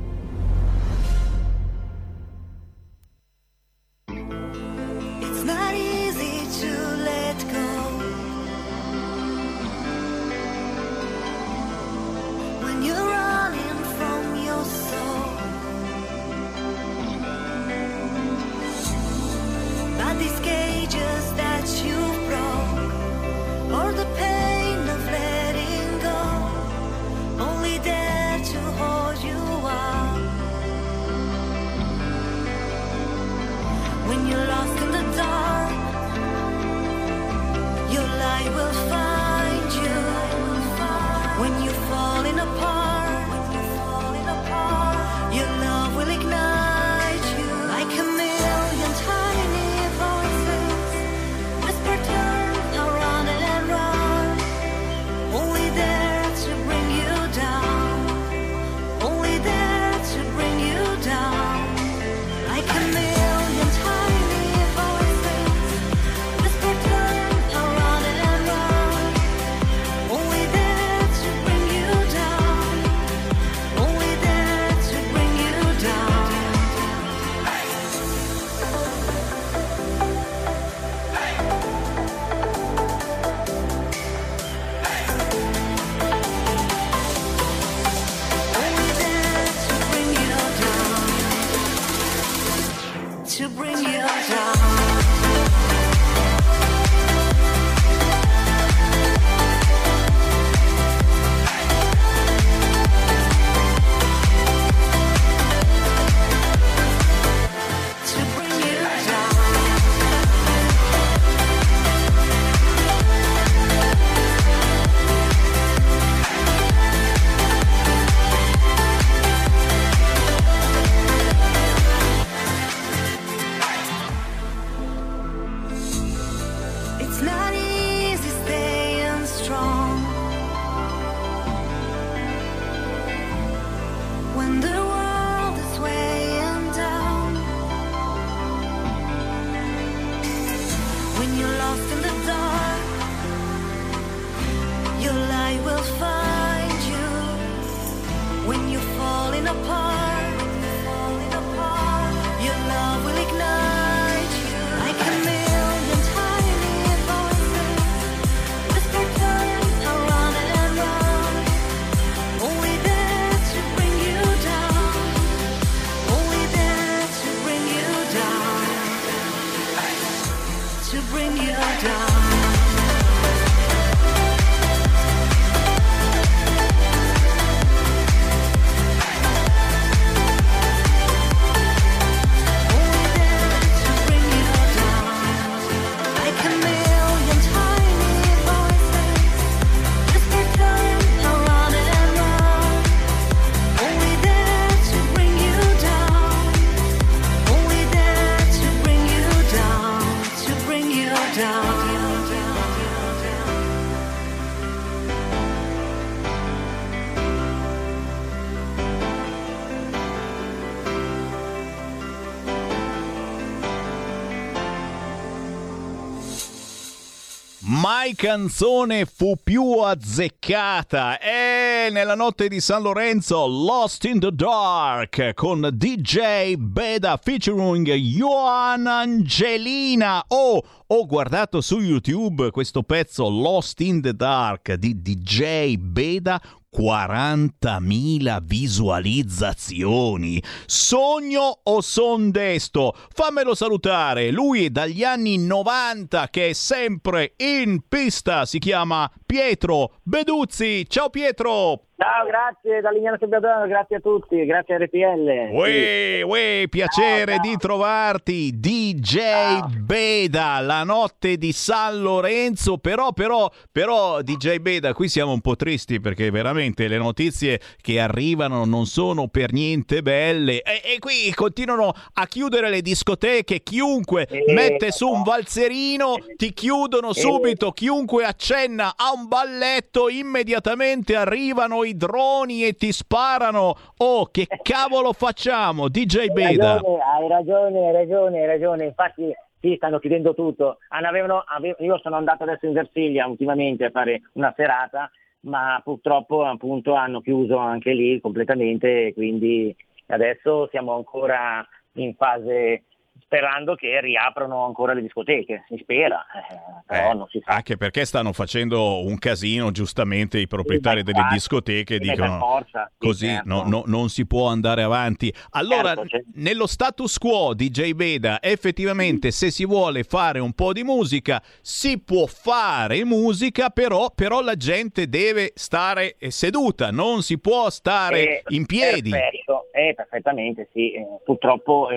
Canzone 218.21 219.05
fu 219.05 219.33
più 219.43 219.79
azzeccata. 219.79 221.17
E 221.19 221.89
nella 221.89 222.13
notte 222.13 222.49
di 222.49 222.59
San 222.59 222.83
Lorenzo, 222.83 223.47
Lost 223.47 224.03
in 224.03 224.19
the 224.19 224.31
Dark 224.31 225.33
con 225.33 225.67
DJ 225.73 226.53
Beda 226.55 227.17
featuring 227.17 227.91
Johan 227.91 228.85
Angelina. 228.85 230.23
Oh, 230.27 230.63
ho 230.85 231.05
guardato 231.07 231.61
su 231.61 231.79
YouTube 231.79 232.51
questo 232.51 232.83
pezzo 232.83 233.27
Lost 233.27 233.79
in 233.79 234.01
the 234.01 234.13
Dark 234.13 234.71
di 234.73 235.01
DJ 235.01 235.77
Beda 235.77 236.39
40.000 236.75 238.39
visualizzazioni. 238.43 240.41
Sogno 240.65 241.59
o 241.63 241.81
son 241.81 242.31
desto? 242.31 242.95
Fammelo 243.13 243.53
salutare. 243.53 244.31
Lui 244.31 244.65
è 244.65 244.69
dagli 244.69 245.03
anni 245.03 245.37
90 245.37 246.29
che 246.29 246.49
è 246.49 246.53
sempre 246.53 247.33
in 247.37 247.81
pista. 247.87 248.45
Si 248.45 248.59
chiama 248.59 249.11
Pietro 249.25 249.97
Beduzzi. 250.03 250.85
Ciao 250.87 251.09
Pietro! 251.09 251.87
Ciao, 252.01 252.25
grazie 252.25 252.81
dall'Ignano 252.81 253.17
Sebbiadano, 253.19 253.67
grazie 253.67 253.97
a 253.97 253.99
tutti, 253.99 254.43
grazie 254.43 254.73
a 254.73 254.77
RPL. 254.79 255.53
Uè, 255.53 256.23
uè, 256.23 256.63
piacere 256.67 257.37
di 257.37 257.55
trovarti, 257.57 258.59
DJ 258.59 259.59
Beda, 259.77 260.59
la 260.61 260.83
notte 260.83 261.37
di 261.37 261.51
San 261.51 262.01
Lorenzo, 262.01 262.79
però, 262.79 263.11
però, 263.13 263.47
però, 263.71 264.23
DJ 264.23 264.57
Beda, 264.57 264.95
qui 264.95 265.09
siamo 265.09 265.31
un 265.31 265.41
po' 265.41 265.55
tristi 265.55 265.99
perché 265.99 266.31
veramente 266.31 266.87
le 266.87 266.97
notizie 266.97 267.59
che 267.79 267.99
arrivano 267.99 268.65
non 268.65 268.87
sono 268.87 269.27
per 269.27 269.53
niente 269.53 270.01
belle 270.01 270.63
e, 270.63 270.81
e 270.95 270.97
qui 270.97 271.31
continuano 271.35 271.93
a 272.13 272.25
chiudere 272.25 272.71
le 272.71 272.81
discoteche, 272.81 273.61
chiunque 273.61 274.25
Eh, 274.25 274.51
mette 274.51 274.91
su 274.91 275.07
un 275.07 275.21
valzerino 275.21 276.15
ti 276.35 276.51
chiudono 276.51 277.13
subito, 277.13 277.71
chiunque 277.73 278.25
accenna 278.25 278.93
a 278.95 279.11
un 279.15 279.27
balletto 279.27 280.09
immediatamente 280.09 281.15
arrivano 281.15 281.83
i 281.83 281.89
droni 281.95 282.65
e 282.65 282.73
ti 282.73 282.91
sparano. 282.91 283.75
Oh, 283.97 284.25
che 284.25 284.47
cavolo 284.61 285.13
facciamo, 285.13 285.87
DJ 285.87 286.27
Beda? 286.27 286.73
ragione, 286.75 286.99
hai 287.01 287.27
ragione, 287.27 287.87
hai 287.87 287.93
ragione, 287.93 288.39
hai 288.41 288.47
ragione. 288.47 288.85
Infatti, 288.85 289.31
sì, 289.59 289.75
stanno 289.75 289.99
chiudendo 289.99 290.33
tutto. 290.33 290.77
Hanno- 290.89 291.07
avevano- 291.07 291.43
ave- 291.45 291.75
io 291.79 291.99
sono 291.99 292.15
andato 292.15 292.43
adesso 292.43 292.65
in 292.65 292.73
Versilia 292.73 293.27
ultimamente 293.27 293.85
a 293.85 293.89
fare 293.91 294.21
una 294.33 294.53
serata, 294.55 295.09
ma 295.41 295.79
purtroppo 295.83 296.43
appunto 296.45 296.93
hanno 296.93 297.21
chiuso 297.21 297.57
anche 297.57 297.93
lì 297.93 298.19
completamente, 298.19 299.13
quindi 299.13 299.75
adesso 300.07 300.67
siamo 300.69 300.95
ancora 300.95 301.65
in 301.93 302.13
fase 302.15 302.83
sperando 303.31 303.75
che 303.75 304.01
riaprano 304.01 304.65
ancora 304.65 304.91
le 304.91 305.01
discoteche, 305.01 305.63
si 305.69 305.77
spera, 305.81 306.25
eh, 306.35 306.83
però 306.85 307.11
Eh, 307.11 307.15
non 307.15 307.27
si 307.29 307.41
sa. 307.45 307.53
Anche 307.53 307.77
perché 307.77 308.03
stanno 308.03 308.33
facendo 308.33 309.05
un 309.05 309.17
casino, 309.19 309.71
giustamente 309.71 310.37
i 310.37 310.47
proprietari 310.47 310.97
Sì, 310.97 311.03
delle 311.05 311.27
discoteche 311.31 311.93
Sì, 311.93 311.99
dicono 312.01 312.37
forza, 312.39 312.91
sì, 312.91 312.97
così 313.07 313.27
certo. 313.27 313.47
no- 313.47 313.63
no- 313.63 313.83
non 313.85 314.09
si 314.09 314.27
può 314.27 314.49
andare 314.49 314.83
avanti. 314.83 315.33
Allora, 315.51 315.93
Certo, 315.93 316.07
certo. 316.07 316.29
nello 316.35 316.67
status 316.67 317.17
quo 317.17 317.53
di 317.53 317.69
J 317.69 317.93
Beda, 317.93 318.41
effettivamente 318.41 319.31
se 319.31 319.49
si 319.49 319.65
vuole 319.65 320.03
fare 320.03 320.39
un 320.39 320.51
po' 320.51 320.73
di 320.73 320.83
musica, 320.83 321.41
si 321.61 322.01
può 322.01 322.25
fare 322.25 323.05
musica, 323.05 323.69
però, 323.69 324.11
però 324.13 324.41
la 324.41 324.55
gente 324.55 325.07
deve 325.07 325.53
stare 325.55 326.17
eh, 326.19 326.31
seduta, 326.31 326.91
non 326.91 327.21
si 327.21 327.39
può 327.39 327.69
stare 327.69 328.41
Eh, 328.41 328.43
in 328.49 328.65
piedi. 328.65 329.09
Perfetto, 329.09 329.67
eh, 329.71 329.93
perfettamente, 329.95 330.67
sì. 330.73 330.91
Eh, 330.91 331.05
purtroppo 331.23 331.89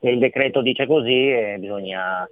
il 0.00 0.18
decreto 0.18 0.62
dice 0.62 0.86
così 0.86 1.30
eh, 1.30 1.56
bisogna 1.58 2.24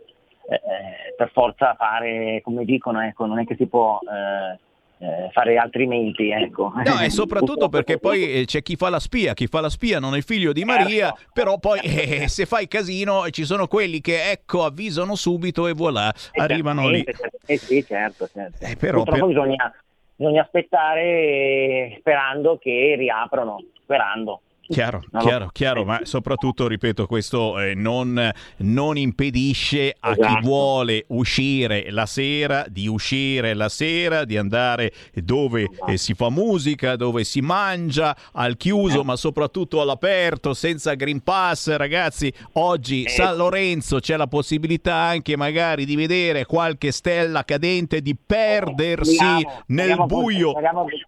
eh, 0.48 0.54
eh, 0.54 1.14
per 1.16 1.30
forza 1.32 1.74
fare 1.74 2.40
come 2.42 2.64
dicono, 2.64 3.00
ecco, 3.00 3.26
non 3.26 3.38
è 3.40 3.44
che 3.44 3.56
si 3.56 3.66
può 3.66 3.98
eh, 4.00 4.58
eh, 5.04 5.28
fare 5.32 5.56
altrimenti. 5.58 6.30
Ecco. 6.30 6.72
No, 6.74 7.00
e 7.00 7.10
soprattutto 7.10 7.68
perché 7.68 7.98
poi 7.98 8.32
eh, 8.32 8.44
c'è 8.44 8.62
chi 8.62 8.76
fa 8.76 8.88
la 8.88 9.00
spia, 9.00 9.34
chi 9.34 9.46
fa 9.46 9.60
la 9.60 9.68
spia 9.68 9.98
non 9.98 10.14
è 10.14 10.18
il 10.18 10.22
figlio 10.22 10.52
di 10.52 10.64
Maria, 10.64 11.08
Certo. 11.08 11.30
però 11.32 11.58
poi 11.58 11.80
eh, 11.80 12.28
se 12.28 12.46
fai 12.46 12.68
casino 12.68 13.28
ci 13.30 13.44
sono 13.44 13.66
quelli 13.66 14.00
che 14.00 14.30
ecco 14.30 14.64
avvisano 14.64 15.14
subito 15.16 15.66
e 15.66 15.72
voilà, 15.72 16.12
arrivano 16.34 16.88
lì. 16.88 17.04
Eh 17.46 17.56
sì, 17.58 17.84
certo, 17.84 18.28
certo. 18.32 18.64
Eh, 18.64 18.76
però- 18.76 19.02
Purtroppo 19.02 19.26
per- 19.26 19.34
bisogna, 19.34 19.74
bisogna 20.14 20.42
aspettare 20.42 21.02
eh, 21.02 21.96
sperando 21.98 22.56
che 22.58 22.94
riaprano, 22.96 23.62
sperando. 23.82 24.40
Chiaro, 24.68 25.02
chiaro, 25.18 25.48
chiaro, 25.52 25.84
ma 25.84 26.00
soprattutto, 26.02 26.66
ripeto, 26.66 27.06
questo 27.06 27.58
eh, 27.60 27.74
non, 27.74 28.32
non 28.58 28.96
impedisce 28.98 29.94
a 29.98 30.14
chi 30.14 30.20
Esatto. 30.20 30.40
vuole 30.40 31.04
uscire 31.08 31.86
la 31.90 32.06
sera 32.06 32.64
di 32.68 32.86
uscire 32.88 33.54
la 33.54 33.68
sera, 33.68 34.24
di 34.24 34.36
andare 34.36 34.92
dove 35.14 35.68
eh, 35.86 35.96
si 35.96 36.14
fa 36.14 36.30
musica, 36.30 36.96
dove 36.96 37.24
si 37.24 37.40
mangia, 37.40 38.16
al 38.32 38.56
chiuso, 38.56 39.04
ma 39.04 39.16
soprattutto 39.16 39.80
all'aperto, 39.80 40.52
senza 40.54 40.94
Green 40.94 41.22
Pass. 41.22 41.74
Ragazzi, 41.76 42.32
oggi 42.54 43.08
San 43.08 43.36
Lorenzo 43.36 44.00
c'è 44.00 44.16
la 44.16 44.26
possibilità 44.26 44.94
anche 44.94 45.36
magari 45.36 45.84
di 45.84 45.94
vedere 45.96 46.44
qualche 46.44 46.90
stella 46.92 47.44
cadente, 47.44 48.02
di 48.02 48.16
perdersi 48.16 49.14
Speriamo, 49.14 49.62
nel 49.66 50.04
buio. 50.06 50.50
speriamo- 50.50 50.86
eh, 50.88 51.06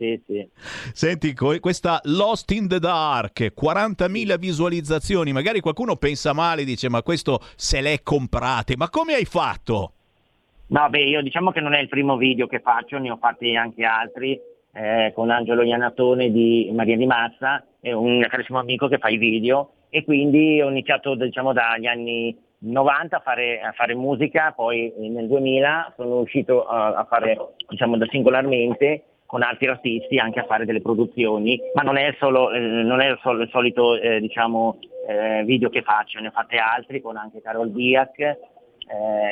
sì, 0.00 0.22
sì. 0.26 0.48
Senti, 0.94 1.34
questa 1.34 2.00
Lost 2.04 2.50
in 2.52 2.68
the 2.68 2.78
Dark, 2.78 3.52
40.000 3.54 4.38
visualizzazioni, 4.38 5.30
magari 5.30 5.60
qualcuno 5.60 5.96
pensa 5.96 6.32
male, 6.32 6.64
dice 6.64 6.88
ma 6.88 7.02
questo 7.02 7.38
se 7.54 7.82
le 7.82 7.92
è 7.92 8.02
comprate, 8.02 8.76
ma 8.78 8.88
come 8.88 9.12
hai 9.12 9.26
fatto? 9.26 9.92
No, 10.68 10.88
beh, 10.88 11.02
io 11.02 11.20
diciamo 11.20 11.50
che 11.50 11.60
non 11.60 11.74
è 11.74 11.80
il 11.80 11.88
primo 11.88 12.16
video 12.16 12.46
che 12.46 12.60
faccio, 12.60 12.96
ne 12.96 13.10
ho 13.10 13.18
fatti 13.18 13.54
anche 13.54 13.84
altri 13.84 14.40
eh, 14.72 15.12
con 15.14 15.28
Angelo 15.30 15.62
Iannatone 15.62 16.30
di 16.30 16.70
Maria 16.72 16.96
di 16.96 17.06
Massa, 17.06 17.62
è 17.78 17.92
un 17.92 18.24
carissimo 18.26 18.58
amico 18.58 18.88
che 18.88 18.98
fa 18.98 19.08
i 19.08 19.18
video 19.18 19.72
e 19.90 20.04
quindi 20.04 20.62
ho 20.62 20.70
iniziato 20.70 21.14
diciamo 21.14 21.52
dagli 21.52 21.86
anni 21.86 22.34
90 22.60 23.16
a 23.16 23.20
fare, 23.20 23.60
a 23.60 23.72
fare 23.72 23.94
musica, 23.94 24.52
poi 24.52 24.94
nel 24.96 25.26
2000 25.26 25.94
sono 25.96 26.20
uscito 26.20 26.64
a, 26.64 26.94
a 26.94 27.04
fare 27.04 27.36
diciamo 27.68 27.98
da 27.98 28.06
singolarmente 28.08 29.04
con 29.30 29.42
altri 29.42 29.68
artisti 29.68 30.18
anche 30.18 30.40
a 30.40 30.44
fare 30.44 30.64
delle 30.64 30.80
produzioni, 30.80 31.56
ma 31.74 31.82
non 31.82 31.96
è 31.96 32.12
solo, 32.18 32.50
eh, 32.50 32.58
non 32.58 33.00
è 33.00 33.10
il, 33.10 33.18
sol- 33.22 33.40
il 33.40 33.48
solito 33.52 33.94
eh, 33.94 34.18
diciamo, 34.18 34.78
eh, 35.06 35.44
video 35.44 35.68
che 35.68 35.82
faccio, 35.82 36.18
ne 36.18 36.26
ho 36.26 36.32
fatti 36.32 36.56
altri 36.56 37.00
con 37.00 37.16
anche 37.16 37.40
Carol 37.40 37.70
Diak, 37.70 38.18
eh, 38.18 38.36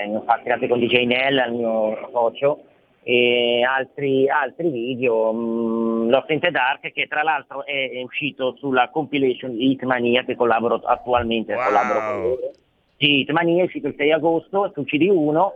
ne 0.06 0.14
ho 0.14 0.22
fatti 0.22 0.50
altri 0.50 0.68
con 0.68 0.78
DJ 0.78 1.04
Nell, 1.04 1.44
il 1.48 1.52
mio 1.52 2.08
socio, 2.12 2.60
e 3.02 3.64
altri, 3.64 4.30
altri 4.30 4.70
video, 4.70 5.32
mh, 5.32 6.10
Lost 6.10 6.30
in 6.30 6.38
the 6.38 6.52
Dark 6.52 6.92
che 6.92 7.08
tra 7.08 7.24
l'altro 7.24 7.66
è, 7.66 7.90
è 7.90 8.00
uscito 8.00 8.54
sulla 8.56 8.90
compilation 8.90 9.56
di 9.56 9.72
Hitmania 9.72 10.22
che 10.22 10.36
collaboro 10.36 10.76
attualmente, 10.76 11.56
collaboro 11.56 11.98
con 11.98 12.20
loro. 12.20 12.50
Sì, 12.98 13.22
Hitmania 13.22 13.62
è 13.62 13.66
uscito 13.66 13.88
il 13.88 13.94
6 13.96 14.12
agosto 14.12 14.70
su 14.72 14.82
CD1 14.82 15.50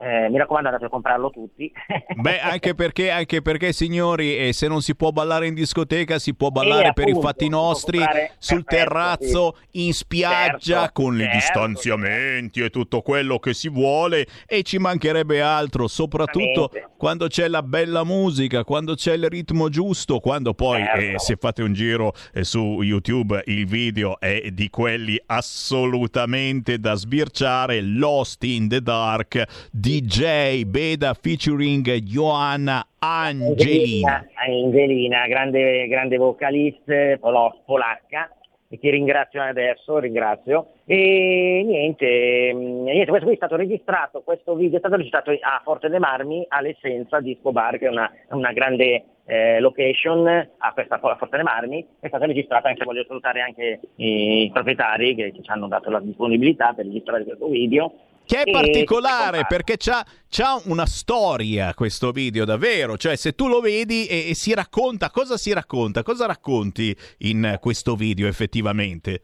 eh, 0.00 0.28
mi 0.30 0.38
raccomando 0.38 0.68
andate 0.68 0.86
a 0.86 0.88
comprarlo 0.88 1.30
tutti. 1.30 1.70
Beh, 2.16 2.40
anche 2.40 2.74
perché, 2.74 3.10
anche 3.10 3.42
perché 3.42 3.72
signori, 3.72 4.36
eh, 4.36 4.52
se 4.52 4.68
non 4.68 4.80
si 4.80 4.94
può 4.94 5.10
ballare 5.10 5.46
in 5.46 5.54
discoteca, 5.54 6.18
si 6.18 6.34
può 6.34 6.50
ballare 6.50 6.88
Eh, 6.88 6.92
per 6.92 7.06
i 7.08 7.10
appunto, 7.10 7.26
fatti 7.28 7.44
si 7.44 7.50
può 7.50 7.60
nostri 7.60 7.98
sul 8.38 8.64
perfetto, 8.64 8.64
terrazzo, 8.64 9.56
in 9.72 9.92
spiaggia, 9.92 10.80
Certo, 10.80 11.02
con 11.02 11.16
i 11.16 11.20
certo, 11.20 11.34
distanziamenti 11.36 12.60
e 12.60 12.70
tutto 12.70 13.02
quello 13.02 13.38
che 13.38 13.54
si 13.54 13.68
vuole. 13.68 14.26
E 14.46 14.62
ci 14.62 14.78
mancherebbe 14.78 15.40
altro, 15.40 15.88
soprattutto 15.88 16.70
quando 16.96 17.26
c'è 17.26 17.48
la 17.48 17.62
bella 17.62 18.04
musica, 18.04 18.64
quando 18.64 18.94
c'è 18.94 19.14
il 19.14 19.28
ritmo 19.28 19.68
giusto, 19.68 20.20
quando 20.20 20.54
poi 20.54 20.82
Certo. 20.84 21.00
eh, 21.00 21.18
se 21.18 21.36
fate 21.36 21.62
un 21.62 21.72
giro 21.72 22.12
eh, 22.32 22.44
su 22.44 22.82
YouTube 22.82 23.42
il 23.46 23.66
video 23.66 24.18
è 24.20 24.50
di 24.52 24.70
quelli 24.70 25.20
assolutamente 25.26 26.78
da 26.78 26.94
sbirciare. 26.94 27.80
Lost 27.80 28.44
in 28.44 28.68
the 28.68 28.80
Dark, 28.80 29.42
DJ 29.88 30.66
Beda 30.66 31.14
featuring 31.14 31.82
Johanna 32.02 32.84
Angelina. 32.98 34.22
Angelina, 34.34 35.26
grande, 35.26 35.88
grande 35.88 36.18
vocalista 36.18 37.16
polacca, 37.18 38.30
che 38.68 38.90
ringrazio 38.90 39.40
adesso, 39.40 39.96
ringrazio. 39.96 40.72
E 40.84 41.62
niente, 41.64 42.52
mm, 42.52 42.82
niente, 42.82 43.06
questo 43.06 43.24
qui 43.24 43.32
è 43.32 43.38
stato 43.38 43.56
registrato, 43.56 44.20
questo 44.20 44.54
video 44.56 44.76
è 44.76 44.80
stato 44.80 44.96
registrato 44.96 45.30
a 45.30 45.62
Forte 45.64 45.88
dei 45.88 45.98
Marmi, 45.98 46.44
all'Essenza 46.48 47.20
Disco 47.20 47.50
Bar, 47.50 47.78
che 47.78 47.86
è 47.86 47.88
una, 47.88 48.12
una 48.32 48.52
grande 48.52 49.04
eh, 49.24 49.58
location 49.58 50.26
a 50.26 50.72
questa 50.74 50.96
a 51.00 51.16
Forte 51.16 51.36
dei 51.36 51.44
Marmi, 51.44 51.86
è 51.98 52.08
stata 52.08 52.26
registrata 52.26 52.68
anche, 52.68 52.84
voglio 52.84 53.06
salutare 53.06 53.40
anche 53.40 53.80
i 53.96 54.50
proprietari 54.52 55.14
che 55.14 55.32
ci 55.32 55.50
hanno 55.50 55.66
dato 55.66 55.88
la 55.88 56.00
disponibilità 56.00 56.74
per 56.74 56.84
registrare 56.84 57.24
questo 57.24 57.48
video. 57.48 57.90
Che 58.28 58.42
è 58.42 58.50
particolare 58.50 59.46
perché 59.48 59.78
c'ha, 59.78 60.04
c'ha 60.28 60.60
una 60.66 60.84
storia 60.84 61.72
questo 61.72 62.10
video, 62.10 62.44
davvero. 62.44 62.98
Cioè, 62.98 63.16
se 63.16 63.32
tu 63.32 63.48
lo 63.48 63.60
vedi 63.60 64.06
e, 64.06 64.28
e 64.28 64.34
si 64.34 64.52
racconta, 64.52 65.08
cosa 65.08 65.38
si 65.38 65.50
racconta? 65.54 66.02
Cosa 66.02 66.26
racconti 66.26 66.94
in 67.20 67.56
questo 67.58 67.94
video 67.94 68.28
effettivamente? 68.28 69.22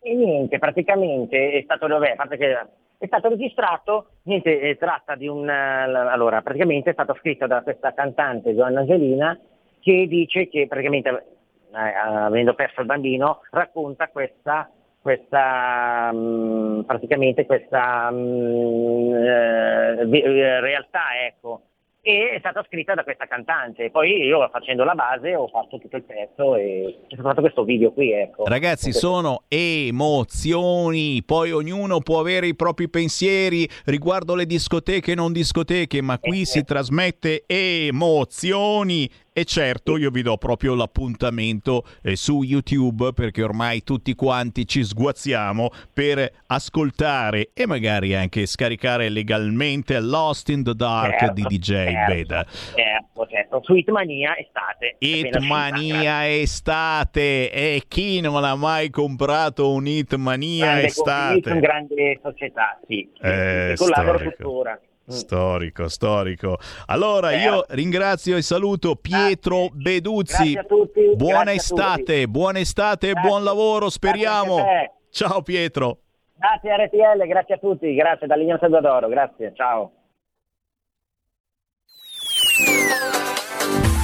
E 0.00 0.14
niente, 0.16 0.58
praticamente 0.58 1.52
è 1.52 1.62
stato, 1.62 1.86
vabbè, 1.86 2.10
a 2.10 2.14
parte 2.16 2.36
che 2.36 2.66
è 2.98 3.06
stato 3.06 3.28
registrato, 3.28 4.06
niente, 4.24 4.58
eh, 4.58 4.76
tratta 4.76 5.14
di 5.14 5.28
un, 5.28 5.48
eh, 5.48 5.52
allora, 5.52 6.42
praticamente 6.42 6.90
è 6.90 6.94
stato 6.94 7.14
scritto 7.20 7.46
da 7.46 7.62
questa 7.62 7.94
cantante 7.94 8.56
Giovanna 8.56 8.80
Angelina 8.80 9.38
che 9.78 10.06
dice 10.08 10.48
che 10.48 10.66
praticamente, 10.66 11.08
eh, 11.10 11.78
avendo 11.78 12.54
perso 12.54 12.80
il 12.80 12.86
bambino, 12.86 13.42
racconta 13.52 14.08
questa, 14.08 14.68
questa 15.02 16.10
mm, 16.12 16.80
praticamente 16.82 17.44
questa 17.44 18.10
mm, 18.10 19.14
eh, 19.14 20.08
eh, 20.10 20.60
realtà, 20.60 21.02
ecco. 21.26 21.62
E 22.04 22.30
è 22.34 22.38
stata 22.40 22.64
scritta 22.66 22.94
da 22.94 23.04
questa 23.04 23.26
cantante. 23.26 23.90
Poi 23.90 24.24
io 24.24 24.48
facendo 24.50 24.82
la 24.82 24.94
base 24.94 25.36
ho 25.36 25.46
fatto 25.46 25.78
tutto 25.78 25.96
il 25.96 26.02
pezzo 26.02 26.56
e 26.56 26.98
ho 27.08 27.22
fatto 27.22 27.40
questo 27.40 27.62
video 27.62 27.92
qui, 27.92 28.10
ecco. 28.10 28.44
Ragazzi, 28.44 28.92
sono 28.92 29.44
emozioni, 29.46 31.22
poi 31.24 31.52
ognuno 31.52 32.00
può 32.00 32.18
avere 32.18 32.48
i 32.48 32.56
propri 32.56 32.88
pensieri 32.88 33.68
riguardo 33.84 34.34
le 34.34 34.46
discoteche 34.46 35.12
e 35.12 35.14
non 35.14 35.32
discoteche, 35.32 36.02
ma 36.02 36.18
qui 36.18 36.44
si 36.44 36.64
trasmette 36.64 37.44
emozioni. 37.46 39.08
E 39.34 39.46
certo, 39.46 39.96
io 39.96 40.10
vi 40.10 40.20
do 40.20 40.36
proprio 40.36 40.74
l'appuntamento 40.74 41.84
eh, 42.02 42.16
su 42.16 42.42
YouTube 42.42 43.14
perché 43.14 43.42
ormai 43.42 43.82
tutti 43.82 44.14
quanti 44.14 44.66
ci 44.66 44.84
sguazziamo 44.84 45.70
per 45.90 46.30
ascoltare 46.48 47.48
e 47.54 47.66
magari 47.66 48.14
anche 48.14 48.44
scaricare 48.44 49.08
legalmente 49.08 49.98
Lost 50.00 50.50
in 50.50 50.62
the 50.62 50.74
Dark 50.74 51.18
Certo, 51.18 51.32
di 51.32 51.42
DJ 51.44 51.62
certo, 51.62 52.12
Beda. 52.12 52.44
Certo, 52.44 53.26
certo. 53.30 53.62
Sweet 53.64 53.88
Mania 53.88 54.36
estate. 54.36 54.96
Hitmania 54.98 56.28
estate 56.28 57.50
e 57.50 57.82
chi 57.88 58.20
non 58.20 58.44
ha 58.44 58.54
mai 58.54 58.90
comprato 58.90 59.72
un 59.72 59.86
Hitmania 59.86 60.66
grande 60.66 60.86
estate? 60.88 61.40
conflitto, 61.40 61.58
grande 61.58 62.20
società, 62.22 62.78
sì. 62.86 63.10
sì, 63.14 63.18
Eh, 63.22 63.72
sì, 63.76 63.82
collaboro 63.82 64.18
tuttora. 64.18 64.78
Mm. 65.10 65.14
Storico, 65.14 65.88
storico. 65.88 66.58
Allora 66.86 67.32
io 67.32 67.64
ringrazio 67.70 68.36
e 68.36 68.42
saluto 68.42 68.94
Pietro 68.96 69.68
Beduzzi. 69.72 70.52
Grazie 70.52 70.58
a 70.58 70.64
tutti, 70.64 71.16
Buona 71.16 71.42
grazie 71.42 71.54
estate, 71.54 72.28
buona 72.28 72.58
estate 72.60 73.10
e 73.10 73.14
buon 73.14 73.42
lavoro, 73.42 73.90
speriamo. 73.90 74.56
Grazie. 74.56 74.92
Ciao 75.10 75.42
Pietro. 75.42 75.98
Grazie 76.36 76.70
a 76.70 76.76
RTL, 76.84 77.26
grazie 77.26 77.54
a 77.54 77.58
tutti, 77.58 77.94
grazie 77.94 78.26
da 78.26 78.36
Lignano 78.36 78.58
Salvadoro, 78.58 79.08
grazie, 79.08 79.52
ciao. 79.54 79.92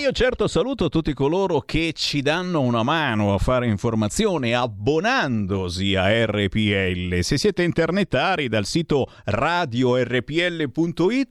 Io 0.00 0.12
certo 0.12 0.48
saluto 0.48 0.88
tutti 0.88 1.12
coloro 1.12 1.60
che 1.60 1.92
ci 1.94 2.22
danno 2.22 2.62
una 2.62 2.82
mano 2.82 3.34
a 3.34 3.38
fare 3.38 3.66
informazione 3.66 4.54
abbonandosi 4.54 5.94
a 5.94 6.24
RPL. 6.24 7.20
Se 7.20 7.36
siete 7.36 7.64
internetari 7.64 8.48
dal 8.48 8.64
sito 8.64 9.12
radiorpl.it 9.26 10.70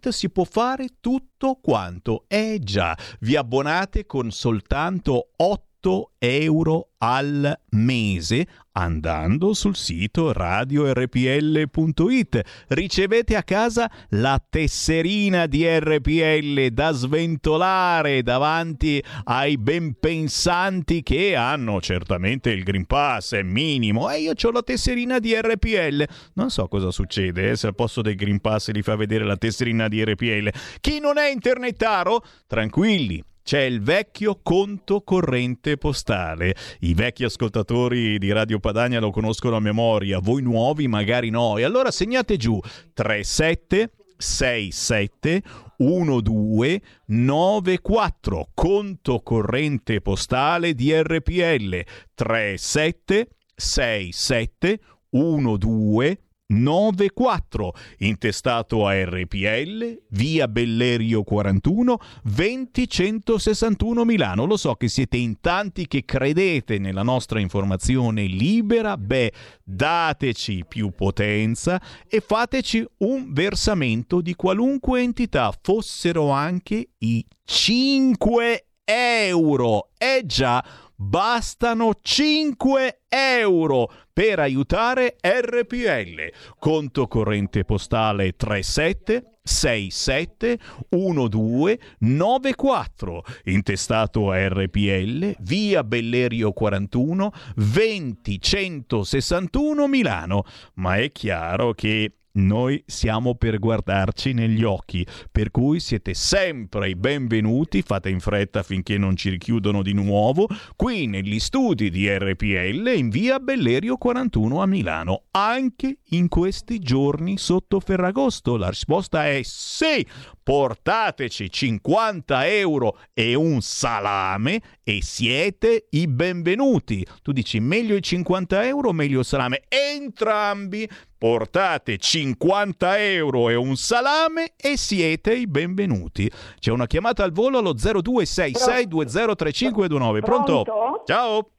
si 0.10 0.30
può 0.30 0.44
fare 0.44 0.90
tutto 1.00 1.58
quanto. 1.60 2.26
Eh 2.28 2.60
già, 2.62 2.96
vi 3.22 3.36
abbonate 3.36 4.06
con 4.06 4.30
soltanto 4.30 5.30
8 5.38 5.69
euro 6.18 6.90
al 6.98 7.58
mese 7.70 8.48
andando 8.74 9.54
sul 9.54 9.76
sito 9.76 10.34
radiorpl.it 10.34 12.42
ricevete 12.68 13.36
a 13.38 13.44
casa 13.44 13.90
la 14.10 14.42
tesserina 14.48 15.46
di 15.46 15.66
RPL 15.66 16.68
da 16.68 16.92
sventolare 16.92 18.22
davanti 18.22 19.02
ai 19.26 19.58
ben 19.58 19.98
pensanti 19.98 21.02
che 21.02 21.36
hanno 21.36 21.80
certamente 21.80 22.52
il 22.52 22.64
Green 22.64 22.86
Pass 22.86 23.36
è 23.36 23.44
minimo. 23.44 24.10
E 24.10 24.20
io 24.20 24.34
ho 24.40 24.52
la 24.52 24.62
tesserina 24.62 25.20
di 25.20 25.34
RPL 25.36 26.06
non 26.34 26.50
so 26.50 26.68
cosa 26.68 26.92
succede 26.92 27.52
eh, 27.52 27.56
se 27.56 27.68
al 27.68 27.76
posto 27.76 28.02
del 28.02 28.16
Green 28.16 28.42
Pass 28.42 28.72
li 28.72 28.82
fa 28.82 28.96
vedere 28.96 29.24
la 29.24 29.38
tesserina 29.38 29.88
di 29.88 30.04
RPL 30.04 30.50
chi 30.82 31.00
non 31.00 31.18
è 31.18 31.30
internetaro 31.30 32.24
tranquilli 32.46 33.24
c'è 33.50 33.62
il 33.62 33.82
vecchio 33.82 34.42
conto 34.44 35.02
corrente 35.02 35.78
postale. 35.78 36.56
I 36.82 36.94
vecchi 36.94 37.24
ascoltatori 37.24 38.20
di 38.20 38.32
Radio 38.32 38.60
Padania 38.60 39.00
lo 39.00 39.10
conoscono 39.10 39.56
a 39.56 39.60
memoria, 39.60 40.20
voi 40.20 40.44
nuovi 40.44 40.88
magari 40.88 41.32
no. 41.32 41.58
E 41.58 41.64
allora 41.64 41.90
segnate 41.90 42.38
giù 42.38 42.60
37 42.94 43.92
67 44.16 45.42
12 45.78 46.82
94 47.06 48.50
conto 48.54 49.22
corrente 49.22 50.00
postale 50.00 50.76
di 50.76 50.94
RPL 50.94 51.84
37 52.14 53.30
67 53.56 54.80
12 55.10 56.20
94 56.52 57.74
intestato 58.00 58.88
a 58.88 59.04
RPL 59.04 60.02
via 60.10 60.48
Bellerio 60.48 61.24
41 61.24 61.98
20161 62.24 64.04
Milano. 64.04 64.46
Lo 64.46 64.58
so 64.58 64.74
che 64.76 64.88
siete 64.88 65.18
in 65.18 65.40
tanti 65.42 65.88
che 65.88 66.06
credete 66.06 66.80
nella 66.80 67.04
nostra 67.04 67.40
informazione 67.40 68.24
libera 68.24 68.98
beh 68.98 69.32
dateci 69.64 70.66
più 70.68 70.90
potenza 70.92 71.80
e 72.08 72.20
fateci 72.20 72.84
un 73.00 73.32
versamento 73.32 74.20
di 74.20 74.34
qualunque 74.34 75.02
entità 75.02 75.54
fossero 75.62 76.32
anche 76.32 76.90
i 77.00 77.24
5 77.44 78.66
euro. 78.86 79.90
Eh 79.98 80.24
già 80.26 80.64
Bastano 81.02 81.94
5 82.02 83.04
euro 83.08 83.90
per 84.12 84.40
aiutare 84.40 85.16
RPL. 85.22 86.30
Conto 86.60 87.08
corrente 87.08 87.64
postale 87.64 88.34
37 88.36 89.40
67 89.42 90.60
12 90.90 91.80
94 92.00 93.24
intestato 93.46 94.30
a 94.30 94.46
RPL 94.50 95.36
via 95.40 95.86
Bellerio 95.86 96.52
41 96.52 97.32
20 97.56 98.42
161 98.42 99.88
Milano 99.88 100.44
ma 100.76 100.98
è 100.98 101.10
chiaro 101.14 101.74
che 101.74 102.19
noi 102.34 102.82
siamo 102.86 103.36
per 103.36 103.60
guardarci 103.60 104.34
negli 104.34 104.64
occhi, 104.64 105.06
per 105.32 105.52
cui 105.52 105.80
siete 105.80 106.14
sempre 106.14 106.90
i 106.90 106.96
benvenuti, 106.96 107.82
fate 107.82 108.10
in 108.10 108.20
fretta 108.20 108.64
finché 108.64 108.98
non 108.98 109.16
ci 109.16 109.30
richiudono 109.30 109.82
di 109.82 109.94
nuovo, 109.94 110.48
qui 110.76 111.08
negli 111.08 111.40
studi 111.40 111.90
di 111.90 112.08
RPL 112.10 112.94
in 112.96 113.10
via 113.10 113.40
Bellerio 113.40 113.98
41 113.98 114.62
a 114.62 114.66
Milano, 114.66 115.24
anche 115.32 116.00
in 116.10 116.28
questi 116.28 116.80
giorni 116.80 117.38
sotto 117.38 117.80
Ferragosto. 117.80 118.58
La 118.58 118.70
risposta 118.70 119.28
è 119.28 119.42
sì, 119.44 120.06
portateci 120.44 121.50
50 121.50 122.48
euro 122.48 122.98
e 123.14 123.36
un 123.36 123.62
salame 123.62 124.62
e 124.90 125.04
siete 125.04 125.86
i 125.92 126.08
benvenuti. 126.08 127.06
Tu 127.22 127.32
dici 127.32 127.60
meglio 127.60 127.96
i 127.96 128.02
50 128.02 128.66
euro 128.66 128.90
o 128.90 128.92
meglio 128.92 129.20
il 129.20 129.26
salame? 129.26 129.62
Entrambi 129.68 130.90
portate 131.16 131.98
50 131.98 132.98
euro 132.98 133.50
e 133.50 133.56
un 133.56 133.76
salame 133.76 134.54
e 134.58 134.78
siete 134.78 135.36
i 135.36 135.46
benvenuti. 135.46 136.28
C'è 136.58 136.72
una 136.72 136.88
chiamata 136.88 137.24
al 137.24 137.32
volo 137.32 137.60
allo 137.60 137.76
0266203529. 137.76 140.22
Pronto? 140.22 140.64
Pronto? 140.64 141.04
Ciao. 141.06 141.50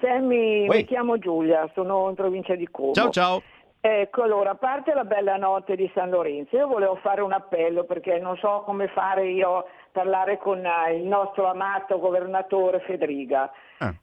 Sammy, 0.00 0.68
Uè. 0.68 0.76
mi 0.76 0.84
chiamo 0.84 1.18
Giulia, 1.18 1.68
sono 1.74 2.08
in 2.08 2.14
provincia 2.14 2.54
di 2.54 2.68
Como. 2.70 2.92
Ciao 2.92 3.10
ciao. 3.10 3.42
Ecco, 3.86 4.22
allora, 4.22 4.52
a 4.52 4.54
parte 4.54 4.94
la 4.94 5.04
bella 5.04 5.36
notte 5.36 5.76
di 5.76 5.90
San 5.92 6.08
Lorenzo, 6.08 6.56
io 6.56 6.66
volevo 6.66 6.94
fare 7.02 7.20
un 7.20 7.32
appello 7.32 7.84
perché 7.84 8.18
non 8.18 8.34
so 8.38 8.62
come 8.64 8.88
fare 8.88 9.28
io 9.28 9.56
a 9.58 9.64
parlare 9.92 10.38
con 10.38 10.64
eh, 10.64 10.94
il 10.94 11.02
nostro 11.02 11.44
amato 11.44 11.98
governatore 11.98 12.80
Federica. 12.80 13.52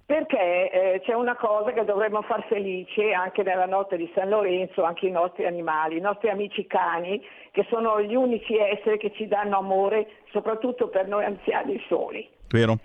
Perché 0.06 0.70
eh, 0.70 1.02
c'è 1.04 1.14
una 1.14 1.36
cosa 1.36 1.72
che 1.72 1.84
dovremmo 1.84 2.22
far 2.22 2.46
felice 2.46 3.12
anche 3.12 3.42
nella 3.42 3.66
notte 3.66 3.98
di 3.98 4.08
San 4.14 4.30
Lorenzo, 4.30 4.84
anche 4.84 5.08
i 5.08 5.12
nostri 5.12 5.48
animali, 5.48 5.98
i 5.98 6.02
nostri 6.02 6.30
amici 6.30 6.68
cani, 6.68 7.20
che 7.50 7.66
sono 7.68 8.00
gli 8.04 8.14
unici 8.14 8.56
esseri 8.56 9.00
che 9.00 9.12
ci 9.14 9.28
danno 9.28 9.58
amore, 9.58 10.08
soprattutto 10.32 10.90
per 10.90 11.08
noi 11.08 11.26
anziani 11.26 11.84
soli. 11.88 12.30
Vero? 12.50 12.78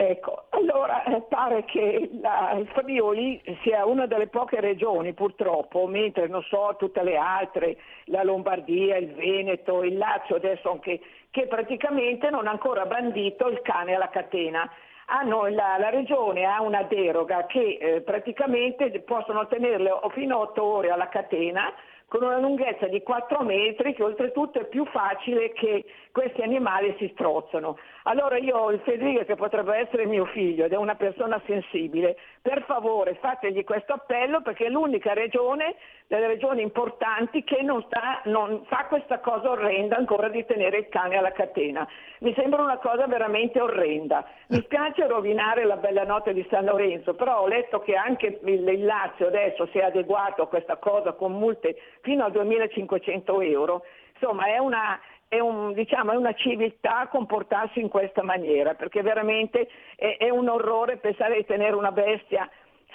Ecco, 0.00 0.44
allora 0.50 1.02
eh, 1.02 1.22
pare 1.22 1.64
che 1.64 2.08
la, 2.20 2.52
il 2.56 2.68
Friuli 2.68 3.42
sia 3.62 3.84
una 3.84 4.06
delle 4.06 4.28
poche 4.28 4.60
regioni 4.60 5.12
purtroppo, 5.12 5.88
mentre 5.88 6.28
non 6.28 6.40
so 6.44 6.76
tutte 6.78 7.02
le 7.02 7.16
altre, 7.16 7.76
la 8.04 8.22
Lombardia, 8.22 8.96
il 8.96 9.12
Veneto, 9.14 9.82
il 9.82 9.96
Lazio 9.96 10.36
adesso 10.36 10.70
anche, 10.70 11.00
che 11.32 11.48
praticamente 11.48 12.30
non 12.30 12.46
ha 12.46 12.52
ancora 12.52 12.86
bandito 12.86 13.48
il 13.48 13.60
cane 13.62 13.94
alla 13.96 14.08
catena. 14.08 14.70
Hanno- 15.06 15.48
la, 15.48 15.78
la 15.78 15.90
regione 15.90 16.44
ha 16.44 16.62
una 16.62 16.84
deroga 16.84 17.46
che 17.46 17.78
eh, 17.80 18.00
praticamente 18.02 19.00
possono 19.00 19.48
tenerle 19.48 19.90
fino 20.10 20.36
a 20.36 20.40
8 20.42 20.62
ore 20.62 20.90
alla 20.90 21.08
catena 21.08 21.74
con 22.08 22.22
una 22.22 22.38
lunghezza 22.38 22.86
di 22.86 23.02
4 23.02 23.42
metri 23.42 23.94
che 23.94 24.02
oltretutto 24.02 24.58
è 24.58 24.66
più 24.66 24.86
facile 24.86 25.52
che 25.52 25.84
questi 26.10 26.40
animali 26.40 26.94
si 26.98 27.10
strozzano. 27.12 27.76
Allora 28.08 28.38
io 28.38 28.70
il 28.70 28.80
Federico 28.84 29.22
che 29.26 29.34
potrebbe 29.34 29.76
essere 29.76 30.06
mio 30.06 30.24
figlio 30.24 30.64
ed 30.64 30.72
è 30.72 30.76
una 30.76 30.94
persona 30.94 31.38
sensibile, 31.44 32.16
per 32.40 32.62
favore 32.62 33.18
fategli 33.20 33.62
questo 33.64 33.92
appello 33.92 34.40
perché 34.40 34.64
è 34.64 34.68
l'unica 34.70 35.12
regione, 35.12 35.76
delle 36.06 36.26
regioni 36.26 36.62
importanti 36.62 37.44
che 37.44 37.60
non, 37.60 37.82
sta- 37.82 38.22
non 38.24 38.64
fa 38.64 38.86
questa 38.86 39.18
cosa 39.18 39.50
orrenda 39.50 39.98
ancora 39.98 40.30
di 40.30 40.42
tenere 40.46 40.78
il 40.78 40.88
cane 40.88 41.18
alla 41.18 41.32
catena. 41.32 41.86
Mi 42.20 42.32
sembra 42.32 42.62
una 42.62 42.78
cosa 42.78 43.06
veramente 43.06 43.60
orrenda. 43.60 44.24
Mi 44.48 44.62
spiace 44.62 45.06
rovinare 45.06 45.66
la 45.66 45.76
bella 45.76 46.04
notte 46.04 46.32
di 46.32 46.46
San 46.48 46.64
Lorenzo, 46.64 47.12
però 47.12 47.42
ho 47.42 47.46
letto 47.46 47.80
che 47.80 47.94
anche 47.94 48.40
il 48.42 48.84
Lazio 48.86 49.26
adesso 49.26 49.66
si 49.66 49.76
è 49.76 49.82
adeguato 49.82 50.40
a 50.40 50.48
questa 50.48 50.78
cosa 50.78 51.12
con 51.12 51.32
multe 51.32 51.76
fino 52.00 52.24
a 52.24 52.30
2500 52.30 53.42
euro. 53.42 53.84
Insomma, 54.20 54.46
è 54.46 54.58
una, 54.58 54.98
è, 55.28 55.38
un- 55.38 55.72
diciamo, 55.74 56.12
è 56.12 56.16
una 56.16 56.32
civiltà 56.32 57.06
comportarsi 57.08 57.80
in 57.80 57.88
questa 57.88 58.22
maniera, 58.22 58.74
perché 58.74 59.02
veramente 59.02 59.68
è, 59.94 60.16
è 60.18 60.30
un 60.30 60.48
orrore 60.48 60.96
pensare 60.96 61.36
di 61.36 61.44
tenere 61.44 61.76
una 61.76 61.92
bestia 61.92 62.48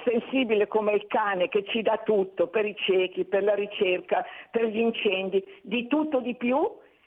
sensibile 0.04 0.68
come 0.68 0.94
il 0.94 1.06
cane 1.08 1.48
che 1.48 1.64
ci 1.66 1.82
dà 1.82 2.02
tutto 2.04 2.48
per 2.48 2.66
i 2.66 2.76
ciechi, 2.76 3.26
per 3.26 3.44
la 3.44 3.54
ricerca, 3.54 4.26
per 4.50 4.66
gli 4.66 4.80
incendi, 4.80 5.44
di 5.62 5.88
tutto 5.88 6.20
di 6.20 6.36
più 6.36 6.60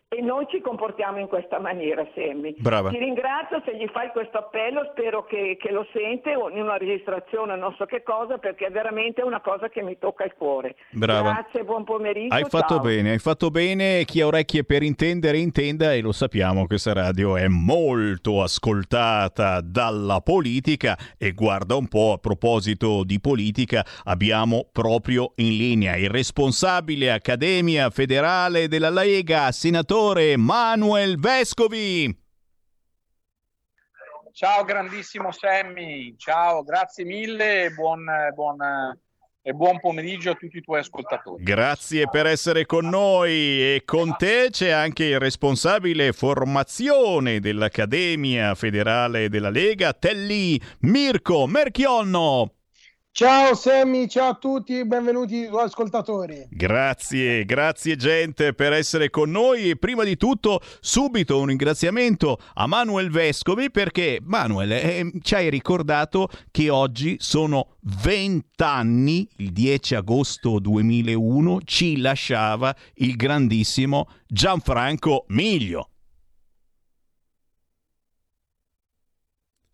e 0.08 0.20
noi 0.22 0.46
ci 0.48 0.60
comportiamo 0.60 1.18
in 1.18 1.26
questa 1.26 1.58
maniera, 1.58 2.06
Sammy. 2.14 2.54
Brava. 2.58 2.90
Ti 2.90 2.98
ringrazio 2.98 3.60
se 3.64 3.76
gli 3.76 3.88
fai 3.92 4.10
questo 4.10 4.38
appello, 4.38 4.86
spero 4.92 5.24
che, 5.24 5.56
che 5.60 5.72
lo 5.72 5.84
sente 5.92 6.36
o 6.36 6.48
in 6.48 6.62
una 6.62 6.76
registrazione, 6.76 7.56
non 7.56 7.74
so 7.76 7.86
che 7.86 8.04
cosa, 8.04 8.38
perché 8.38 8.66
è 8.66 8.70
veramente 8.70 9.22
una 9.22 9.40
cosa 9.40 9.68
che 9.68 9.82
mi 9.82 9.98
tocca 9.98 10.22
il 10.22 10.34
cuore. 10.38 10.76
Brava. 10.90 11.32
Grazie, 11.32 11.64
buon 11.64 11.82
pomeriggio. 11.82 12.32
Hai 12.32 12.44
fatto 12.44 12.74
ciao. 12.74 12.84
bene, 12.84 13.10
hai 13.10 13.18
fatto 13.18 13.50
bene. 13.50 14.04
Chi 14.04 14.20
ha 14.20 14.26
orecchie 14.26 14.62
per 14.62 14.84
intendere, 14.84 15.38
intenda 15.38 15.92
e 15.92 16.00
lo 16.00 16.12
sappiamo, 16.12 16.66
questa 16.66 16.92
radio 16.92 17.36
è 17.36 17.48
molto 17.48 18.42
ascoltata 18.42 19.60
dalla 19.60 20.20
politica 20.20 20.96
e 21.18 21.32
guarda 21.32 21.74
un 21.74 21.88
po' 21.88 22.12
a 22.12 22.18
proposito 22.18 23.02
di 23.02 23.18
politica, 23.18 23.84
abbiamo 24.04 24.68
proprio 24.70 25.32
in 25.36 25.56
linea 25.56 25.96
il 25.96 26.10
responsabile 26.10 27.10
Accademia 27.10 27.90
Federale 27.90 28.68
della 28.68 28.90
Lega, 28.90 29.50
senatore 29.50 29.94
Manuel 30.36 31.18
Vescovi. 31.18 32.24
Ciao 34.32 34.64
grandissimo 34.64 35.32
Sammy, 35.32 36.14
ciao, 36.18 36.62
grazie 36.62 37.04
mille 37.04 37.64
e 37.64 37.70
buon, 37.70 38.04
buon, 38.34 38.58
e 39.40 39.52
buon 39.54 39.80
pomeriggio 39.80 40.32
a 40.32 40.34
tutti 40.34 40.58
i 40.58 40.60
tuoi 40.60 40.80
ascoltatori. 40.80 41.42
Grazie 41.42 42.10
per 42.10 42.26
essere 42.26 42.66
con 42.66 42.86
noi 42.86 43.32
e 43.32 43.82
con 43.86 44.14
te 44.18 44.48
c'è 44.50 44.68
anche 44.68 45.04
il 45.04 45.18
responsabile 45.18 46.12
formazione 46.12 47.40
dell'Accademia 47.40 48.54
Federale 48.54 49.30
della 49.30 49.48
Lega, 49.48 49.94
Telli 49.94 50.60
Mirko 50.80 51.46
Merchionno. 51.46 52.55
Ciao 53.16 53.54
Sammy, 53.54 54.08
ciao 54.08 54.28
a 54.28 54.34
tutti, 54.34 54.84
benvenuti 54.84 55.48
ascoltatori. 55.50 56.48
Grazie, 56.50 57.46
grazie 57.46 57.96
gente 57.96 58.52
per 58.52 58.74
essere 58.74 59.08
con 59.08 59.30
noi 59.30 59.70
e 59.70 59.76
prima 59.76 60.04
di 60.04 60.18
tutto 60.18 60.60
subito 60.80 61.38
un 61.38 61.46
ringraziamento 61.46 62.38
a 62.52 62.66
Manuel 62.66 63.10
Vescovi 63.10 63.70
perché 63.70 64.18
Manuel 64.22 64.70
eh, 64.70 65.12
ci 65.22 65.34
hai 65.34 65.48
ricordato 65.48 66.28
che 66.50 66.68
oggi 66.68 67.16
sono 67.18 67.78
20 68.02 68.62
anni, 68.62 69.26
il 69.36 69.50
10 69.50 69.94
agosto 69.94 70.58
2001 70.58 71.60
ci 71.64 71.96
lasciava 71.96 72.76
il 72.96 73.16
grandissimo 73.16 74.10
Gianfranco 74.26 75.24
Miglio. 75.28 75.88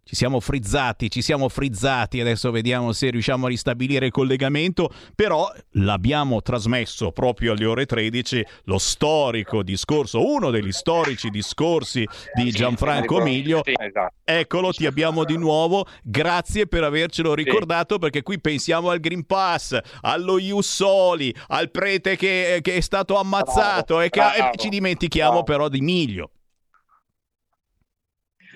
Ci 0.05 0.17
siamo 0.17 0.41
frizzati, 0.41 1.09
ci 1.11 1.23
siamo 1.23 1.49
frizzati, 1.49 2.21
adesso 2.21 2.51
vediamo 2.51 2.93
se 2.93 3.09
riusciamo 3.09 3.47
a 3.47 3.49
ristabilire 3.49 4.07
il 4.07 4.13
collegamento, 4.13 4.91
però 5.15 5.51
l'abbiamo 5.75 6.43
trasmesso 6.43 7.13
proprio 7.13 7.53
alle 7.53 7.65
ore 7.67 7.87
13 7.87 8.45
lo 8.65 8.79
storico 8.79 9.63
discorso, 9.63 10.27
uno 10.27 10.51
degli 10.51 10.73
storici 10.73 11.31
discorsi 11.31 12.05
di 12.35 12.51
Gianfranco 12.51 13.23
Miglio. 13.23 13.63
Esatto. 13.65 14.15
Eccolo, 14.25 14.73
ti 14.73 14.87
abbiamo 14.87 15.25
di 15.25 15.37
nuovo. 15.37 15.87
Grazie 16.03 16.67
per 16.67 16.83
avercelo 16.83 17.33
ricordato 17.33 17.99
perché 17.99 18.23
qui 18.23 18.41
pensiamo 18.41 18.91
al 18.91 18.99
Green 18.99 19.25
Pass, 19.25 19.79
allo 20.01 20.39
Ius 20.39 20.69
Soli, 20.75 21.35
al 21.49 21.71
prete 21.71 22.17
che, 22.17 22.59
che 22.61 22.75
è 22.77 22.81
stato 22.81 23.19
ammazzato 23.19 24.01
e, 24.01 24.11
che- 24.11 24.19
bravo, 24.19 24.53
e 24.53 24.59
ci 24.59 24.69
dimentichiamo 24.69 25.45
però 25.45 25.69
di 25.69 25.81
Miglio. 25.81 26.31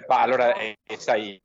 Ma 0.09 0.21
allora, 0.21 0.55
eh, 0.55 0.77
sai, 0.97 1.41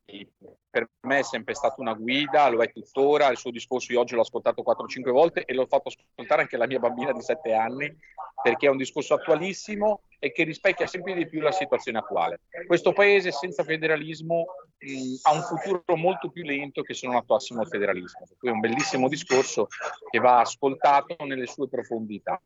per 0.72 0.90
me 1.02 1.20
è 1.20 1.24
sempre 1.24 1.54
stata 1.54 1.76
una 1.78 1.94
guida, 1.94 2.48
lo 2.50 2.62
è 2.64 2.72
tuttora, 2.72 3.30
il 3.30 3.38
suo 3.38 3.52
discorso 3.52 3.92
io 3.92 4.00
oggi 4.00 4.16
l'ho 4.16 4.22
ascoltato 4.22 4.64
4-5 4.64 5.12
volte 5.12 5.44
e 5.44 5.54
l'ho 5.54 5.66
fatto 5.68 5.90
ascoltare 5.90 6.44
anche 6.44 6.56
alla 6.56 6.68
mia 6.68 6.80
bambina 6.80 7.12
di 7.12 7.22
7 7.22 7.54
anni, 7.54 7.94
perché 8.42 8.68
è 8.68 8.70
un 8.70 8.78
discorso 8.78 9.16
attualissimo 9.16 10.04
e 10.18 10.32
che 10.32 10.44
rispecchia 10.44 10.88
sempre 10.88 11.14
di 11.14 11.28
più 11.28 11.42
la 11.42 11.52
situazione 11.52 11.98
attuale. 11.98 12.40
Questo 12.66 12.94
paese 12.94 13.32
senza 13.32 13.64
federalismo 13.64 14.46
mh, 14.78 15.16
ha 15.24 15.34
un 15.34 15.42
futuro 15.42 15.84
molto 15.98 16.30
più 16.30 16.44
lento 16.44 16.84
che 16.84 16.94
se 16.94 17.06
non 17.06 17.18
attuassimo 17.18 17.62
il 17.62 17.68
federalismo. 17.68 18.26
Per 18.28 18.38
cui 18.38 18.50
è 18.50 18.52
un 18.52 18.60
bellissimo 18.62 19.10
discorso 19.10 19.68
che 20.10 20.20
va 20.20 20.40
ascoltato 20.40 21.16
nelle 21.26 21.48
sue 21.48 21.68
profondità. 21.68 22.42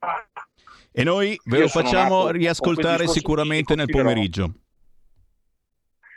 E 0.91 1.03
noi 1.03 1.39
ve 1.43 1.59
lo 1.59 1.67
facciamo 1.67 2.29
riascoltare 2.29 3.07
sicuramente 3.07 3.75
nel 3.75 3.87
pomeriggio. 3.87 4.53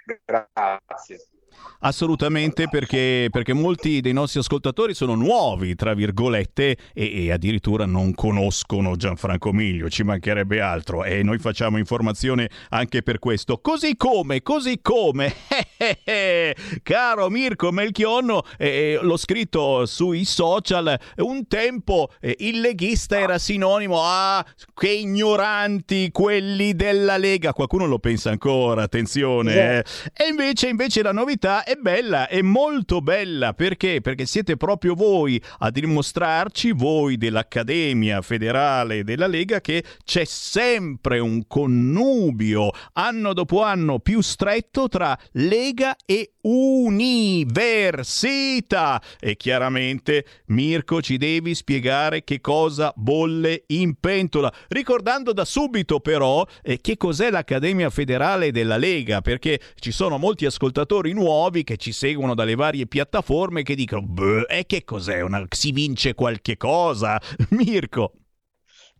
Grazie. 0.09 1.18
Assolutamente 1.81 2.67
perché, 2.69 3.29
perché 3.31 3.53
molti 3.53 4.01
dei 4.01 4.13
nostri 4.13 4.41
ascoltatori 4.41 4.95
sono 4.95 5.15
nuovi, 5.15 5.77
tra 5.77 5.95
virgolette, 5.95 6.77
e, 6.93 7.25
e 7.25 7.31
addirittura 7.31 7.87
non 7.87 8.15
conoscono 8.15 8.97
Gianfranco 8.97 9.53
Miglio, 9.53 9.89
ci 9.89 10.03
mancherebbe 10.03 10.61
altro 10.61 11.05
e 11.05 11.23
noi 11.23 11.39
facciamo 11.39 11.79
informazione 11.79 12.51
anche 12.71 13.03
per 13.03 13.21
questo. 13.21 13.59
Così 13.59 13.97
come, 13.97 14.43
così 14.43 14.81
come, 14.83 15.33
eh, 15.49 15.67
eh, 15.77 15.99
eh, 16.05 16.57
caro 16.83 17.29
Mirko 17.29 17.71
Melchionno, 17.71 18.43
eh, 18.57 18.99
l'ho 19.01 19.17
scritto 19.17 19.87
sui 19.87 20.25
social, 20.25 20.99
un 21.19 21.47
tempo 21.47 22.11
il 22.39 22.61
leghista 22.61 23.21
era 23.21 23.39
sinonimo 23.39 24.01
a 24.03 24.45
che 24.75 24.91
ignoranti 24.91 26.11
quelli 26.11 26.75
della 26.75 27.17
Lega, 27.19 27.53
qualcuno 27.53 27.87
lo 27.87 28.01
pensa 28.01 28.31
ancora, 28.31 28.83
attenzione. 28.83 29.85
E 30.13 30.29
invece, 30.29 30.69
invece 30.69 31.03
la 31.03 31.13
novità 31.13 31.65
è 31.69 31.77
bella, 31.77 32.28
è 32.28 32.40
molto 32.40 33.03
bella, 33.03 33.53
perché? 33.53 34.01
Perché 34.01 34.24
siete 34.24 34.57
proprio 34.57 34.95
voi 34.95 35.39
a 35.59 35.70
dimostrarci, 35.70 36.73
voi 36.73 37.19
dell'Accademia 37.19 38.23
Federale 38.23 39.05
della 39.05 39.27
Lega, 39.27 39.61
che 39.61 39.85
c'è 40.03 40.24
sempre 40.24 41.19
un 41.19 41.47
connubio 41.47 42.70
anno 42.95 43.35
dopo 43.35 43.62
anno 43.62 43.99
più 43.99 44.23
stretto 44.23 44.89
tra 44.89 45.15
Lega 45.32 45.95
e 46.07 46.36
università. 46.40 47.43
E 49.20 49.36
chiaramente, 49.36 50.24
Mirko, 50.47 51.03
ci 51.03 51.19
devi 51.19 51.55
spiegare 51.55 52.24
che 52.24 52.40
cosa 52.40 52.95
bolle 52.97 53.65
in 53.66 53.97
pentola. 54.01 54.51
Ricordando 54.69 55.35
da 55.35 55.45
subito, 55.45 56.01
però, 56.01 56.47
eh, 56.62 56.81
che 56.81 56.97
cos'è 56.97 57.31
l'Accademia 57.31 57.90
Federale 57.90 58.53
della 58.53 58.78
Lega, 58.78 59.20
perché 59.20 59.61
ci 59.78 59.90
sono 59.93 60.16
molti 60.16 60.47
ascoltatori 60.47 61.12
nuovi 61.12 61.57
che 61.64 61.76
ci 61.76 61.93
seguono 61.93 62.35
dalle 62.35 62.55
varie 62.55 62.86
piattaforme 62.86 63.62
che 63.62 63.74
dicono: 63.74 64.02
Beh, 64.02 64.47
e 64.48 64.66
che 64.66 64.85
cos'è? 64.85 65.20
Una... 65.20 65.44
Si 65.48 65.72
vince 65.72 66.14
qualche 66.14 66.56
cosa? 66.56 67.20
Mirko. 67.51 68.12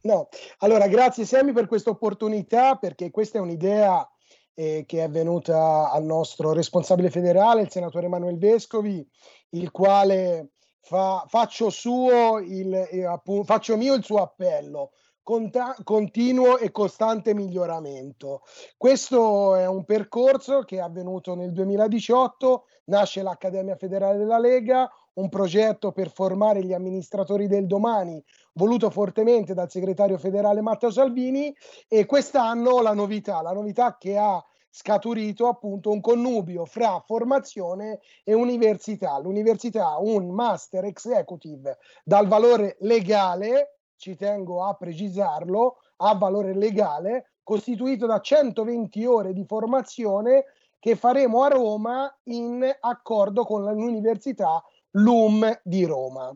No, 0.03 0.29
allora 0.59 0.87
grazie 0.87 1.25
Sammy 1.25 1.53
per 1.53 1.67
questa 1.67 1.91
opportunità 1.91 2.77
perché 2.77 3.11
questa 3.11 3.39
è 3.39 3.41
un'idea 3.41 4.09
eh, 4.55 4.85
che 4.87 5.05
è 5.05 5.09
venuta 5.09 5.91
al 5.91 6.05
nostro 6.05 6.53
responsabile 6.53 7.11
federale, 7.11 7.63
il 7.63 7.71
senatore 7.71 8.07
Emanuele 8.07 8.39
Vescovi, 8.39 9.07
il 9.51 9.71
quale 9.71 10.53
fa, 10.81 11.25
faccio 11.29 11.71
suo 11.71 12.39
il, 12.39 12.75
eh, 12.75 13.05
appu- 13.05 13.45
faccio 13.45 13.77
mio 13.77 13.95
il 13.95 14.05
suo 14.05 14.19
appello. 14.19 14.93
Conta- 15.29 15.77
continuo 15.85 16.57
e 16.57 16.71
costante 16.71 17.35
miglioramento. 17.35 18.45
Questo 18.79 19.57
è 19.57 19.67
un 19.67 19.85
percorso 19.85 20.63
che 20.63 20.77
è 20.77 20.81
avvenuto 20.81 21.35
nel 21.35 21.53
2018, 21.53 22.65
nasce 22.85 23.21
l'Accademia 23.21 23.77
Federale 23.77 24.17
della 24.17 24.39
Lega, 24.39 24.91
un 25.17 25.29
progetto 25.29 25.93
per 25.93 26.11
formare 26.11 26.65
gli 26.65 26.73
amministratori 26.73 27.47
del 27.47 27.67
domani, 27.67 28.25
voluto 28.55 28.89
fortemente 28.89 29.53
dal 29.53 29.71
segretario 29.71 30.17
federale 30.17 30.63
Matteo 30.63 30.91
Salvini 30.91 31.55
e 31.89 32.07
quest'anno 32.07 32.81
la 32.81 32.95
novità, 32.95 33.43
la 33.43 33.53
novità 33.53 33.99
che 33.99 34.17
ha 34.17 34.43
scaturito 34.71 35.47
appunto 35.47 35.91
un 35.91 36.01
connubio 36.01 36.65
fra 36.65 37.03
formazione 37.05 38.01
e 38.25 38.33
università. 38.33 39.19
L'università 39.19 39.99
un 39.99 40.31
master 40.31 40.87
executive 40.87 41.77
dal 42.03 42.27
valore 42.27 42.77
legale, 42.81 43.78
ci 43.99 44.17
tengo 44.17 44.65
a 44.65 44.75
precisarlo, 44.75 45.79
ha 45.97 46.15
valore 46.15 46.55
legale, 46.55 47.33
costituito 47.43 48.07
da 48.07 48.21
120 48.21 49.05
ore 49.05 49.33
di 49.33 49.45
formazione 49.45 50.45
che 50.79 50.95
faremo 50.97 51.43
a 51.43 51.49
Roma 51.49 52.19
in 52.25 52.65
accordo 52.81 53.45
con 53.45 53.65
l'Università 53.65 54.63
LUM 54.93 55.61
di 55.65 55.85
Roma. 55.85 56.33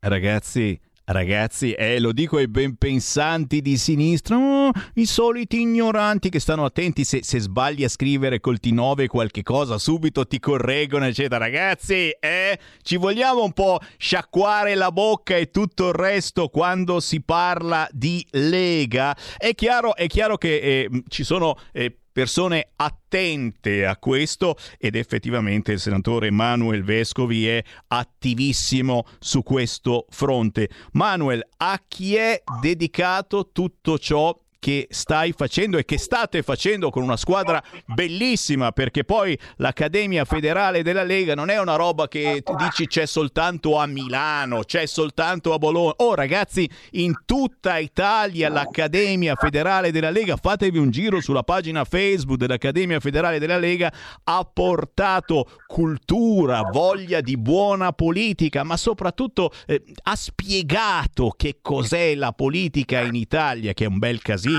Ragazzi, 0.00 0.78
Ragazzi, 1.12 1.72
eh, 1.72 1.98
lo 1.98 2.12
dico 2.12 2.36
ai 2.36 2.46
ben 2.46 2.76
pensanti 2.76 3.60
di 3.60 3.76
sinistra, 3.76 4.36
oh, 4.36 4.70
i 4.94 5.06
soliti 5.06 5.60
ignoranti 5.60 6.28
che 6.28 6.38
stanno 6.38 6.64
attenti 6.64 7.02
se, 7.02 7.24
se, 7.24 7.40
sbagli 7.40 7.82
a 7.82 7.88
scrivere 7.88 8.38
col 8.38 8.60
T9 8.62 9.06
qualche 9.08 9.42
cosa, 9.42 9.76
subito 9.76 10.24
ti 10.24 10.38
correggono, 10.38 11.06
eccetera. 11.06 11.38
Ragazzi, 11.38 12.10
eh, 12.10 12.56
ci 12.82 12.96
vogliamo 12.96 13.42
un 13.42 13.52
po' 13.52 13.80
sciacquare 13.96 14.76
la 14.76 14.92
bocca 14.92 15.36
e 15.36 15.50
tutto 15.50 15.88
il 15.88 15.94
resto 15.94 16.46
quando 16.46 17.00
si 17.00 17.20
parla 17.22 17.88
di 17.90 18.24
Lega. 18.30 19.16
È 19.36 19.52
chiaro, 19.56 19.96
è 19.96 20.06
chiaro 20.06 20.36
che 20.36 20.60
eh, 20.60 21.02
ci 21.08 21.24
sono 21.24 21.56
eh, 21.72 21.92
persone 22.12 22.68
attente 22.76 23.86
a 23.86 23.96
questo 23.96 24.56
ed 24.78 24.94
effettivamente 24.94 25.72
il 25.72 25.80
senatore 25.80 26.30
Manuel 26.30 26.82
Vescovi 26.84 27.46
è 27.46 27.62
attivissimo 27.88 29.06
su 29.18 29.42
questo 29.42 30.06
fronte. 30.10 30.68
Manuel, 30.92 31.46
a 31.58 31.80
chi 31.86 32.16
è 32.16 32.42
dedicato 32.60 33.50
tutto 33.52 33.98
ciò 33.98 34.36
che 34.60 34.86
stai 34.90 35.32
facendo 35.32 35.78
e 35.78 35.86
che 35.86 35.98
state 35.98 36.42
facendo 36.42 36.90
con 36.90 37.02
una 37.02 37.16
squadra 37.16 37.62
bellissima 37.86 38.72
perché 38.72 39.04
poi 39.04 39.36
l'Accademia 39.56 40.26
Federale 40.26 40.82
della 40.82 41.02
Lega 41.02 41.34
non 41.34 41.48
è 41.48 41.58
una 41.58 41.76
roba 41.76 42.08
che 42.08 42.44
dici 42.58 42.86
c'è 42.86 43.06
soltanto 43.06 43.78
a 43.78 43.86
Milano, 43.86 44.62
c'è 44.62 44.84
soltanto 44.84 45.54
a 45.54 45.58
Bologna. 45.58 45.94
Oh 45.96 46.14
ragazzi, 46.14 46.68
in 46.92 47.22
tutta 47.24 47.78
Italia 47.78 48.50
l'Accademia 48.50 49.34
Federale 49.34 49.90
della 49.90 50.10
Lega, 50.10 50.36
fatevi 50.36 50.76
un 50.76 50.90
giro 50.90 51.22
sulla 51.22 51.42
pagina 51.42 51.84
Facebook 51.84 52.38
dell'Accademia 52.38 53.00
Federale 53.00 53.38
della 53.38 53.58
Lega, 53.58 53.90
ha 54.24 54.44
portato 54.44 55.48
cultura, 55.66 56.68
voglia 56.70 57.22
di 57.22 57.38
buona 57.38 57.92
politica, 57.92 58.62
ma 58.62 58.76
soprattutto 58.76 59.52
eh, 59.66 59.82
ha 60.02 60.16
spiegato 60.16 61.32
che 61.34 61.60
cos'è 61.62 62.14
la 62.14 62.32
politica 62.32 63.00
in 63.00 63.14
Italia, 63.14 63.72
che 63.72 63.84
è 63.84 63.88
un 63.88 63.98
bel 63.98 64.20
casino 64.20 64.49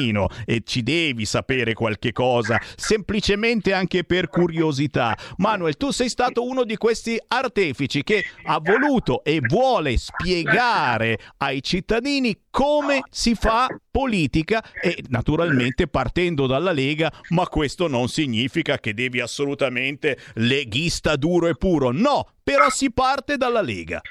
e 0.45 0.61
ci 0.65 0.83
devi 0.83 1.25
sapere 1.25 1.73
qualche 1.73 2.11
cosa, 2.11 2.59
semplicemente 2.75 3.73
anche 3.73 4.03
per 4.03 4.29
curiosità. 4.29 5.17
Manuel, 5.37 5.77
tu 5.77 5.91
sei 5.91 6.09
stato 6.09 6.45
uno 6.45 6.63
di 6.63 6.77
questi 6.77 7.19
artefici 7.27 8.03
che 8.03 8.23
ha 8.45 8.59
voluto 8.59 9.23
e 9.23 9.39
vuole 9.41 9.97
spiegare 9.97 11.19
ai 11.37 11.61
cittadini 11.61 12.43
come 12.49 13.01
si 13.09 13.35
fa 13.35 13.67
politica 13.89 14.63
e 14.73 15.03
naturalmente 15.09 15.87
partendo 15.87 16.47
dalla 16.47 16.71
Lega, 16.71 17.11
ma 17.29 17.47
questo 17.47 17.87
non 17.87 18.07
significa 18.07 18.77
che 18.77 18.93
devi 18.93 19.19
assolutamente 19.19 20.17
leghista 20.35 21.15
duro 21.15 21.47
e 21.47 21.55
puro. 21.55 21.91
No, 21.91 22.33
però 22.43 22.69
si 22.69 22.91
parte 22.91 23.37
dalla 23.37 23.61
Lega. 23.61 24.01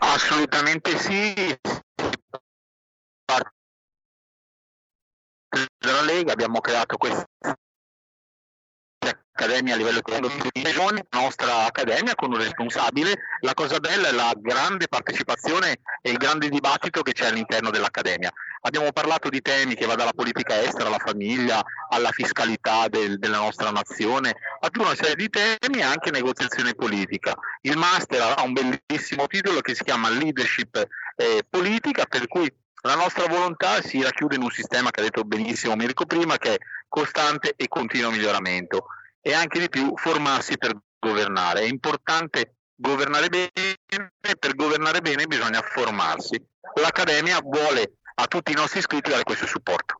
Assolutamente 0.00 0.98
sì, 0.98 1.34
della 5.78 6.02
Lega, 6.02 6.32
abbiamo 6.32 6.60
creato 6.60 6.96
questa 6.96 7.26
accademia 9.38 9.74
a 9.74 9.76
livello 9.76 10.00
di 10.52 10.62
regione, 10.62 11.06
nostra 11.10 11.66
accademia 11.66 12.16
con 12.16 12.32
un 12.32 12.38
responsabile. 12.38 13.14
La 13.40 13.54
cosa 13.54 13.78
bella 13.78 14.08
è 14.08 14.12
la 14.12 14.32
grande 14.36 14.88
partecipazione 14.88 15.78
e 16.02 16.10
il 16.10 16.16
grande 16.16 16.48
dibattito 16.48 17.02
che 17.02 17.12
c'è 17.12 17.26
all'interno 17.26 17.70
dell'accademia. 17.70 18.32
Abbiamo 18.62 18.90
parlato 18.90 19.28
di 19.28 19.40
temi 19.40 19.76
che 19.76 19.86
va 19.86 19.94
dalla 19.94 20.12
politica 20.12 20.60
estera 20.60 20.88
alla 20.88 20.98
famiglia, 20.98 21.62
alla 21.90 22.10
fiscalità 22.10 22.88
del, 22.88 23.18
della 23.18 23.38
nostra 23.38 23.70
nazione, 23.70 24.34
a 24.60 24.68
una 24.76 24.96
serie 24.96 25.14
di 25.14 25.30
temi 25.30 25.78
e 25.78 25.82
anche 25.82 26.10
negoziazione 26.10 26.74
politica. 26.74 27.36
Il 27.62 27.76
master 27.76 28.34
ha 28.36 28.42
un 28.42 28.52
bellissimo 28.52 29.28
titolo 29.28 29.60
che 29.60 29.76
si 29.76 29.84
chiama 29.84 30.10
Leadership 30.10 30.84
eh, 31.14 31.44
Politica, 31.48 32.04
per 32.06 32.26
cui 32.26 32.52
la 32.82 32.94
nostra 32.94 33.26
volontà 33.26 33.82
si 33.82 34.02
racchiude 34.02 34.36
in 34.36 34.42
un 34.42 34.50
sistema 34.50 34.90
che 34.90 35.00
ha 35.00 35.02
detto 35.02 35.24
benissimo 35.24 35.74
Mirko 35.74 36.06
prima, 36.06 36.36
che 36.36 36.54
è 36.54 36.58
costante 36.88 37.54
e 37.56 37.68
continuo 37.68 38.10
miglioramento 38.10 38.86
e 39.20 39.32
anche 39.34 39.58
di 39.58 39.68
più 39.68 39.92
formarsi 39.96 40.56
per 40.56 40.76
governare. 40.98 41.60
È 41.60 41.68
importante 41.68 42.54
governare 42.74 43.28
bene, 43.28 43.50
per 44.38 44.54
governare 44.54 45.00
bene 45.00 45.26
bisogna 45.26 45.60
formarsi. 45.62 46.40
L'Accademia 46.80 47.40
vuole 47.42 47.98
a 48.14 48.26
tutti 48.26 48.52
i 48.52 48.54
nostri 48.54 48.78
iscritti 48.78 49.10
dare 49.10 49.24
questo 49.24 49.46
supporto. 49.46 49.96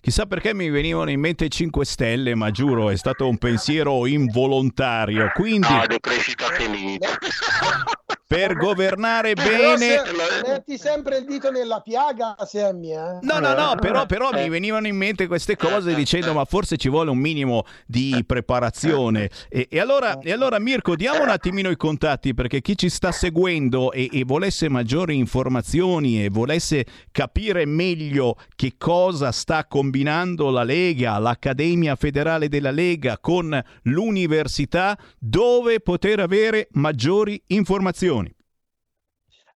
Chissà 0.00 0.26
perché 0.26 0.52
mi 0.52 0.68
venivano 0.68 1.10
in 1.10 1.18
mente 1.18 1.48
5 1.48 1.82
stelle, 1.86 2.34
ma 2.34 2.50
giuro 2.50 2.90
è 2.90 2.96
stato 2.96 3.26
un 3.26 3.38
pensiero 3.38 4.04
involontario. 4.06 5.30
Quindi... 5.32 5.66
No, 5.66 5.86
di 5.86 5.98
crescita 5.98 6.44
felice. 6.48 7.18
per 8.34 8.56
governare 8.56 9.34
Però 9.34 9.76
bene. 9.76 9.78
se- 9.78 10.02
metti 10.46 10.76
sempre 10.78 11.18
il 11.18 11.24
dito 11.24 11.50
nella 11.50 11.80
piaga, 11.80 12.34
Sammy. 12.44 12.90
Eh? 12.92 13.18
No, 13.22 13.38
no, 13.38 13.54
no, 13.54 13.74
però, 13.80 14.06
però 14.06 14.30
mi 14.32 14.48
venivano 14.48 14.86
in 14.88 14.96
mente 14.96 15.26
queste 15.26 15.56
cose 15.56 15.94
dicendo 15.94 16.32
ma 16.32 16.44
forse 16.44 16.76
ci 16.76 16.88
vuole 16.88 17.10
un 17.10 17.18
minimo 17.18 17.64
di 17.86 18.22
preparazione. 18.26 19.30
E, 19.48 19.68
e 19.70 19.78
allora, 19.80 20.18
e 20.18 20.32
allora 20.32 20.58
Mirko, 20.58 20.96
diamo 20.96 21.22
un 21.22 21.28
attimino 21.28 21.70
i 21.70 21.76
contatti 21.76 22.34
perché 22.34 22.60
chi 22.60 22.76
ci 22.76 22.88
sta 22.88 23.12
seguendo 23.12 23.92
e, 23.92 24.08
e 24.12 24.24
volesse 24.24 24.68
maggiori 24.68 25.16
informazioni 25.16 26.24
e 26.24 26.28
volesse 26.28 26.84
capire 27.12 27.64
meglio 27.66 28.36
che 28.56 28.74
cosa 28.78 29.30
sta 29.30 29.66
combinando 29.66 30.50
la 30.50 30.64
Lega, 30.64 31.18
l'Accademia 31.18 31.94
Federale 31.94 32.48
della 32.48 32.70
Lega 32.70 33.18
con 33.18 33.62
l'università, 33.82 34.98
dove 35.18 35.80
poter 35.80 36.20
avere 36.20 36.68
maggiori 36.72 37.40
informazioni. 37.48 38.23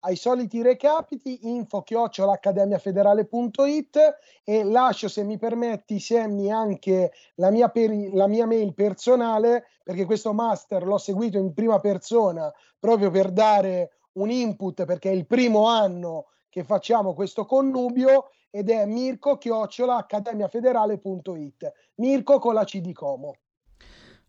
Ai 0.00 0.16
soliti 0.16 0.60
recapiti 0.62 1.48
info 1.48 1.82
chiocciolaaccademiafederale.it 1.82 3.98
e 4.44 4.64
lascio 4.64 5.08
se 5.08 5.24
mi 5.24 5.36
permetti 5.38 5.98
Sammy 5.98 6.50
anche 6.50 7.12
la 7.34 7.50
mia, 7.50 7.68
peri- 7.68 8.12
la 8.12 8.28
mia 8.28 8.46
mail 8.46 8.74
personale 8.74 9.64
perché 9.82 10.04
questo 10.04 10.32
master 10.32 10.84
l'ho 10.84 10.98
seguito 10.98 11.38
in 11.38 11.52
prima 11.52 11.80
persona 11.80 12.52
proprio 12.78 13.10
per 13.10 13.32
dare 13.32 13.90
un 14.12 14.30
input 14.30 14.84
perché 14.84 15.10
è 15.10 15.14
il 15.14 15.26
primo 15.26 15.66
anno 15.66 16.26
che 16.48 16.62
facciamo 16.62 17.12
questo 17.14 17.44
connubio 17.44 18.30
ed 18.50 18.70
è 18.70 18.86
mirko 18.86 19.36
accademiafederale.it 19.36 21.72
mirko 21.96 22.38
con 22.38 22.54
la 22.54 22.62
C 22.64 22.78
di 22.78 22.92
Como 22.92 23.34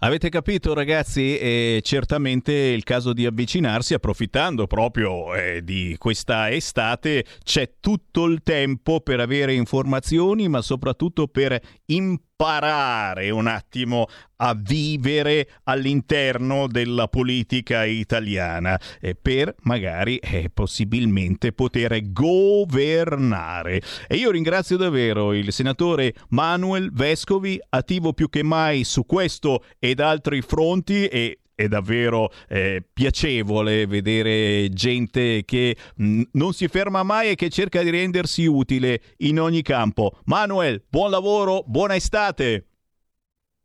Avete 0.02 0.30
capito 0.30 0.74
ragazzi? 0.74 1.36
È 1.36 1.80
certamente 1.82 2.54
il 2.54 2.84
caso 2.84 3.12
di 3.12 3.26
avvicinarsi 3.26 3.94
approfittando 3.94 4.66
proprio 4.66 5.36
eh, 5.36 5.62
di 5.62 5.96
questa 5.98 6.50
estate. 6.50 7.26
C'è 7.44 7.74
tutto 7.82 8.24
il 8.24 8.42
tempo 8.42 9.02
per 9.02 9.20
avere 9.20 9.54
informazioni 9.54 10.48
ma 10.48 10.62
soprattutto 10.62 11.28
per 11.28 11.60
imparare 11.88 12.28
un 13.32 13.48
attimo 13.48 14.08
a 14.38 14.54
vivere 14.58 15.50
all'interno 15.64 16.68
della 16.68 17.10
politica 17.10 17.84
italiana 17.84 18.80
eh, 19.02 19.14
per 19.14 19.54
magari 19.64 20.16
eh, 20.18 20.50
possibilmente 20.54 21.52
poter 21.52 22.14
governare. 22.14 23.82
E 24.08 24.16
io 24.16 24.32
ringrazio 24.32 24.78
davvero 24.78 25.34
il 25.34 25.52
senatore 25.52 26.14
Manuel 26.30 26.92
Vescovi, 26.94 27.60
attivo 27.68 28.14
più 28.14 28.30
che 28.30 28.42
mai 28.42 28.86
su 28.86 29.06
questo 29.06 29.66
ed 29.78 30.00
altri 30.00 30.42
fronti 30.42 31.08
e 31.08 31.40
è 31.60 31.68
davvero 31.68 32.32
eh, 32.48 32.82
piacevole 32.94 33.86
vedere 33.86 34.70
gente 34.70 35.44
che 35.44 35.76
mh, 35.96 36.22
non 36.32 36.54
si 36.54 36.70
ferma 36.70 37.04
mai 37.04 37.32
e 37.32 37.36
che 37.36 37.50
cerca 37.50 37.84
di 37.84 37.90
rendersi 37.90 38.46
utile 38.46 39.02
in 39.18 39.42
ogni 39.42 39.62
campo. 39.62 40.20
Manuel, 40.24 40.82
buon 40.88 41.12
lavoro, 41.12 41.64
buona 41.66 41.96
estate. 41.96 42.68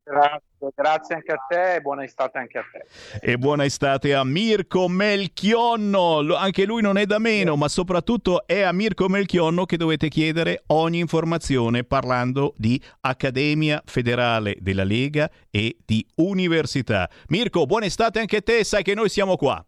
Grazie, 0.02 0.42
grazie 0.74 1.16
anche 1.16 1.32
a 1.32 1.44
te 1.48 1.74
e 1.74 1.80
buona 1.80 2.04
estate 2.04 2.38
anche 2.38 2.58
a 2.58 2.64
te. 2.70 2.84
E 3.20 3.36
buona 3.36 3.64
estate 3.64 4.14
a 4.14 4.24
Mirko 4.24 4.88
Melchionno, 4.88 6.34
anche 6.34 6.64
lui 6.64 6.82
non 6.82 6.96
è 6.96 7.06
da 7.06 7.18
meno, 7.18 7.56
ma 7.56 7.68
soprattutto 7.68 8.46
è 8.46 8.62
a 8.62 8.72
Mirko 8.72 9.08
Melchionno 9.08 9.64
che 9.64 9.76
dovete 9.76 10.08
chiedere 10.08 10.62
ogni 10.68 10.98
informazione 10.98 11.84
parlando 11.84 12.54
di 12.56 12.80
Accademia 13.00 13.82
Federale 13.84 14.56
della 14.60 14.84
Lega 14.84 15.30
e 15.50 15.76
di 15.84 16.06
università. 16.16 17.08
Mirko, 17.28 17.66
buona 17.66 17.86
estate 17.86 18.20
anche 18.20 18.36
a 18.36 18.42
te, 18.42 18.64
sai 18.64 18.82
che 18.82 18.94
noi 18.94 19.08
siamo 19.08 19.36
qua. 19.36 19.64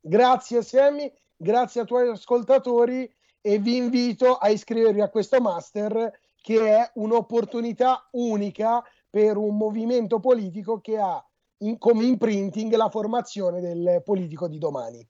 Grazie 0.00 0.62
Sammy, 0.62 1.12
grazie 1.36 1.82
ai 1.82 1.86
tuoi 1.86 2.08
ascoltatori 2.08 3.10
e 3.40 3.58
vi 3.58 3.76
invito 3.76 4.36
a 4.36 4.48
iscrivervi 4.48 5.00
a 5.00 5.08
questo 5.08 5.40
master 5.40 6.10
che 6.40 6.66
è 6.66 6.90
un'opportunità 6.94 8.08
unica 8.12 8.82
per 9.10 9.36
un 9.36 9.56
movimento 9.56 10.20
politico 10.20 10.80
che 10.80 10.98
ha 10.98 11.22
in- 11.58 11.78
come 11.78 12.04
imprinting 12.04 12.74
la 12.74 12.88
formazione 12.88 13.60
del 13.60 14.02
politico 14.04 14.48
di 14.48 14.58
domani. 14.58 15.06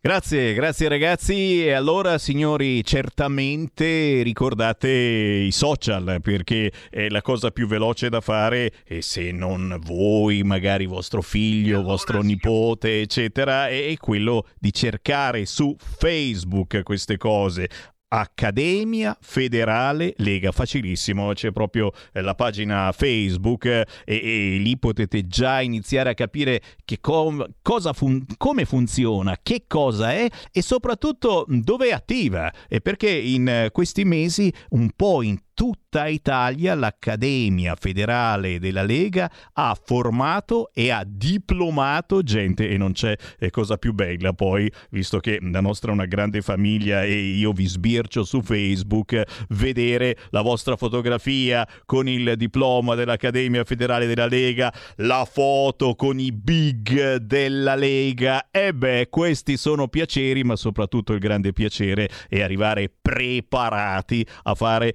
Grazie, 0.00 0.54
grazie 0.54 0.88
ragazzi. 0.88 1.66
E 1.66 1.72
allora, 1.72 2.18
signori, 2.18 2.84
certamente 2.84 4.22
ricordate 4.22 4.88
i 4.88 5.50
social 5.50 6.20
perché 6.22 6.70
è 6.88 7.08
la 7.08 7.20
cosa 7.20 7.50
più 7.50 7.66
veloce 7.66 8.08
da 8.08 8.20
fare 8.20 8.72
e 8.86 9.02
se 9.02 9.32
non 9.32 9.76
voi, 9.82 10.44
magari 10.44 10.86
vostro 10.86 11.20
figlio, 11.20 11.82
vostro 11.82 12.22
nipote, 12.22 13.00
eccetera, 13.00 13.68
è 13.68 13.92
quello 13.98 14.46
di 14.56 14.72
cercare 14.72 15.44
su 15.46 15.74
Facebook 15.76 16.84
queste 16.84 17.16
cose. 17.16 17.68
Accademia 18.08 19.16
Federale 19.20 20.14
Lega, 20.18 20.50
facilissimo, 20.50 21.32
c'è 21.34 21.52
proprio 21.52 21.92
eh, 22.12 22.22
la 22.22 22.34
pagina 22.34 22.90
Facebook 22.92 23.66
eh, 23.66 23.86
e, 24.04 24.16
e 24.16 24.56
lì 24.58 24.78
potete 24.78 25.26
già 25.26 25.60
iniziare 25.60 26.10
a 26.10 26.14
capire 26.14 26.62
com- 27.00 27.46
fun- 27.92 28.24
come 28.38 28.64
funziona, 28.64 29.36
che 29.42 29.64
cosa 29.66 30.12
è 30.12 30.26
e 30.50 30.62
soprattutto 30.62 31.44
dove 31.48 31.88
è 31.88 31.92
attiva. 31.92 32.50
E 32.66 32.80
perché 32.80 33.10
in 33.10 33.46
eh, 33.46 33.70
questi 33.72 34.04
mesi 34.04 34.52
un 34.70 34.90
po' 34.96 35.20
in 35.22 35.38
tutta 35.58 36.06
Italia 36.06 36.76
l'Accademia 36.76 37.74
Federale 37.74 38.60
della 38.60 38.84
Lega 38.84 39.28
ha 39.54 39.76
formato 39.82 40.70
e 40.72 40.92
ha 40.92 41.02
diplomato 41.04 42.22
gente 42.22 42.68
e 42.68 42.76
non 42.76 42.92
c'è 42.92 43.16
eh, 43.40 43.50
cosa 43.50 43.76
più 43.76 43.92
bella 43.92 44.32
poi, 44.32 44.70
visto 44.90 45.18
che 45.18 45.40
la 45.42 45.60
nostra 45.60 45.90
è 45.90 45.94
una 45.94 46.04
grande 46.04 46.42
famiglia 46.42 47.02
e 47.02 47.12
io 47.12 47.50
vi 47.50 47.66
sbircio 47.66 48.22
su 48.22 48.40
Facebook, 48.40 49.20
vedere 49.48 50.16
la 50.30 50.42
vostra 50.42 50.76
fotografia 50.76 51.66
con 51.86 52.06
il 52.06 52.34
diploma 52.36 52.94
dell'Accademia 52.94 53.64
Federale 53.64 54.06
della 54.06 54.26
Lega, 54.26 54.72
la 54.98 55.26
foto 55.28 55.96
con 55.96 56.20
i 56.20 56.30
big 56.30 57.16
della 57.16 57.74
Lega, 57.74 58.50
e 58.52 58.72
beh, 58.72 59.08
questi 59.10 59.56
sono 59.56 59.88
piaceri, 59.88 60.44
ma 60.44 60.54
soprattutto 60.54 61.14
il 61.14 61.18
grande 61.18 61.52
piacere 61.52 62.08
è 62.28 62.42
arrivare 62.42 62.92
preparati 63.02 64.24
a 64.44 64.54
fare 64.54 64.94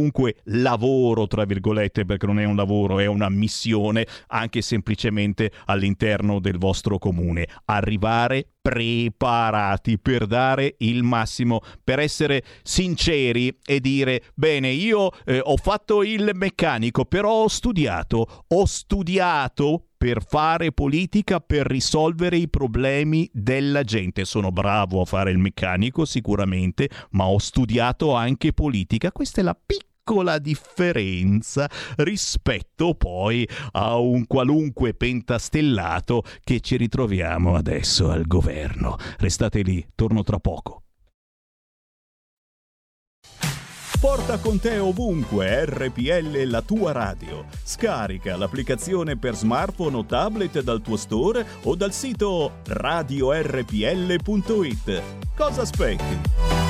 qualunque 0.00 0.36
lavoro, 0.44 1.26
tra 1.26 1.44
virgolette, 1.44 2.04
perché 2.06 2.26
non 2.26 2.40
è 2.40 2.44
un 2.44 2.56
lavoro, 2.56 2.98
è 2.98 3.06
una 3.06 3.28
missione, 3.28 4.06
anche 4.28 4.62
semplicemente 4.62 5.52
all'interno 5.66 6.40
del 6.40 6.56
vostro 6.56 6.98
comune. 6.98 7.46
Arrivare 7.66 8.46
preparati 8.60 9.98
per 9.98 10.26
dare 10.26 10.76
il 10.78 11.02
massimo, 11.02 11.60
per 11.84 11.98
essere 11.98 12.42
sinceri 12.62 13.58
e 13.64 13.80
dire 13.80 14.22
bene, 14.34 14.68
io 14.68 15.10
eh, 15.24 15.40
ho 15.42 15.56
fatto 15.56 16.02
il 16.02 16.30
meccanico, 16.34 17.04
però 17.04 17.42
ho 17.42 17.48
studiato, 17.48 18.44
ho 18.46 18.64
studiato 18.64 19.84
per 19.96 20.24
fare 20.26 20.72
politica, 20.72 21.40
per 21.40 21.66
risolvere 21.66 22.38
i 22.38 22.48
problemi 22.48 23.28
della 23.34 23.82
gente. 23.82 24.24
Sono 24.24 24.50
bravo 24.50 25.02
a 25.02 25.04
fare 25.04 25.30
il 25.30 25.36
meccanico 25.36 26.06
sicuramente, 26.06 26.88
ma 27.10 27.26
ho 27.26 27.38
studiato 27.38 28.14
anche 28.14 28.54
politica. 28.54 29.12
Questa 29.12 29.42
è 29.42 29.44
la 29.44 29.54
piccola 29.54 29.88
piccola 30.00 30.38
differenza 30.38 31.68
rispetto 31.96 32.94
poi 32.94 33.46
a 33.72 33.96
un 33.98 34.26
qualunque 34.26 34.94
pentastellato 34.94 36.22
che 36.42 36.60
ci 36.60 36.76
ritroviamo 36.76 37.54
adesso 37.54 38.10
al 38.10 38.26
governo. 38.26 38.96
Restate 39.18 39.60
lì, 39.62 39.86
torno 39.94 40.22
tra 40.22 40.38
poco. 40.38 40.82
Porta 44.00 44.38
con 44.38 44.58
te 44.58 44.78
ovunque 44.78 45.66
RPL 45.66 46.44
la 46.46 46.62
tua 46.62 46.92
radio. 46.92 47.44
Scarica 47.62 48.34
l'applicazione 48.38 49.18
per 49.18 49.34
smartphone 49.34 49.98
o 49.98 50.06
tablet 50.06 50.62
dal 50.62 50.80
tuo 50.80 50.96
store 50.96 51.44
o 51.64 51.76
dal 51.76 51.92
sito 51.92 52.60
radiorpl.it. 52.64 53.42
Cosa 55.36 55.60
aspetti? 55.60 56.69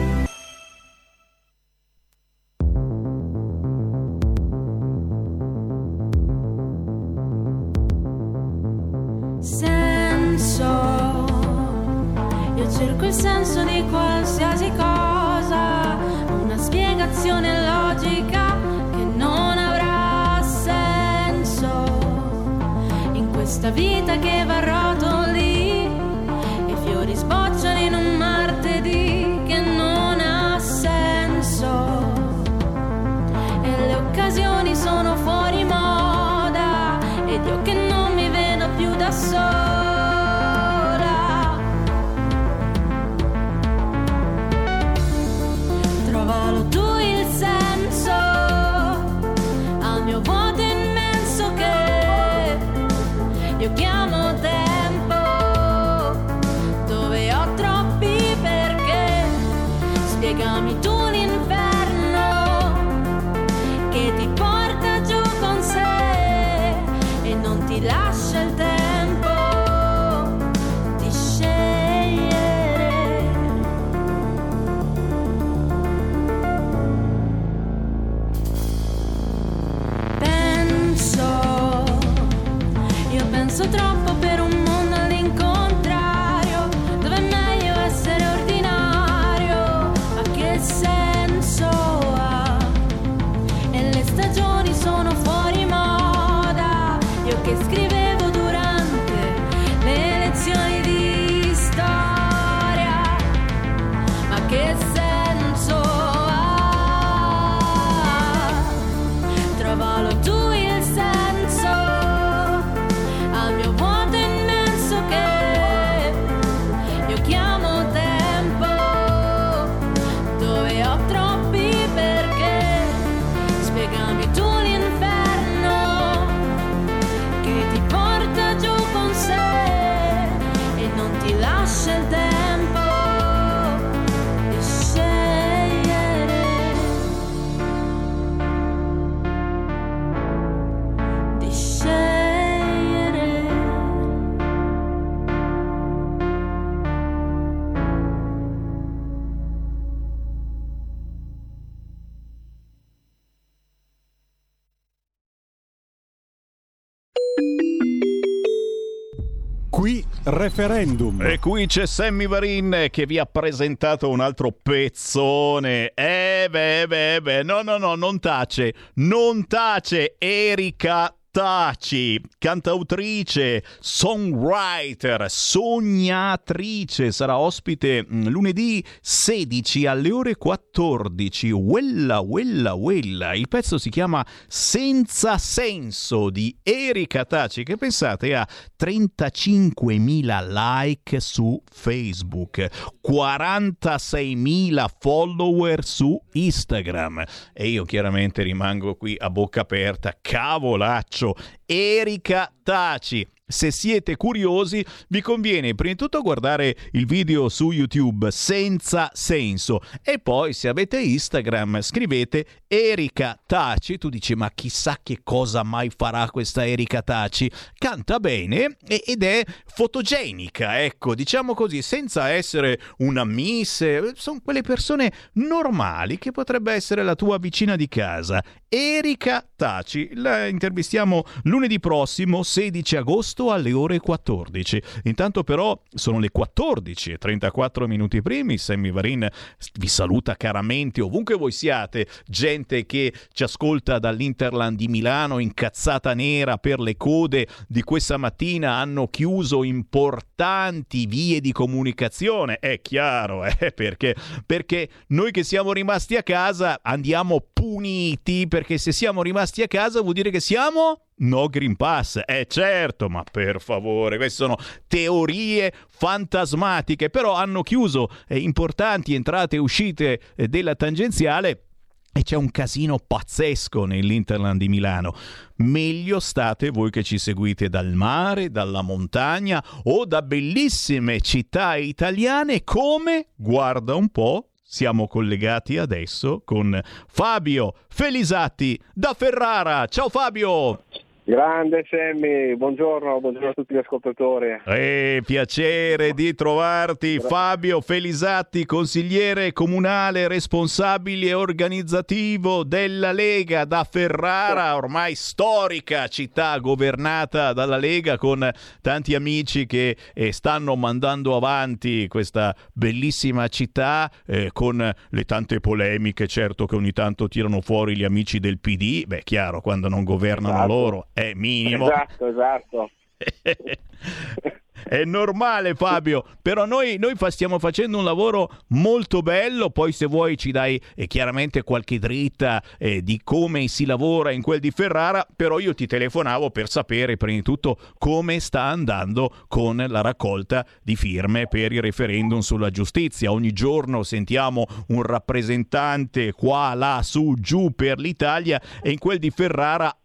Referendum. 160.61 161.21
E 161.21 161.39
qui 161.39 161.65
c'è 161.65 161.87
Sammy 161.87 162.27
Varin 162.27 162.87
che 162.91 163.05
vi 163.05 163.17
ha 163.17 163.25
presentato 163.25 164.09
un 164.09 164.19
altro 164.19 164.51
pezzone. 164.51 165.91
Eh 165.93 166.47
beh, 166.49 166.85
beh, 166.87 167.21
beh, 167.21 167.43
no, 167.43 167.61
no, 167.63 167.77
no, 167.77 167.95
non 167.95 168.19
tace, 168.19 168.73
non 168.95 169.47
tace, 169.47 170.15
Erika 170.19 171.15
Taci, 171.31 172.21
cantautrice, 172.37 173.63
songwriter, 173.79 175.27
sognatrice, 175.29 177.13
sarà 177.13 177.37
ospite 177.37 178.05
mm, 178.05 178.27
lunedì 178.27 178.83
16 178.99 179.85
alle 179.85 180.11
ore 180.11 180.35
14. 180.35 181.51
Wella, 181.51 182.19
wella, 182.19 182.73
wella. 182.73 183.33
Il 183.33 183.47
pezzo 183.47 183.77
si 183.77 183.89
chiama 183.89 184.25
Senza 184.45 185.37
senso 185.37 186.29
di 186.29 186.53
Erika 186.63 187.23
Taci, 187.23 187.63
che 187.63 187.77
pensate 187.77 188.35
ha 188.35 188.45
35.000 188.77 190.49
like 190.51 191.21
su 191.21 191.63
Facebook, 191.71 192.67
46.000 193.07 194.85
follower 194.99 195.85
su 195.85 196.21
Instagram. 196.33 197.23
E 197.53 197.69
io 197.69 197.85
chiaramente 197.85 198.43
rimango 198.43 198.95
qui 198.95 199.15
a 199.17 199.29
bocca 199.29 199.61
aperta, 199.61 200.13
cavolaccio. 200.19 201.19
Erika 201.65 202.51
Taci. 202.63 203.27
Se 203.45 203.69
siete 203.69 204.15
curiosi, 204.15 204.83
vi 205.09 205.21
conviene 205.21 205.75
prima 205.75 205.93
di 205.93 205.97
tutto 205.99 206.21
guardare 206.21 206.75
il 206.91 207.05
video 207.05 207.49
su 207.49 207.71
YouTube 207.71 208.31
senza 208.31 209.09
senso 209.13 209.81
e 210.01 210.19
poi 210.19 210.53
se 210.53 210.69
avete 210.69 211.01
Instagram 211.01 211.81
scrivete 211.81 212.45
Erika 212.73 213.37
Taci. 213.45 213.97
Tu 213.97 214.07
dici 214.07 214.33
ma 214.33 214.49
chissà 214.55 214.97
che 215.03 215.19
cosa 215.23 215.61
mai 215.61 215.91
farà 215.93 216.29
questa 216.29 216.65
Erika 216.65 217.01
Taci. 217.01 217.51
Canta 217.77 218.17
bene 218.21 218.77
ed 218.87 219.23
è 219.23 219.43
fotogenica, 219.65 220.81
ecco, 220.81 221.13
diciamo 221.13 221.53
così, 221.53 221.81
senza 221.81 222.29
essere 222.29 222.79
una 222.99 223.25
miss. 223.25 223.81
eh, 223.81 224.13
Sono 224.15 224.39
quelle 224.41 224.61
persone 224.61 225.11
normali 225.33 226.17
che 226.17 226.31
potrebbe 226.31 226.71
essere 226.71 227.03
la 227.03 227.15
tua 227.15 227.39
vicina 227.39 227.75
di 227.75 227.89
casa. 227.89 228.41
Erika 228.69 229.45
Taci, 229.53 230.11
la 230.13 230.47
intervistiamo 230.47 231.23
lunedì 231.43 231.77
prossimo 231.81 232.41
16 232.41 232.95
agosto 232.95 233.51
alle 233.51 233.73
ore 233.73 233.99
14. 233.99 234.81
Intanto 235.03 235.43
però 235.43 235.77
sono 235.93 236.19
le 236.19 236.29
14 236.29 237.11
e 237.11 237.17
34 237.17 237.85
minuti 237.85 238.21
primi. 238.21 238.57
Sammy 238.57 238.91
Varin 238.91 239.27
vi 239.73 239.87
saluta 239.89 240.37
caramente 240.37 241.01
ovunque 241.01 241.35
voi 241.35 241.51
siate. 241.51 242.07
Gente 242.25 242.59
che 242.65 243.13
ci 243.31 243.43
ascolta 243.43 243.99
dall'Interland 243.99 244.77
di 244.77 244.87
Milano, 244.87 245.39
incazzata 245.39 246.13
nera 246.13 246.57
per 246.57 246.79
le 246.79 246.97
code 246.97 247.47
di 247.67 247.81
questa 247.83 248.17
mattina. 248.17 248.75
Hanno 248.75 249.07
chiuso 249.07 249.63
importanti 249.63 251.05
vie 251.05 251.41
di 251.41 251.51
comunicazione. 251.51 252.57
È 252.59 252.81
chiaro, 252.81 253.45
eh, 253.45 253.71
perché, 253.71 254.15
perché 254.45 254.89
noi 255.07 255.31
che 255.31 255.43
siamo 255.43 255.73
rimasti 255.73 256.15
a 256.15 256.23
casa 256.23 256.79
andiamo 256.81 257.45
puniti 257.53 258.47
perché 258.47 258.77
se 258.77 258.91
siamo 258.91 259.21
rimasti 259.21 259.61
a 259.61 259.67
casa 259.67 260.01
vuol 260.01 260.13
dire 260.13 260.29
che 260.29 260.39
siamo 260.39 261.05
no 261.21 261.47
Green 261.47 261.75
Pass. 261.75 262.19
Eh 262.25 262.45
certo, 262.47 263.09
ma 263.09 263.23
per 263.29 263.61
favore, 263.61 264.17
queste 264.17 264.43
sono 264.43 264.57
teorie 264.87 265.73
fantasmatiche, 265.87 267.09
però 267.09 267.33
hanno 267.33 267.61
chiuso 267.61 268.09
eh, 268.27 268.39
importanti 268.39 269.13
entrate 269.13 269.57
e 269.57 269.59
uscite 269.59 270.19
eh, 270.35 270.47
della 270.47 270.75
tangenziale 270.75 271.65
e 272.11 272.23
c'è 272.23 272.35
un 272.35 272.51
casino 272.51 272.97
pazzesco 272.99 273.85
nell'Interland 273.85 274.59
di 274.59 274.67
Milano. 274.67 275.15
Meglio 275.57 276.19
state 276.19 276.69
voi 276.69 276.89
che 276.89 277.03
ci 277.03 277.17
seguite 277.17 277.69
dal 277.69 277.93
mare, 277.93 278.49
dalla 278.49 278.81
montagna 278.81 279.63
o 279.83 280.05
da 280.05 280.21
bellissime 280.21 281.21
città 281.21 281.75
italiane 281.75 282.63
come, 282.63 283.27
guarda 283.35 283.95
un 283.95 284.09
po', 284.09 284.49
siamo 284.63 285.07
collegati 285.07 285.77
adesso 285.77 286.41
con 286.45 286.79
Fabio 287.07 287.75
Felisatti 287.89 288.79
da 288.93 289.13
Ferrara. 289.13 289.85
Ciao 289.87 290.09
Fabio! 290.09 290.83
Grande 291.31 291.85
Sammy, 291.89 292.57
buongiorno, 292.57 293.21
buongiorno 293.21 293.47
a 293.51 293.53
tutti 293.53 293.73
gli 293.73 293.77
ascoltatori. 293.77 294.47
Eh, 294.65 295.21
piacere 295.25 296.11
di 296.11 296.35
trovarti 296.35 297.19
Fabio 297.19 297.79
Felisatti, 297.79 298.65
consigliere 298.65 299.53
comunale 299.53 300.27
responsabile 300.27 301.27
e 301.27 301.33
organizzativo 301.33 302.65
della 302.65 303.13
Lega 303.13 303.63
da 303.63 303.87
Ferrara, 303.89 304.75
ormai 304.75 305.15
storica 305.15 306.09
città 306.09 306.57
governata 306.57 307.53
dalla 307.53 307.77
Lega 307.77 308.17
con 308.17 308.51
tanti 308.81 309.15
amici 309.15 309.65
che 309.65 309.95
eh, 310.13 310.33
stanno 310.33 310.75
mandando 310.75 311.37
avanti 311.37 312.09
questa 312.09 312.53
bellissima 312.73 313.47
città 313.47 314.11
eh, 314.25 314.49
con 314.51 314.79
le 315.11 315.23
tante 315.23 315.61
polemiche, 315.61 316.27
certo 316.27 316.65
che 316.65 316.75
ogni 316.75 316.91
tanto 316.91 317.29
tirano 317.29 317.61
fuori 317.61 317.95
gli 317.95 318.03
amici 318.03 318.37
del 318.39 318.59
PD, 318.59 319.05
beh 319.05 319.21
chiaro, 319.23 319.61
quando 319.61 319.87
non 319.87 320.03
governano 320.03 320.55
Esatto. 320.55 320.67
loro 320.67 321.07
è 321.29 321.33
minimo. 321.33 321.85
Esatto, 321.85 322.27
esatto. 322.27 322.89
È 324.83 325.03
normale 325.05 325.75
Fabio, 325.75 326.25
però 326.41 326.65
noi, 326.65 326.97
noi 326.97 327.15
fa- 327.15 327.29
stiamo 327.29 327.59
facendo 327.59 327.97
un 327.97 328.03
lavoro 328.03 328.49
molto 328.69 329.21
bello, 329.21 329.69
poi 329.69 329.91
se 329.91 330.05
vuoi 330.05 330.37
ci 330.37 330.51
dai 330.51 330.81
eh, 330.95 331.07
chiaramente 331.07 331.63
qualche 331.63 331.99
dritta 331.99 332.61
eh, 332.77 333.01
di 333.01 333.21
come 333.23 333.67
si 333.67 333.85
lavora 333.85 334.31
in 334.31 334.41
quel 334.41 334.59
di 334.59 334.71
Ferrara, 334.71 335.25
però 335.35 335.59
io 335.59 335.73
ti 335.73 335.85
telefonavo 335.85 336.49
per 336.49 336.67
sapere 336.69 337.15
prima 337.15 337.37
di 337.37 337.43
tutto 337.43 337.77
come 337.97 338.39
sta 338.39 338.63
andando 338.63 339.31
con 339.47 339.83
la 339.87 340.01
raccolta 340.01 340.65
di 340.81 340.95
firme 340.95 341.47
per 341.47 341.71
il 341.71 341.81
referendum 341.81 342.39
sulla 342.39 342.69
giustizia. 342.69 343.31
Ogni 343.31 343.53
giorno 343.53 344.03
sentiamo 344.03 344.65
un 344.87 345.03
rappresentante 345.03 346.31
qua, 346.33 346.73
là, 346.73 347.01
su, 347.03 347.35
giù 347.37 347.71
per 347.75 347.99
l'Italia 347.99 348.59
e 348.81 348.91
in 348.91 348.97
quel 348.97 349.19
di 349.19 349.29
Ferrara 349.29 349.95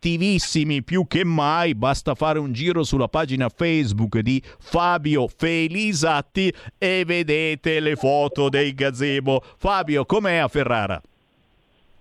attivissimi 0.00 0.82
più 0.82 1.06
che 1.06 1.26
mai, 1.26 1.74
basta 1.74 2.14
fare 2.14 2.38
un 2.38 2.54
giro 2.54 2.84
sulla 2.84 3.08
pagina 3.08 3.50
Facebook 3.50 4.20
di 4.20 4.40
Fabio 4.42 5.26
Felisatti 5.28 6.50
e 6.78 7.04
vedete 7.04 7.80
le 7.80 7.96
foto 7.96 8.48
dei 8.48 8.72
gazebo. 8.72 9.42
Fabio, 9.42 10.06
com'è 10.06 10.36
a 10.36 10.48
Ferrara? 10.48 10.98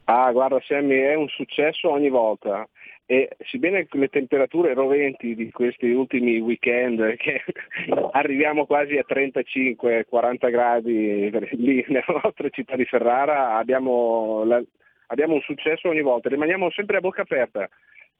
Ah, 0.05 0.31
guarda 0.31 0.61
Sammy, 0.65 0.95
è 0.95 1.13
un 1.15 1.27
successo 1.27 1.91
ogni 1.91 2.09
volta. 2.09 2.65
E 3.05 3.31
sebbene 3.39 3.85
le 3.89 4.07
temperature 4.07 4.73
roventi 4.73 5.35
di 5.35 5.51
questi 5.51 5.89
ultimi 5.89 6.39
weekend, 6.39 7.17
che 7.17 7.43
arriviamo 8.11 8.65
quasi 8.65 8.95
a 8.95 9.05
35-40 9.05 10.49
gradi 10.49 11.29
lì 11.57 11.83
nella 11.89 12.21
nostra 12.23 12.47
città 12.49 12.77
di 12.77 12.85
Ferrara, 12.85 13.57
abbiamo, 13.57 14.45
la- 14.45 14.63
abbiamo 15.09 15.35
un 15.35 15.41
successo 15.41 15.89
ogni 15.89 16.01
volta, 16.01 16.29
rimaniamo 16.29 16.69
sempre 16.71 16.97
a 16.97 17.01
bocca 17.01 17.21
aperta. 17.21 17.69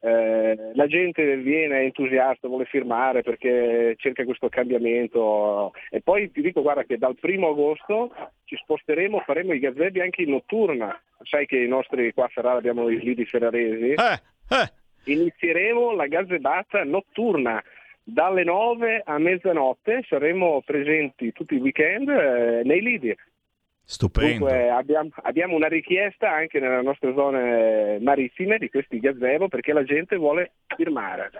Eh, 0.02 0.72
la 0.74 0.86
gente 0.86 1.36
viene 1.36 1.82
entusiasta, 1.82 2.48
vuole 2.48 2.64
firmare 2.64 3.22
perché 3.22 3.94
cerca 3.98 4.24
questo 4.24 4.48
cambiamento. 4.48 5.72
E 5.90 6.00
poi 6.00 6.30
ti 6.30 6.40
dico 6.40 6.62
guarda 6.62 6.84
che 6.84 6.96
dal 6.96 7.16
primo 7.16 7.50
agosto 7.50 8.10
ci 8.44 8.56
sposteremo, 8.56 9.20
faremo 9.20 9.52
i 9.52 9.58
gazebi 9.58 10.00
anche 10.00 10.22
in 10.22 10.30
notturna, 10.30 10.98
sai 11.22 11.46
che 11.46 11.58
i 11.58 11.68
nostri 11.68 12.12
qua 12.14 12.24
a 12.24 12.28
Ferrara 12.28 12.58
abbiamo 12.58 12.88
i 12.88 12.98
lidi 12.98 13.26
ferraresi, 13.26 13.94
inizieremo 15.04 15.92
la 15.92 16.06
gazebata 16.06 16.82
notturna. 16.84 17.62
Dalle 18.02 18.42
9 18.42 19.02
a 19.04 19.18
mezzanotte, 19.18 20.02
saremo 20.08 20.62
presenti 20.64 21.30
tutti 21.32 21.54
i 21.54 21.60
weekend 21.60 22.08
eh, 22.08 22.62
nei 22.64 22.80
lidi. 22.80 23.14
Stupendo. 23.90 24.46
Dunque 24.46 24.70
abbiamo, 24.70 25.10
abbiamo 25.22 25.56
una 25.56 25.66
richiesta 25.66 26.30
anche 26.32 26.60
nelle 26.60 26.80
nostre 26.80 27.12
zone 27.12 27.98
marittime 28.00 28.56
di 28.58 28.70
questi 28.70 29.00
gazebo 29.00 29.48
perché 29.48 29.72
la 29.72 29.82
gente 29.82 30.14
vuole 30.14 30.52
firmare. 30.76 31.32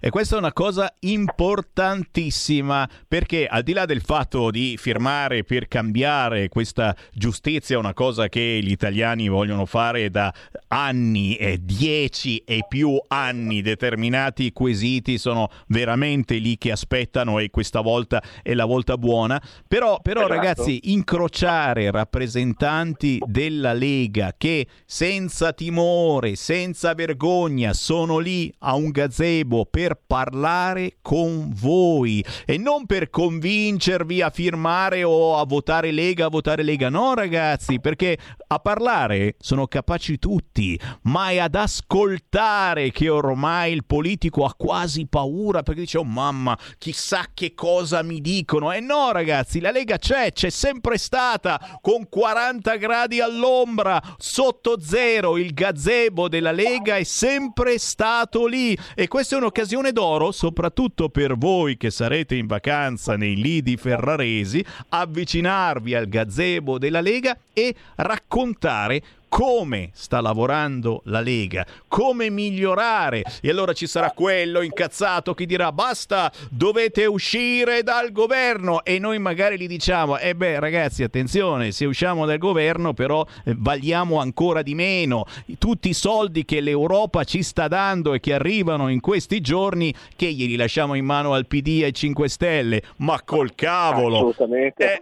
E 0.00 0.10
questa 0.10 0.34
è 0.34 0.38
una 0.38 0.52
cosa 0.52 0.92
importantissima 1.00 2.88
perché 3.06 3.46
al 3.46 3.62
di 3.62 3.72
là 3.72 3.84
del 3.84 4.00
fatto 4.00 4.50
di 4.50 4.76
firmare 4.76 5.44
per 5.44 5.68
cambiare 5.68 6.48
questa 6.48 6.92
giustizia, 7.12 7.78
una 7.78 7.94
cosa 7.94 8.28
che 8.28 8.58
gli 8.60 8.72
italiani 8.72 9.28
vogliono 9.28 9.64
fare 9.64 10.10
da 10.10 10.32
anni, 10.68 11.36
e 11.36 11.58
dieci 11.62 12.38
e 12.38 12.64
più 12.66 13.00
anni, 13.06 13.62
determinati 13.62 14.52
quesiti 14.52 15.18
sono 15.18 15.48
veramente 15.68 16.34
lì 16.38 16.58
che 16.58 16.72
aspettano 16.72 17.38
e 17.38 17.50
questa 17.50 17.80
volta 17.80 18.20
è 18.42 18.54
la 18.54 18.64
volta 18.64 18.98
buona. 18.98 19.40
Però, 19.68 20.00
però 20.00 20.22
Esatto. 20.22 20.34
ragazzi, 20.34 20.80
incrociare 20.92 21.90
rappresentanti 21.92 23.20
della 23.24 23.72
Lega 23.72 24.34
che 24.36 24.66
senza 24.84 25.52
timore, 25.52 26.34
senza 26.34 26.94
vergogna 26.94 27.72
sono 27.72 28.18
lì 28.18 28.52
a 28.60 28.74
un 28.74 28.90
gazebo 28.90 29.66
per 29.66 30.00
parlare 30.04 30.96
con 31.02 31.52
voi 31.54 32.24
e 32.44 32.58
non 32.58 32.86
per 32.86 33.10
convincervi 33.10 34.22
a 34.22 34.30
firmare 34.30 35.04
o 35.04 35.38
a 35.38 35.44
votare 35.44 35.92
Lega, 35.92 36.26
a 36.26 36.30
votare 36.30 36.62
Lega. 36.62 36.88
No, 36.88 37.14
ragazzi, 37.14 37.78
perché 37.78 38.18
a 38.46 38.58
parlare 38.58 39.36
sono 39.38 39.66
capaci 39.66 40.18
tutti, 40.18 40.78
ma 41.02 41.30
è 41.30 41.38
ad 41.38 41.54
ascoltare 41.54 42.90
che 42.90 43.08
ormai 43.08 43.72
il 43.72 43.84
politico 43.84 44.44
ha 44.44 44.54
quasi 44.54 45.06
paura 45.06 45.62
perché 45.62 45.80
dice 45.82 45.98
"Oh 45.98 46.04
mamma, 46.04 46.58
chissà 46.78 47.26
che 47.32 47.54
cosa 47.54 48.02
mi 48.02 48.20
dicono". 48.20 48.72
E 48.72 48.80
no, 48.80 49.12
ragazzi, 49.12 49.60
la 49.60 49.70
Lega 49.70 49.98
c'è, 49.98 50.32
c'è 50.32 50.50
sempre 50.50 50.98
stata 50.98 51.78
con 51.82 52.08
40 52.08 52.76
gradi 52.76 53.20
all'ombra, 53.20 54.00
sotto 54.16 54.80
zero, 54.80 55.36
il 55.36 55.52
gazebo 55.52 56.28
della 56.28 56.52
Lega 56.52 56.96
è 56.96 57.02
sempre 57.02 57.76
stato 57.76 58.46
lì. 58.46 58.78
E 58.94 59.08
questa 59.08 59.34
è 59.34 59.38
un'occasione 59.38 59.90
d'oro 59.92 60.30
soprattutto 60.30 61.08
per 61.08 61.36
voi 61.36 61.76
che 61.76 61.90
sarete 61.90 62.36
in 62.36 62.46
vacanza 62.46 63.16
nei 63.16 63.34
lidi 63.34 63.76
ferraresi, 63.76 64.64
avvicinarvi 64.90 65.94
al 65.94 66.08
gazebo 66.08 66.78
della 66.78 67.00
Lega 67.00 67.36
e 67.52 67.74
raccontare 67.96 69.02
come 69.32 69.88
sta 69.94 70.20
lavorando 70.20 71.00
la 71.06 71.20
Lega, 71.20 71.64
come 71.88 72.28
migliorare. 72.28 73.22
E 73.40 73.48
allora 73.48 73.72
ci 73.72 73.86
sarà 73.86 74.10
quello 74.10 74.60
incazzato 74.60 75.32
che 75.32 75.46
dirà 75.46 75.72
basta, 75.72 76.30
dovete 76.50 77.06
uscire 77.06 77.82
dal 77.82 78.12
governo 78.12 78.84
e 78.84 78.98
noi 78.98 79.18
magari 79.18 79.58
gli 79.58 79.66
diciamo, 79.66 80.18
eh 80.18 80.34
beh 80.34 80.60
ragazzi 80.60 81.02
attenzione, 81.02 81.72
se 81.72 81.86
usciamo 81.86 82.26
dal 82.26 82.36
governo 82.36 82.92
però 82.92 83.24
eh, 83.46 83.54
valiamo 83.56 84.20
ancora 84.20 84.60
di 84.60 84.74
meno. 84.74 85.24
Tutti 85.56 85.88
i 85.88 85.94
soldi 85.94 86.44
che 86.44 86.60
l'Europa 86.60 87.24
ci 87.24 87.42
sta 87.42 87.68
dando 87.68 88.12
e 88.12 88.20
che 88.20 88.34
arrivano 88.34 88.88
in 88.88 89.00
questi 89.00 89.40
giorni, 89.40 89.94
che 90.14 90.30
glieli 90.30 90.56
lasciamo 90.56 90.92
in 90.92 91.06
mano 91.06 91.32
al 91.32 91.46
PD 91.46 91.78
e 91.80 91.84
ai 91.84 91.94
5 91.94 92.28
Stelle? 92.28 92.82
Ma 92.98 93.22
col 93.24 93.54
cavolo! 93.54 94.16
Assolutamente. 94.16 94.92
Eh, 94.92 95.00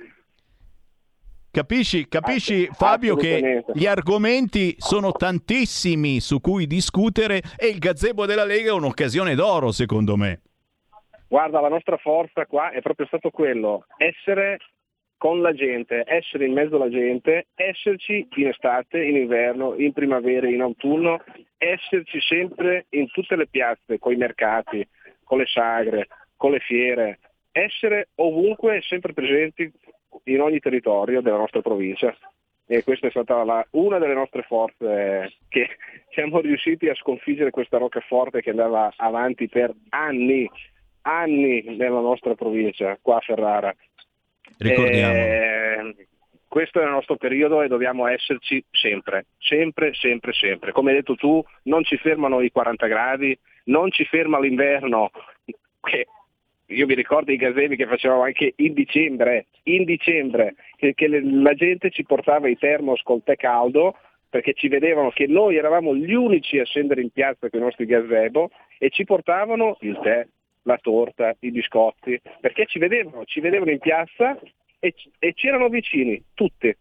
Capisci, 1.52 2.06
capisci 2.06 2.66
Fabio 2.66 3.16
che 3.16 3.64
gli 3.74 3.84
argomenti 3.84 4.76
sono 4.78 5.10
tantissimi 5.10 6.20
su 6.20 6.40
cui 6.40 6.68
discutere 6.68 7.42
e 7.58 7.66
il 7.66 7.78
gazebo 7.78 8.24
della 8.24 8.44
Lega 8.44 8.70
è 8.70 8.72
un'occasione 8.72 9.34
d'oro 9.34 9.72
secondo 9.72 10.16
me. 10.16 10.42
Guarda, 11.26 11.60
la 11.60 11.68
nostra 11.68 11.96
forza 11.96 12.46
qua 12.46 12.70
è 12.70 12.80
proprio 12.80 13.06
stato 13.06 13.30
quello, 13.30 13.84
essere 13.96 14.58
con 15.16 15.42
la 15.42 15.52
gente, 15.52 16.04
essere 16.06 16.46
in 16.46 16.52
mezzo 16.52 16.76
alla 16.76 16.88
gente, 16.88 17.48
esserci 17.56 18.28
in 18.36 18.46
estate, 18.46 19.02
in 19.02 19.16
inverno, 19.16 19.74
in 19.76 19.92
primavera, 19.92 20.48
in 20.48 20.60
autunno, 20.60 21.20
esserci 21.58 22.20
sempre 22.20 22.86
in 22.90 23.10
tutte 23.10 23.34
le 23.34 23.48
piazze, 23.48 23.98
con 23.98 24.12
i 24.12 24.16
mercati, 24.16 24.86
con 25.24 25.38
le 25.38 25.46
sagre, 25.46 26.06
con 26.36 26.52
le 26.52 26.60
fiere, 26.60 27.18
essere 27.50 28.10
ovunque 28.14 28.80
sempre 28.82 29.12
presenti 29.12 29.70
in 30.24 30.40
ogni 30.40 30.58
territorio 30.58 31.20
della 31.20 31.36
nostra 31.36 31.60
provincia. 31.60 32.14
E 32.66 32.84
questa 32.84 33.08
è 33.08 33.10
stata 33.10 33.42
la- 33.42 33.66
una 33.72 33.98
delle 33.98 34.14
nostre 34.14 34.42
forze 34.42 35.32
che 35.48 35.68
siamo 36.10 36.40
riusciti 36.40 36.88
a 36.88 36.94
sconfiggere 36.94 37.50
questa 37.50 37.78
roccaforte 37.78 38.42
che 38.42 38.50
andava 38.50 38.92
avanti 38.96 39.48
per 39.48 39.72
anni, 39.88 40.48
anni 41.02 41.62
nella 41.62 42.00
nostra 42.00 42.34
provincia, 42.34 42.96
qua 43.02 43.16
a 43.16 43.20
Ferrara. 43.20 43.74
Ricordiamo. 44.58 45.14
Eh, 45.14 46.06
questo 46.46 46.80
è 46.80 46.84
il 46.84 46.90
nostro 46.90 47.16
periodo 47.16 47.62
e 47.62 47.68
dobbiamo 47.68 48.06
esserci 48.08 48.64
sempre, 48.72 49.26
sempre, 49.38 49.94
sempre, 49.94 50.32
sempre. 50.32 50.72
Come 50.72 50.90
hai 50.90 50.96
detto 50.96 51.14
tu, 51.14 51.40
non 51.64 51.84
ci 51.84 51.96
fermano 51.96 52.40
i 52.40 52.50
40 52.50 52.86
gradi, 52.86 53.38
non 53.64 53.90
ci 53.92 54.04
ferma 54.04 54.40
l'inverno, 54.40 55.10
che 55.80 56.06
io 56.70 56.86
mi 56.86 56.94
ricordo 56.94 57.32
i 57.32 57.36
gazebi 57.36 57.76
che 57.76 57.86
facevamo 57.86 58.22
anche 58.22 58.52
in 58.56 58.72
dicembre, 58.72 59.46
in 59.64 59.84
dicembre, 59.84 60.54
che, 60.76 60.94
che 60.94 61.08
le- 61.08 61.22
la 61.22 61.54
gente 61.54 61.90
ci 61.90 62.04
portava 62.04 62.48
i 62.48 62.56
termos 62.56 63.02
col 63.02 63.22
tè 63.22 63.36
caldo 63.36 63.96
perché 64.28 64.54
ci 64.54 64.68
vedevano 64.68 65.10
che 65.10 65.26
noi 65.26 65.56
eravamo 65.56 65.94
gli 65.94 66.14
unici 66.14 66.58
a 66.58 66.64
scendere 66.64 67.02
in 67.02 67.10
piazza 67.10 67.50
con 67.50 67.58
i 67.58 67.62
nostri 67.64 67.84
gazebo 67.84 68.50
e 68.78 68.90
ci 68.90 69.04
portavano 69.04 69.76
il 69.80 69.98
tè, 70.00 70.26
la 70.62 70.78
torta, 70.78 71.34
i 71.40 71.50
biscotti, 71.50 72.20
perché 72.40 72.66
ci 72.66 72.78
vedevano, 72.78 73.24
ci 73.24 73.40
vedevano 73.40 73.72
in 73.72 73.80
piazza 73.80 74.38
e, 74.78 74.94
e 75.18 75.34
c'erano 75.34 75.68
vicini, 75.68 76.22
tutti. 76.34 76.72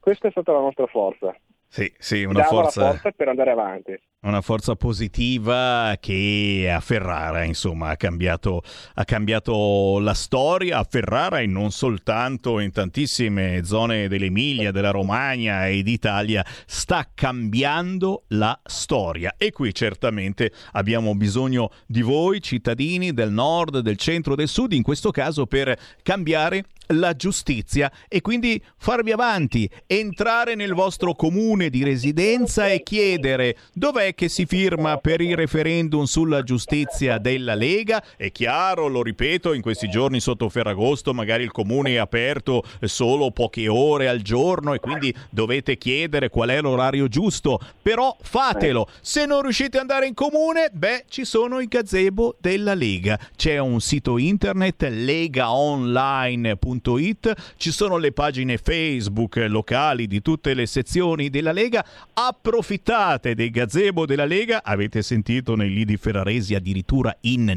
Questa 0.00 0.28
è 0.28 0.30
stata 0.30 0.52
la 0.52 0.60
nostra 0.60 0.86
forza. 0.86 1.36
Sì, 1.72 1.92
sì, 2.00 2.24
una 2.24 2.42
forza, 2.42 2.90
forza 2.90 3.12
per 3.12 3.28
andare 3.28 3.52
avanti. 3.52 3.96
una 4.22 4.40
forza 4.40 4.74
positiva 4.74 5.96
che 6.00 6.68
a 6.68 6.80
Ferrara 6.80 7.44
insomma 7.44 7.90
ha 7.90 7.96
cambiato, 7.96 8.62
ha 8.94 9.04
cambiato 9.04 10.00
la 10.00 10.14
storia 10.14 10.78
a 10.78 10.82
Ferrara 10.82 11.38
e 11.38 11.46
non 11.46 11.70
soltanto 11.70 12.58
in 12.58 12.72
tantissime 12.72 13.62
zone 13.62 14.08
dell'Emilia, 14.08 14.72
della 14.72 14.90
Romagna 14.90 15.68
e 15.68 15.84
d'Italia 15.84 16.44
sta 16.66 17.08
cambiando 17.14 18.24
la 18.30 18.60
storia 18.64 19.36
e 19.38 19.52
qui 19.52 19.72
certamente 19.72 20.50
abbiamo 20.72 21.14
bisogno 21.14 21.70
di 21.86 22.02
voi 22.02 22.42
cittadini 22.42 23.12
del 23.12 23.30
nord, 23.30 23.78
del 23.78 23.96
centro, 23.96 24.34
del 24.34 24.48
sud 24.48 24.72
in 24.72 24.82
questo 24.82 25.12
caso 25.12 25.46
per 25.46 25.78
cambiare 26.02 26.64
la 26.90 27.14
giustizia 27.14 27.90
e 28.08 28.20
quindi 28.20 28.62
farvi 28.76 29.12
avanti, 29.12 29.68
entrare 29.86 30.54
nel 30.54 30.74
vostro 30.74 31.14
comune 31.14 31.70
di 31.70 31.84
residenza 31.84 32.68
e 32.68 32.82
chiedere 32.82 33.56
dov'è 33.72 34.14
che 34.14 34.28
si 34.28 34.46
firma 34.46 34.96
per 34.96 35.20
il 35.20 35.36
referendum 35.36 36.04
sulla 36.04 36.42
giustizia 36.42 37.18
della 37.18 37.54
Lega. 37.54 38.02
È 38.16 38.30
chiaro, 38.32 38.88
lo 38.88 39.02
ripeto, 39.02 39.52
in 39.52 39.62
questi 39.62 39.88
giorni 39.88 40.20
sotto 40.20 40.48
Ferragosto 40.48 41.14
magari 41.14 41.44
il 41.44 41.52
comune 41.52 41.90
è 41.90 41.96
aperto 41.96 42.64
solo 42.82 43.30
poche 43.30 43.68
ore 43.68 44.08
al 44.08 44.20
giorno 44.20 44.74
e 44.74 44.80
quindi 44.80 45.14
dovete 45.30 45.76
chiedere 45.76 46.28
qual 46.28 46.50
è 46.50 46.60
l'orario 46.60 47.08
giusto, 47.08 47.60
però 47.80 48.16
fatelo. 48.20 48.88
Se 49.00 49.26
non 49.26 49.42
riuscite 49.42 49.76
ad 49.76 49.82
andare 49.82 50.06
in 50.06 50.14
comune, 50.14 50.70
beh, 50.72 51.04
ci 51.08 51.24
sono 51.24 51.60
i 51.60 51.66
gazebo 51.66 52.36
della 52.40 52.74
Lega. 52.74 53.18
C'è 53.36 53.58
un 53.58 53.80
sito 53.80 54.18
internet 54.18 54.88
legaonline.it, 56.80 57.54
ci 57.56 57.70
sono 57.70 57.96
le 57.98 58.12
pagine 58.12 58.56
Facebook 58.56 59.36
locali 59.48 60.06
di 60.06 60.22
tutte 60.22 60.54
le 60.54 60.66
sezioni 60.66 61.28
della 61.28 61.52
Lega. 61.52 61.84
Approfittate 62.14 63.34
dei 63.34 63.50
gazebo 63.50 64.06
della 64.06 64.24
Lega. 64.24 64.62
Avete 64.64 65.02
sentito 65.02 65.54
nei 65.54 65.72
lidi 65.72 65.96
ferraresi 65.96 66.54
addirittura 66.54 67.16
in 67.22 67.52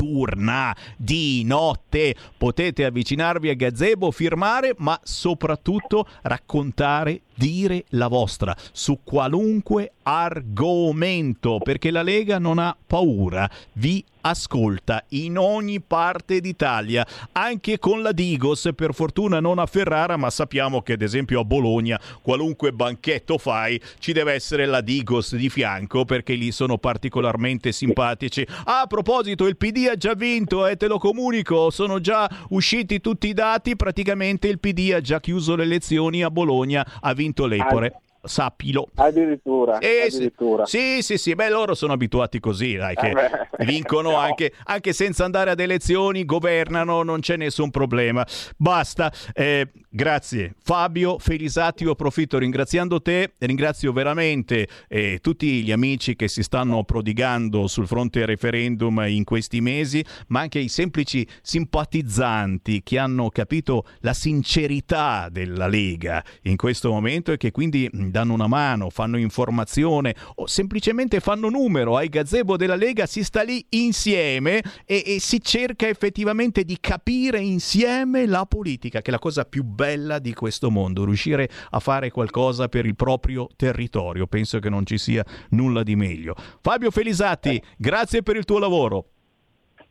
notturna 0.00 0.74
di 0.96 1.42
notte. 1.44 2.14
Potete 2.36 2.84
avvicinarvi 2.84 3.50
a 3.50 3.54
gazebo, 3.54 4.10
firmare, 4.10 4.74
ma 4.78 4.98
soprattutto 5.02 6.06
raccontare 6.22 7.22
dire 7.34 7.84
la 7.90 8.08
vostra 8.08 8.54
su 8.72 9.00
qualunque 9.02 9.92
argomento, 10.02 11.58
perché 11.58 11.90
la 11.90 12.02
Lega 12.02 12.38
non 12.38 12.58
ha 12.58 12.76
paura, 12.86 13.48
vi 13.74 14.04
ascolta 14.22 15.02
in 15.10 15.38
ogni 15.38 15.80
parte 15.80 16.40
d'Italia, 16.40 17.06
anche 17.32 17.78
con 17.78 18.02
la 18.02 18.12
Digos, 18.12 18.68
per 18.74 18.92
fortuna 18.92 19.40
non 19.40 19.58
a 19.58 19.64
Ferrara, 19.64 20.18
ma 20.18 20.28
sappiamo 20.28 20.82
che 20.82 20.92
ad 20.92 21.00
esempio 21.00 21.40
a 21.40 21.44
Bologna, 21.44 21.98
qualunque 22.20 22.72
banchetto 22.72 23.38
fai, 23.38 23.80
ci 23.98 24.12
deve 24.12 24.34
essere 24.34 24.66
la 24.66 24.82
Digos 24.82 25.34
di 25.34 25.48
fianco, 25.48 26.04
perché 26.04 26.34
lì 26.34 26.52
sono 26.52 26.76
particolarmente 26.76 27.72
simpatici. 27.72 28.46
A 28.64 28.84
proposito, 28.86 29.46
il 29.46 29.56
PD 29.56 29.86
ha 29.90 29.96
già 29.96 30.14
vinto 30.14 30.66
e 30.66 30.76
te 30.76 30.86
lo 30.86 30.98
comunico, 30.98 31.70
sono 31.70 32.00
già 32.00 32.28
usciti 32.50 33.00
tutti 33.00 33.28
i 33.28 33.34
dati, 33.34 33.76
praticamente 33.76 34.48
il 34.48 34.58
PD 34.58 34.92
ha 34.94 35.00
già 35.00 35.20
chiuso 35.20 35.56
le 35.56 35.64
elezioni 35.64 36.22
a 36.22 36.30
Bologna, 36.30 36.86
ha 37.00 37.12
vinto 37.12 37.46
l'Epore. 37.46 38.00
Sappilo. 38.22 38.88
Addirittura, 38.96 39.78
Eh, 39.78 40.06
addirittura. 40.06 40.66
Sì, 40.66 41.02
sì, 41.02 41.16
sì, 41.18 41.34
beh, 41.34 41.48
loro 41.50 41.74
sono 41.74 41.92
abituati 41.92 42.40
così, 42.40 42.74
dai, 42.76 42.94
che 42.94 43.10
Eh 43.58 43.64
vincono 43.64 43.98
No. 44.10 44.16
anche, 44.16 44.52
anche 44.64 44.92
senza 44.92 45.24
andare 45.24 45.50
ad 45.50 45.60
elezioni, 45.60 46.24
governano, 46.24 47.02
non 47.02 47.20
c'è 47.20 47.36
nessun 47.36 47.70
problema. 47.70 48.26
Basta. 48.56 49.12
Eh, 49.32 49.68
grazie. 49.88 50.54
Fabio 50.62 51.18
Felisati, 51.18 51.84
io 51.84 51.92
approfitto 51.92 52.38
ringraziando 52.38 53.00
te, 53.00 53.32
ringrazio 53.38 53.92
veramente 53.92 54.66
eh, 54.88 55.18
tutti 55.20 55.62
gli 55.62 55.70
amici 55.72 56.16
che 56.16 56.28
si 56.28 56.42
stanno 56.42 56.82
prodigando 56.84 57.66
sul 57.66 57.86
fronte 57.86 58.24
referendum 58.26 59.04
in 59.06 59.24
questi 59.24 59.60
mesi, 59.60 60.04
ma 60.28 60.40
anche 60.40 60.58
i 60.58 60.68
semplici 60.68 61.26
simpatizzanti 61.42 62.82
che 62.82 62.98
hanno 62.98 63.28
capito 63.30 63.84
la 64.00 64.12
sincerità 64.14 65.28
della 65.30 65.66
Lega 65.66 66.22
in 66.42 66.56
questo 66.56 66.90
momento 66.90 67.32
e 67.32 67.36
che 67.36 67.50
quindi 67.50 67.88
danno 68.10 68.34
una 68.34 68.46
mano, 68.46 68.90
fanno 68.90 69.18
informazione 69.18 70.14
o 70.36 70.46
semplicemente 70.46 71.20
fanno 71.20 71.48
numero 71.48 71.96
ai 71.96 72.08
gazebo 72.08 72.56
della 72.56 72.76
Lega, 72.76 73.06
si 73.06 73.24
sta 73.24 73.42
lì 73.42 73.64
insieme 73.70 74.62
e, 74.86 75.02
e 75.06 75.20
si 75.20 75.40
cerca 75.40 75.88
effettivamente 75.88 76.64
di 76.64 76.78
capire 76.80 77.38
insieme 77.38 78.26
la 78.26 78.44
politica, 78.46 79.00
che 79.00 79.08
è 79.08 79.12
la 79.12 79.18
cosa 79.18 79.44
più 79.44 79.62
bella 79.64 80.18
di 80.18 80.34
questo 80.34 80.70
mondo, 80.70 81.04
riuscire 81.04 81.48
a 81.70 81.78
fare 81.78 82.10
qualcosa 82.10 82.68
per 82.68 82.86
il 82.86 82.96
proprio 82.96 83.48
territorio. 83.56 84.26
Penso 84.26 84.58
che 84.58 84.68
non 84.68 84.84
ci 84.86 84.98
sia 84.98 85.24
nulla 85.50 85.82
di 85.82 85.96
meglio. 85.96 86.34
Fabio 86.60 86.90
Felisatti, 86.90 87.62
grazie 87.76 88.22
per 88.22 88.36
il 88.36 88.44
tuo 88.44 88.58
lavoro. 88.58 89.06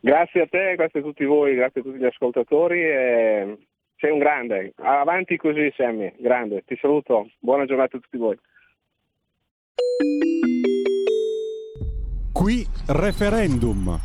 Grazie 0.00 0.42
a 0.42 0.46
te, 0.46 0.74
grazie 0.76 1.00
a 1.00 1.02
tutti 1.02 1.24
voi, 1.24 1.54
grazie 1.54 1.80
a 1.80 1.84
tutti 1.84 1.98
gli 1.98 2.06
ascoltatori. 2.06 2.80
e 2.80 3.58
Sei 4.00 4.10
un 4.10 4.18
grande. 4.18 4.72
Avanti 4.76 5.36
così, 5.36 5.70
Sammy. 5.76 6.10
Grande. 6.16 6.64
Ti 6.66 6.76
saluto. 6.80 7.28
Buona 7.38 7.66
giornata 7.66 7.98
a 7.98 8.00
tutti 8.00 8.16
voi. 8.16 8.38
Qui 12.32 12.66
referendum. 12.86 13.98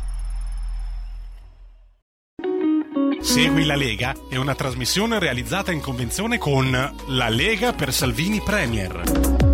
Segui 3.20 3.64
la 3.64 3.74
Lega 3.74 4.12
è 4.30 4.36
una 4.36 4.54
trasmissione 4.54 5.18
realizzata 5.18 5.72
in 5.72 5.80
convenzione 5.80 6.36
con 6.36 6.70
La 6.70 7.28
Lega 7.30 7.72
per 7.72 7.90
Salvini 7.90 8.40
Premier. 8.44 9.45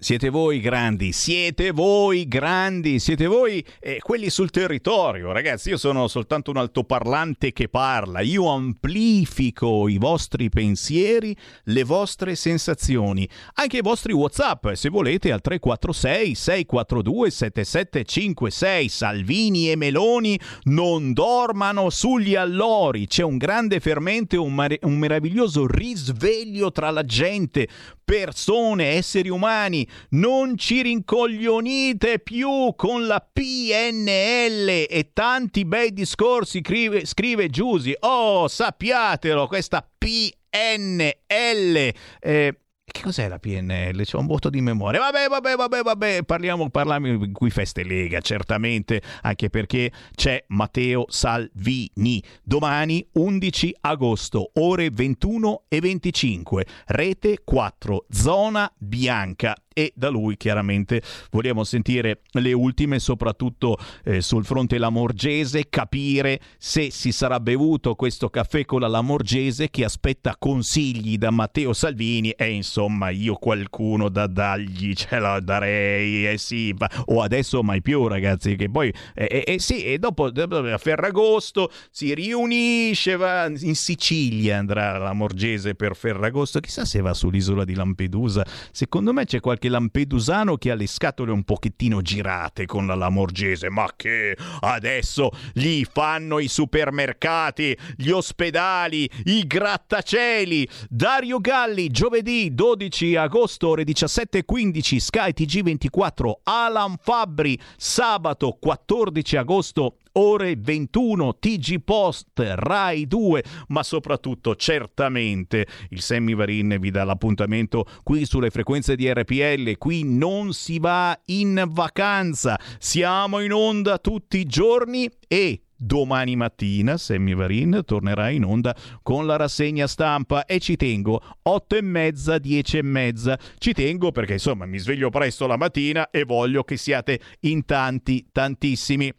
Siete 0.00 0.28
voi 0.28 0.60
grandi, 0.60 1.10
siete 1.10 1.72
voi 1.72 2.28
grandi, 2.28 3.00
siete 3.00 3.26
voi 3.26 3.66
eh, 3.80 3.98
quelli 3.98 4.30
sul 4.30 4.48
territorio, 4.48 5.32
ragazzi. 5.32 5.70
Io 5.70 5.76
sono 5.76 6.06
soltanto 6.06 6.52
un 6.52 6.58
altoparlante 6.58 7.52
che 7.52 7.68
parla, 7.68 8.20
io 8.20 8.48
amplifico 8.48 9.88
i 9.88 9.98
vostri 9.98 10.50
pensieri, 10.50 11.36
le 11.64 11.82
vostre 11.82 12.36
sensazioni, 12.36 13.28
anche 13.54 13.78
i 13.78 13.82
vostri 13.82 14.12
WhatsApp, 14.12 14.68
se 14.74 14.88
volete, 14.88 15.32
al 15.32 15.40
346 15.40 16.34
642 16.36 17.30
7756. 17.30 18.88
Salvini 18.88 19.72
e 19.72 19.74
Meloni 19.74 20.38
non 20.66 21.12
dormano 21.12 21.90
sugli 21.90 22.36
allori. 22.36 23.08
C'è 23.08 23.24
un 23.24 23.36
grande 23.36 23.80
fermento 23.80 24.36
e 24.36 24.38
un, 24.38 24.54
mare- 24.54 24.78
un 24.82 24.96
meraviglioso 24.96 25.66
risveglio 25.66 26.70
tra 26.70 26.92
la 26.92 27.02
gente, 27.02 27.66
persone, 28.04 28.90
esseri 28.92 29.28
umani. 29.28 29.86
Non 30.10 30.56
ci 30.56 30.82
rincoglionite 30.82 32.18
più 32.18 32.74
con 32.76 33.06
la 33.06 33.20
PNL 33.20 34.86
e 34.88 35.10
tanti 35.12 35.64
bei 35.64 35.92
discorsi, 35.92 36.60
scrive, 36.62 37.04
scrive 37.04 37.48
Giusy. 37.48 37.94
Oh, 38.00 38.48
sappiatelo, 38.48 39.46
questa 39.46 39.86
PNL. 39.98 41.92
Eh, 42.20 42.56
che 42.90 43.02
cos'è 43.02 43.28
la 43.28 43.38
PNL? 43.38 44.02
C'è 44.02 44.16
un 44.16 44.26
voto 44.26 44.48
di 44.48 44.62
memoria. 44.62 44.98
Vabbè, 45.00 45.28
vabbè, 45.28 45.56
vabbè, 45.56 45.82
vabbè. 45.82 46.24
Parliamo, 46.24 46.70
parliamo 46.70 47.30
qui 47.32 47.50
feste 47.50 47.84
Lega, 47.84 48.20
certamente, 48.20 49.02
anche 49.22 49.50
perché 49.50 49.92
c'è 50.14 50.42
Matteo 50.48 51.04
Salvini. 51.08 52.22
Domani 52.42 53.06
11 53.12 53.76
agosto, 53.82 54.50
ore 54.54 54.90
21 54.90 55.64
e 55.68 55.80
25, 55.80 56.66
rete 56.86 57.40
4, 57.44 58.06
zona 58.08 58.72
bianca. 58.78 59.54
E 59.78 59.92
da 59.94 60.08
lui 60.08 60.36
chiaramente 60.36 61.00
vogliamo 61.30 61.62
sentire 61.62 62.22
le 62.32 62.52
ultime, 62.52 62.98
soprattutto 62.98 63.78
eh, 64.02 64.20
sul 64.20 64.44
fronte 64.44 64.76
Lamorgese, 64.76 65.68
capire 65.68 66.40
se 66.58 66.90
si 66.90 67.12
sarà 67.12 67.38
bevuto 67.38 67.94
questo 67.94 68.28
caffè 68.28 68.64
con 68.64 68.80
la 68.80 68.88
Lamorgese 68.88 69.70
che 69.70 69.84
aspetta 69.84 70.34
consigli 70.36 71.16
da 71.16 71.30
Matteo 71.30 71.72
Salvini 71.72 72.30
e 72.30 72.50
insomma 72.50 73.10
io 73.10 73.36
qualcuno 73.36 74.08
da 74.08 74.26
dargli 74.26 74.94
ce 74.94 75.20
la 75.20 75.38
darei, 75.38 76.26
eh 76.26 76.38
sì, 76.38 76.74
ma- 76.76 76.90
o 77.04 77.22
adesso 77.22 77.62
mai 77.62 77.80
più 77.80 78.08
ragazzi, 78.08 78.56
che 78.56 78.68
poi 78.68 78.92
eh, 79.14 79.28
eh, 79.30 79.44
eh, 79.46 79.58
sì, 79.60 79.84
e 79.84 80.00
dopo 80.00 80.24
a 80.24 80.78
Ferragosto 80.78 81.70
si 81.92 82.12
riunisce, 82.14 83.14
va 83.14 83.46
in 83.46 83.76
Sicilia 83.76 84.58
andrà 84.58 84.90
la 84.90 85.04
Lamorgese 85.04 85.76
per 85.76 85.94
Ferragosto, 85.94 86.58
chissà 86.58 86.84
se 86.84 87.00
va 87.00 87.14
sull'isola 87.14 87.64
di 87.64 87.74
Lampedusa, 87.74 88.44
secondo 88.72 89.12
me 89.12 89.24
c'è 89.24 89.38
qualche 89.38 89.66
lampedusano 89.68 90.56
che 90.56 90.70
ha 90.70 90.74
le 90.74 90.86
scatole 90.86 91.32
un 91.32 91.44
pochettino 91.44 92.02
girate 92.02 92.66
con 92.66 92.86
la 92.86 92.94
Lamorgese, 92.94 93.70
ma 93.70 93.88
che 93.94 94.36
adesso 94.60 95.30
gli 95.52 95.84
fanno 95.84 96.38
i 96.38 96.48
supermercati, 96.48 97.76
gli 97.96 98.10
ospedali, 98.10 99.08
i 99.24 99.46
grattacieli. 99.46 100.68
Dario 100.88 101.38
Galli, 101.38 101.88
giovedì 101.88 102.54
12 102.54 103.16
agosto 103.16 103.68
ore 103.68 103.84
17.15, 103.84 104.96
Sky 104.96 105.30
TG24, 105.36 106.32
Alan 106.44 106.96
Fabbri, 107.00 107.58
sabato 107.76 108.56
14 108.60 109.36
agosto 109.36 109.96
ore 110.18 110.56
21 110.56 111.38
TG 111.38 111.80
Post 111.82 112.30
Rai 112.34 113.06
2 113.06 113.44
ma 113.68 113.82
soprattutto 113.82 114.56
certamente 114.56 115.66
il 115.90 116.00
Sammy 116.00 116.34
Varin 116.34 116.76
vi 116.80 116.90
dà 116.90 117.04
l'appuntamento 117.04 117.86
qui 118.02 118.24
sulle 118.24 118.50
frequenze 118.50 118.96
di 118.96 119.10
RPL 119.12 119.78
qui 119.78 120.02
non 120.04 120.52
si 120.52 120.78
va 120.78 121.18
in 121.26 121.64
vacanza 121.68 122.58
siamo 122.78 123.40
in 123.40 123.52
onda 123.52 123.98
tutti 123.98 124.38
i 124.38 124.46
giorni 124.46 125.08
e 125.26 125.62
Domani 125.80 126.34
mattina 126.34 126.96
Sammy 126.96 127.36
Varin 127.36 127.82
tornerà 127.84 128.30
in 128.30 128.44
onda 128.44 128.74
con 129.00 129.26
la 129.26 129.36
rassegna 129.36 129.86
stampa 129.86 130.44
e 130.44 130.58
ci 130.58 130.74
tengo 130.74 131.22
8 131.40 131.76
e 131.76 131.82
mezza, 131.82 132.38
10 132.38 132.78
e 132.78 132.82
mezza. 132.82 133.38
Ci 133.58 133.74
tengo 133.74 134.10
perché 134.10 134.32
insomma 134.32 134.66
mi 134.66 134.78
sveglio 134.78 135.08
presto 135.08 135.46
la 135.46 135.56
mattina 135.56 136.10
e 136.10 136.24
voglio 136.24 136.64
che 136.64 136.76
siate 136.76 137.20
in 137.42 137.64
tanti, 137.64 138.26
tantissimi. 138.32 139.12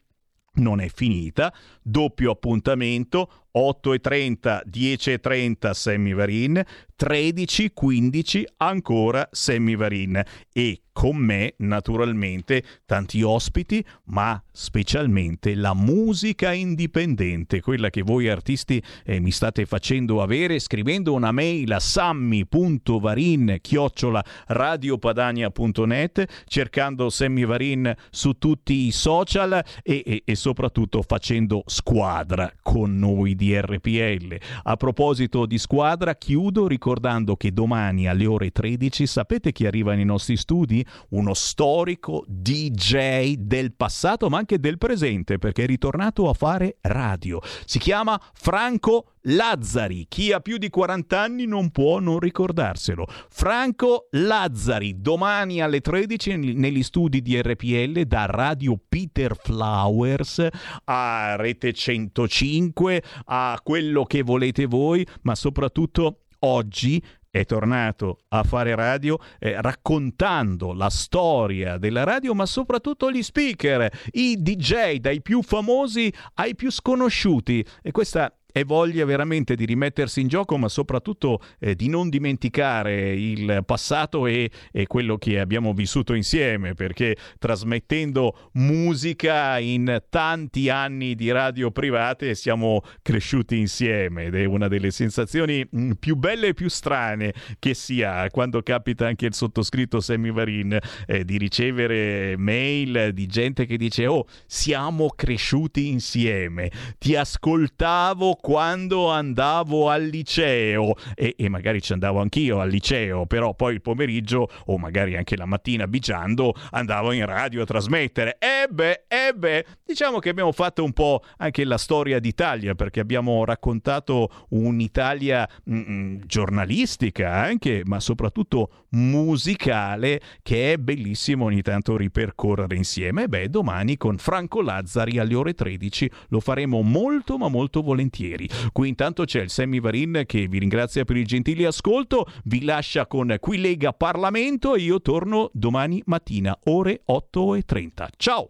Non 0.56 0.80
è 0.80 0.90
finita, 0.90 1.54
doppio 1.82 2.32
appuntamento 2.32 3.30
8.30, 3.56 4.62
10.30 4.70 5.72
Semivarin, 5.72 6.64
13.15 6.98 8.44
ancora 8.58 9.28
Semivarin. 9.32 10.22
E 10.52 10.82
con 10.92 11.16
me 11.16 11.54
naturalmente 11.60 12.62
tanti 12.86 13.22
ospiti, 13.22 13.84
ma 14.08 14.42
specialmente 14.52 15.56
la 15.56 15.74
musica 15.74 16.52
indipendente, 16.52 17.62
quella 17.62 17.90
che 17.90 18.02
voi 18.02 18.28
artisti 18.28 18.84
eh, 19.06 19.22
mi 19.22 19.32
state 19.32 19.66
facendo 19.66 20.22
avere 20.22 20.60
scrivendo 20.60 21.14
una 21.14 21.32
mail 21.32 21.72
a 21.72 21.80
sammi.varin 21.80 23.60
chiocciola 23.62 24.22
radiopadania.net 24.48 26.44
cercando 26.46 27.10
Semivarin 27.10 27.96
su 28.10 28.34
tutti 28.34 28.88
i 28.88 28.92
social 28.92 29.54
e, 29.82 30.04
e, 30.06 30.24
e 30.26 30.36
soprattutto 30.36 31.02
facendo 31.02 31.64
squadra 31.70 32.52
con 32.62 32.98
noi 32.98 33.36
di 33.36 33.58
RPL. 33.58 34.36
A 34.64 34.76
proposito 34.76 35.46
di 35.46 35.58
squadra, 35.58 36.16
chiudo 36.16 36.68
ricordando 36.68 37.36
che 37.36 37.54
domani 37.54 38.08
alle 38.08 38.26
ore 38.26 38.52
13 38.52 39.08
sapete 39.08 39.52
chi 39.52 39.66
arriva 39.66 39.94
nei 39.94 40.06
nostri 40.06 40.36
studi? 40.36 40.86
Uno 41.10 41.34
storico 41.34 42.26
DJ 42.28 43.36
del 43.36 43.74
passato 43.74 44.30
ma 44.30 44.38
anche 44.38 44.60
del 44.60 44.78
presente 44.78 45.38
perché 45.38 45.64
è 45.64 45.68
ritornato 45.68 46.28
a 46.28 46.34
fare 46.34 46.78
radio. 46.82 47.40
Si 47.66 47.80
chiama 47.80 48.20
Franco 48.34 49.14
Lazzari. 49.24 50.06
Chi 50.08 50.32
ha 50.32 50.40
più 50.40 50.58
di 50.58 50.70
40 50.70 51.20
anni 51.20 51.46
non 51.46 51.72
può 51.72 52.00
non 52.00 52.20
ricordarselo. 52.20 53.06
Franco 53.30 54.08
Lazzari, 54.12 55.02
domani 55.02 55.62
alle 55.62 55.82
13 55.82 56.54
negli 56.56 56.84
studi 56.84 57.22
di 57.22 57.42
RPL 57.42 58.02
da 58.04 58.26
Radio 58.26 58.80
Peter 58.88 59.36
Flowers 59.36 60.48
a 60.86 61.36
Rete 61.36 61.74
105, 61.74 63.04
a 63.26 63.60
quello 63.64 64.04
che 64.04 64.22
volete 64.22 64.66
voi, 64.66 65.06
ma 65.24 65.36
soprattutto 65.36 66.26
oggi 66.40 67.04
è 67.32 67.46
tornato 67.46 68.22
a 68.30 68.44
fare 68.44 68.74
radio 68.74 69.20
eh, 69.38 69.62
raccontando 69.62 70.74
la 70.74 70.90
storia 70.90 71.78
della 71.78 72.04
radio, 72.04 72.34
ma 72.34 72.46
soprattutto 72.46 73.12
gli 73.12 73.22
speaker, 73.22 73.92
i 74.14 74.42
DJ, 74.42 74.96
dai 74.96 75.22
più 75.22 75.44
famosi 75.44 76.12
ai 76.36 76.56
più 76.56 76.72
sconosciuti. 76.72 77.64
E 77.82 77.92
questa 77.92 78.34
è 78.60 78.66
voglia 78.66 79.06
veramente 79.06 79.56
di 79.56 79.66
rimettersi 79.66 80.22
in 80.22 80.28
gioco, 80.28 80.58
ma 80.58 80.68
soprattutto 80.68 81.42
eh, 81.60 81.76
di 81.76 81.88
non 81.88 82.10
dimenticare 82.10 83.14
il 83.14 83.64
passato 83.66 84.28
e, 84.28 84.52
e, 84.72 84.88
quello 84.88 85.18
che 85.18 85.40
abbiamo 85.40 85.74
vissuto 85.74 86.14
insieme, 86.14 86.74
perché 86.74 87.16
trasmettendo 87.38 88.50
musica 88.54 89.60
in 89.60 90.04
tanti 90.10 90.70
anni 90.70 91.16
di 91.16 91.32
radio 91.32 91.72
private 91.72 92.36
siamo 92.36 92.82
cresciuti 93.02 93.58
insieme 93.58 94.26
ed 94.26 94.36
è 94.36 94.46
una 94.46 94.68
delle 94.68 94.92
sensazioni 94.92 95.66
mh, 95.70 95.92
più 95.94 96.16
belle 96.16 96.48
e 96.48 96.54
più 96.54 96.70
strane 96.70 97.34
che 97.60 97.74
si 97.74 98.04
ha 98.04 98.30
quando 98.30 98.62
capita 98.62 99.08
anche 99.08 99.26
il 99.26 99.34
sottoscritto 99.34 100.00
Semivarin 100.00 100.78
eh, 101.08 101.24
di 101.24 101.38
ricevere 101.38 102.36
mail 102.38 103.12
di 103.14 103.26
gente 103.28 103.66
che 103.66 103.78
dice 103.78 104.08
oh 104.08 104.28
siamo 104.46 105.10
cresciuti 105.16 105.88
insieme, 105.88 106.72
ti 106.98 107.16
ascoltavo 107.16 108.36
quando 108.50 109.12
andavo 109.12 109.92
al 109.92 110.06
liceo 110.06 110.96
e, 111.14 111.36
e, 111.38 111.50
magari 111.50 111.84
ci 111.84 111.94
andavo 111.94 112.20
anch'io 112.20 112.60
al 112.60 112.70
liceo, 112.72 113.28
però 113.28 113.54
poi 113.54 113.76
il 113.76 113.82
pomeriggio 113.84 114.50
o 114.66 114.80
magari 114.80 115.16
anche 115.16 115.38
la 115.38 115.46
mattina 115.46 115.86
bigiando 115.86 116.56
andavo 116.72 117.12
in 117.12 117.28
radio 117.28 117.62
a 117.62 117.66
trasmettere. 117.66 118.40
E 118.40 118.68
beh, 118.68 119.04
e 119.08 119.36
beh, 119.36 119.66
diciamo 119.86 120.18
che 120.18 120.30
abbiamo 120.30 120.52
fatto 120.52 120.84
un 120.84 120.94
po' 120.94 121.22
anche 121.38 121.64
la 121.64 121.78
storia 121.78 122.18
d'Italia 122.20 122.74
perché 122.74 123.00
abbiamo 123.00 123.46
raccontato 123.46 124.48
un'Italia 124.50 125.48
mm, 125.70 126.22
giornalistica 126.26 127.32
anche, 127.32 127.84
ma 127.86 128.00
soprattutto 128.00 128.88
musicale 128.94 130.20
che 130.42 130.74
è 130.74 130.78
bellissimo 130.78 131.46
ogni 131.46 131.62
tanto 131.62 131.96
ripercorrere 131.96 132.76
insieme. 132.76 133.26
E 133.26 133.28
beh, 133.28 133.50
domani 133.50 133.96
con 133.96 134.18
Franco 134.18 134.64
Lazzari 134.64 135.20
alle 135.20 135.36
ore 135.36 135.54
13 135.54 136.10
lo 136.30 136.40
faremo 136.40 136.82
molto 136.82 137.38
ma 137.38 137.48
molto 137.48 137.84
volentieri. 137.84 138.29
Qui 138.72 138.88
intanto 138.88 139.26
c'è 139.26 139.42
il 139.42 139.50
Sammy 139.50 139.80
Varin 139.80 140.24
che 140.26 140.48
vi 140.48 140.60
ringrazia 140.60 141.06
per 141.06 141.18
il 141.18 141.26
gentile 141.26 141.66
ascolto, 141.66 142.26
vi 142.46 142.64
lascia 142.64 143.08
con 143.08 143.36
Qui 143.40 143.58
Lega 143.58 143.94
Parlamento 143.94 144.76
e 144.76 144.82
io 144.82 145.02
torno 145.02 145.50
domani 145.54 146.02
mattina 146.06 146.58
ore 146.66 147.02
8.30. 147.08 148.08
Ciao! 148.18 148.50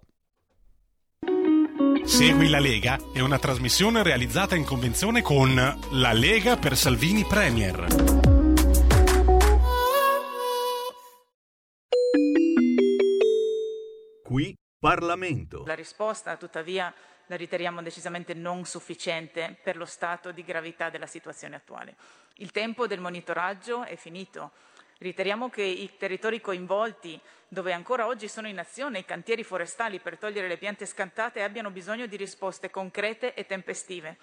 Segui 2.03 2.49
la 2.49 2.59
Lega 2.59 2.97
è 3.13 3.19
una 3.19 3.37
trasmissione 3.37 4.01
realizzata 4.01 4.55
in 4.55 4.65
convenzione 4.65 5.21
con 5.21 5.53
La 5.91 6.11
Lega 6.13 6.57
per 6.57 6.75
Salvini 6.75 7.23
Premier. 7.23 7.87
Qui 14.23 14.55
Parlamento. 14.79 15.63
La 15.65 15.75
risposta, 15.75 16.37
tuttavia, 16.37 16.93
la 17.29 17.35
riteniamo 17.35 17.83
decisamente 17.83 18.33
non 18.33 18.65
sufficiente 18.65 19.55
per 19.61 19.77
lo 19.77 19.85
stato 19.85 20.31
di 20.31 20.43
gravità 20.43 20.89
della 20.89 21.05
situazione 21.05 21.55
attuale. 21.55 21.95
Il 22.35 22.51
tempo 22.51 22.87
del 22.87 22.99
monitoraggio 22.99 23.83
è 23.83 23.95
finito. 23.95 24.51
Riteniamo 24.97 25.49
che 25.49 25.61
i 25.61 25.91
territori 25.95 26.41
coinvolti, 26.41 27.19
dove 27.47 27.71
ancora 27.71 28.07
oggi 28.07 28.27
sono 28.27 28.47
in 28.47 28.57
azione 28.57 28.99
i 28.99 29.05
cantieri 29.05 29.43
forestali 29.43 29.99
per 29.99 30.17
togliere 30.17 30.47
le 30.47 30.57
piante 30.57 30.87
scantate, 30.87 31.43
abbiano 31.43 31.69
bisogno 31.69 32.07
di 32.07 32.15
risposte 32.15 32.71
concrete 32.71 33.35
e 33.35 33.45
tempestive. 33.45 34.17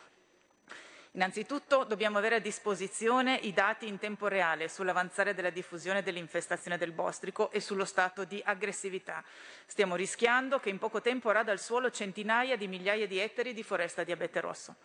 Innanzitutto 1.16 1.84
dobbiamo 1.84 2.18
avere 2.18 2.34
a 2.34 2.40
disposizione 2.40 3.36
i 3.36 3.54
dati 3.54 3.88
in 3.88 3.98
tempo 3.98 4.28
reale 4.28 4.68
sull'avanzare 4.68 5.32
della 5.32 5.48
diffusione 5.48 6.02
dell'infestazione 6.02 6.76
del 6.76 6.92
bostrico 6.92 7.50
e 7.52 7.60
sullo 7.60 7.86
stato 7.86 8.24
di 8.24 8.42
aggressività. 8.44 9.24
Stiamo 9.64 9.96
rischiando 9.96 10.58
che 10.58 10.68
in 10.68 10.76
poco 10.76 11.00
tempo 11.00 11.30
rada 11.30 11.52
al 11.52 11.58
suolo 11.58 11.90
centinaia 11.90 12.56
di 12.56 12.68
migliaia 12.68 13.06
di 13.06 13.18
ettari 13.18 13.54
di 13.54 13.62
foresta 13.62 14.04
di 14.04 14.12
abete 14.12 14.42
rosso. 14.42 14.76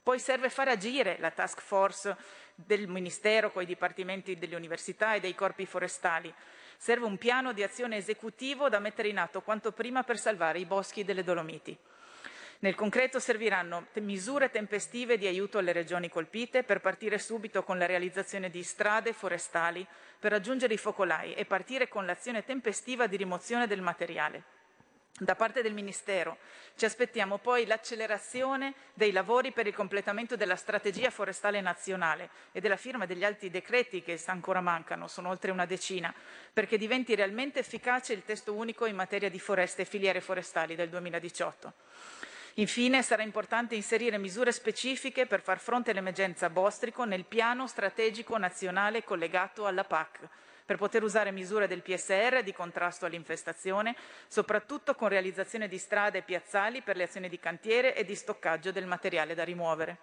Poi 0.00 0.20
serve 0.20 0.48
far 0.48 0.68
agire 0.68 1.16
la 1.18 1.32
task 1.32 1.60
force 1.60 2.16
del 2.54 2.86
Ministero 2.86 3.50
con 3.50 3.62
i 3.62 3.66
dipartimenti 3.66 4.38
delle 4.38 4.54
università 4.54 5.14
e 5.14 5.20
dei 5.20 5.34
corpi 5.34 5.66
forestali. 5.66 6.32
Serve 6.76 7.04
un 7.04 7.18
piano 7.18 7.52
di 7.52 7.64
azione 7.64 7.96
esecutivo 7.96 8.68
da 8.68 8.78
mettere 8.78 9.08
in 9.08 9.18
atto 9.18 9.40
quanto 9.40 9.72
prima 9.72 10.04
per 10.04 10.20
salvare 10.20 10.60
i 10.60 10.66
boschi 10.66 11.02
delle 11.02 11.24
Dolomiti. 11.24 11.76
Nel 12.62 12.74
concreto 12.74 13.18
serviranno 13.18 13.86
misure 14.02 14.50
tempestive 14.50 15.16
di 15.16 15.26
aiuto 15.26 15.56
alle 15.56 15.72
regioni 15.72 16.10
colpite 16.10 16.62
per 16.62 16.82
partire 16.82 17.18
subito 17.18 17.62
con 17.62 17.78
la 17.78 17.86
realizzazione 17.86 18.50
di 18.50 18.62
strade 18.62 19.14
forestali 19.14 19.86
per 20.18 20.32
raggiungere 20.32 20.74
i 20.74 20.76
focolai 20.76 21.32
e 21.32 21.46
partire 21.46 21.88
con 21.88 22.04
l'azione 22.04 22.44
tempestiva 22.44 23.06
di 23.06 23.16
rimozione 23.16 23.66
del 23.66 23.80
materiale. 23.80 24.42
Da 25.18 25.34
parte 25.34 25.62
del 25.62 25.72
Ministero 25.72 26.36
ci 26.76 26.84
aspettiamo 26.84 27.38
poi 27.38 27.64
l'accelerazione 27.64 28.74
dei 28.92 29.12
lavori 29.12 29.52
per 29.52 29.66
il 29.66 29.74
completamento 29.74 30.36
della 30.36 30.56
strategia 30.56 31.08
forestale 31.08 31.62
nazionale 31.62 32.28
e 32.52 32.60
della 32.60 32.76
firma 32.76 33.06
degli 33.06 33.24
altri 33.24 33.48
decreti 33.48 34.02
che 34.02 34.20
ancora 34.26 34.60
mancano, 34.60 35.08
sono 35.08 35.30
oltre 35.30 35.50
una 35.50 35.64
decina, 35.64 36.14
perché 36.52 36.76
diventi 36.76 37.14
realmente 37.14 37.58
efficace 37.58 38.12
il 38.12 38.24
testo 38.24 38.52
unico 38.52 38.84
in 38.84 38.96
materia 38.96 39.30
di 39.30 39.40
foreste 39.40 39.82
e 39.82 39.86
filiere 39.86 40.20
forestali 40.20 40.74
del 40.74 40.90
2018. 40.90 41.72
Infine 42.54 43.02
sarà 43.02 43.22
importante 43.22 43.76
inserire 43.76 44.18
misure 44.18 44.50
specifiche 44.50 45.26
per 45.26 45.40
far 45.40 45.58
fronte 45.58 45.92
all'emergenza 45.92 46.50
bostrico 46.50 47.04
nel 47.04 47.24
piano 47.24 47.66
strategico 47.68 48.36
nazionale 48.38 49.04
collegato 49.04 49.66
alla 49.66 49.84
PAC, 49.84 50.28
per 50.66 50.76
poter 50.76 51.02
usare 51.02 51.30
misure 51.30 51.68
del 51.68 51.82
PSR 51.82 52.42
di 52.42 52.52
contrasto 52.52 53.06
all'infestazione, 53.06 53.94
soprattutto 54.26 54.94
con 54.94 55.08
realizzazione 55.08 55.68
di 55.68 55.78
strade 55.78 56.18
e 56.18 56.22
piazzali 56.22 56.80
per 56.82 56.96
le 56.96 57.04
azioni 57.04 57.28
di 57.28 57.38
cantiere 57.38 57.94
e 57.94 58.04
di 58.04 58.16
stoccaggio 58.16 58.72
del 58.72 58.86
materiale 58.86 59.34
da 59.34 59.44
rimuovere. 59.44 59.96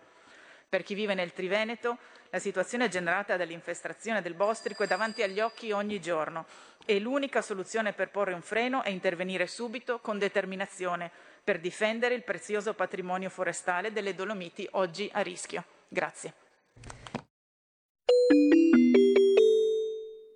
Per 0.70 0.84
chi 0.84 0.94
vive 0.94 1.14
nel 1.14 1.32
Triveneto, 1.32 1.98
la 2.30 2.40
situazione 2.40 2.90
generata 2.90 3.38
dall'infestazione 3.38 4.22
del 4.22 4.34
bostrico 4.34 4.84
è 4.84 4.88
davanti 4.88 5.22
agli 5.22 5.40
occhi 5.40 5.72
ogni 5.72 6.02
giorno 6.02 6.46
e 6.86 7.00
l'unica 7.00 7.42
soluzione 7.42 7.94
per 7.94 8.10
porre 8.10 8.34
un 8.34 8.42
freno 8.42 8.84
è 8.84 8.90
intervenire 8.90 9.48
subito 9.48 10.00
con 10.00 10.18
determinazione 10.18 11.12
per 11.48 11.62
difendere 11.62 12.14
il 12.14 12.26
prezioso 12.26 12.74
patrimonio 12.74 13.30
forestale 13.30 13.94
delle 13.94 14.14
Dolomiti 14.14 14.68
oggi 14.72 15.10
a 15.14 15.22
rischio. 15.22 15.64
Grazie. 15.88 16.34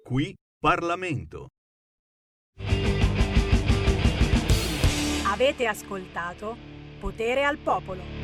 Qui 0.05 0.33
Parlamento. 0.57 1.49
Avete 5.27 5.67
ascoltato 5.67 6.55
Potere 7.01 7.43
al 7.43 7.57
Popolo. 7.57 8.20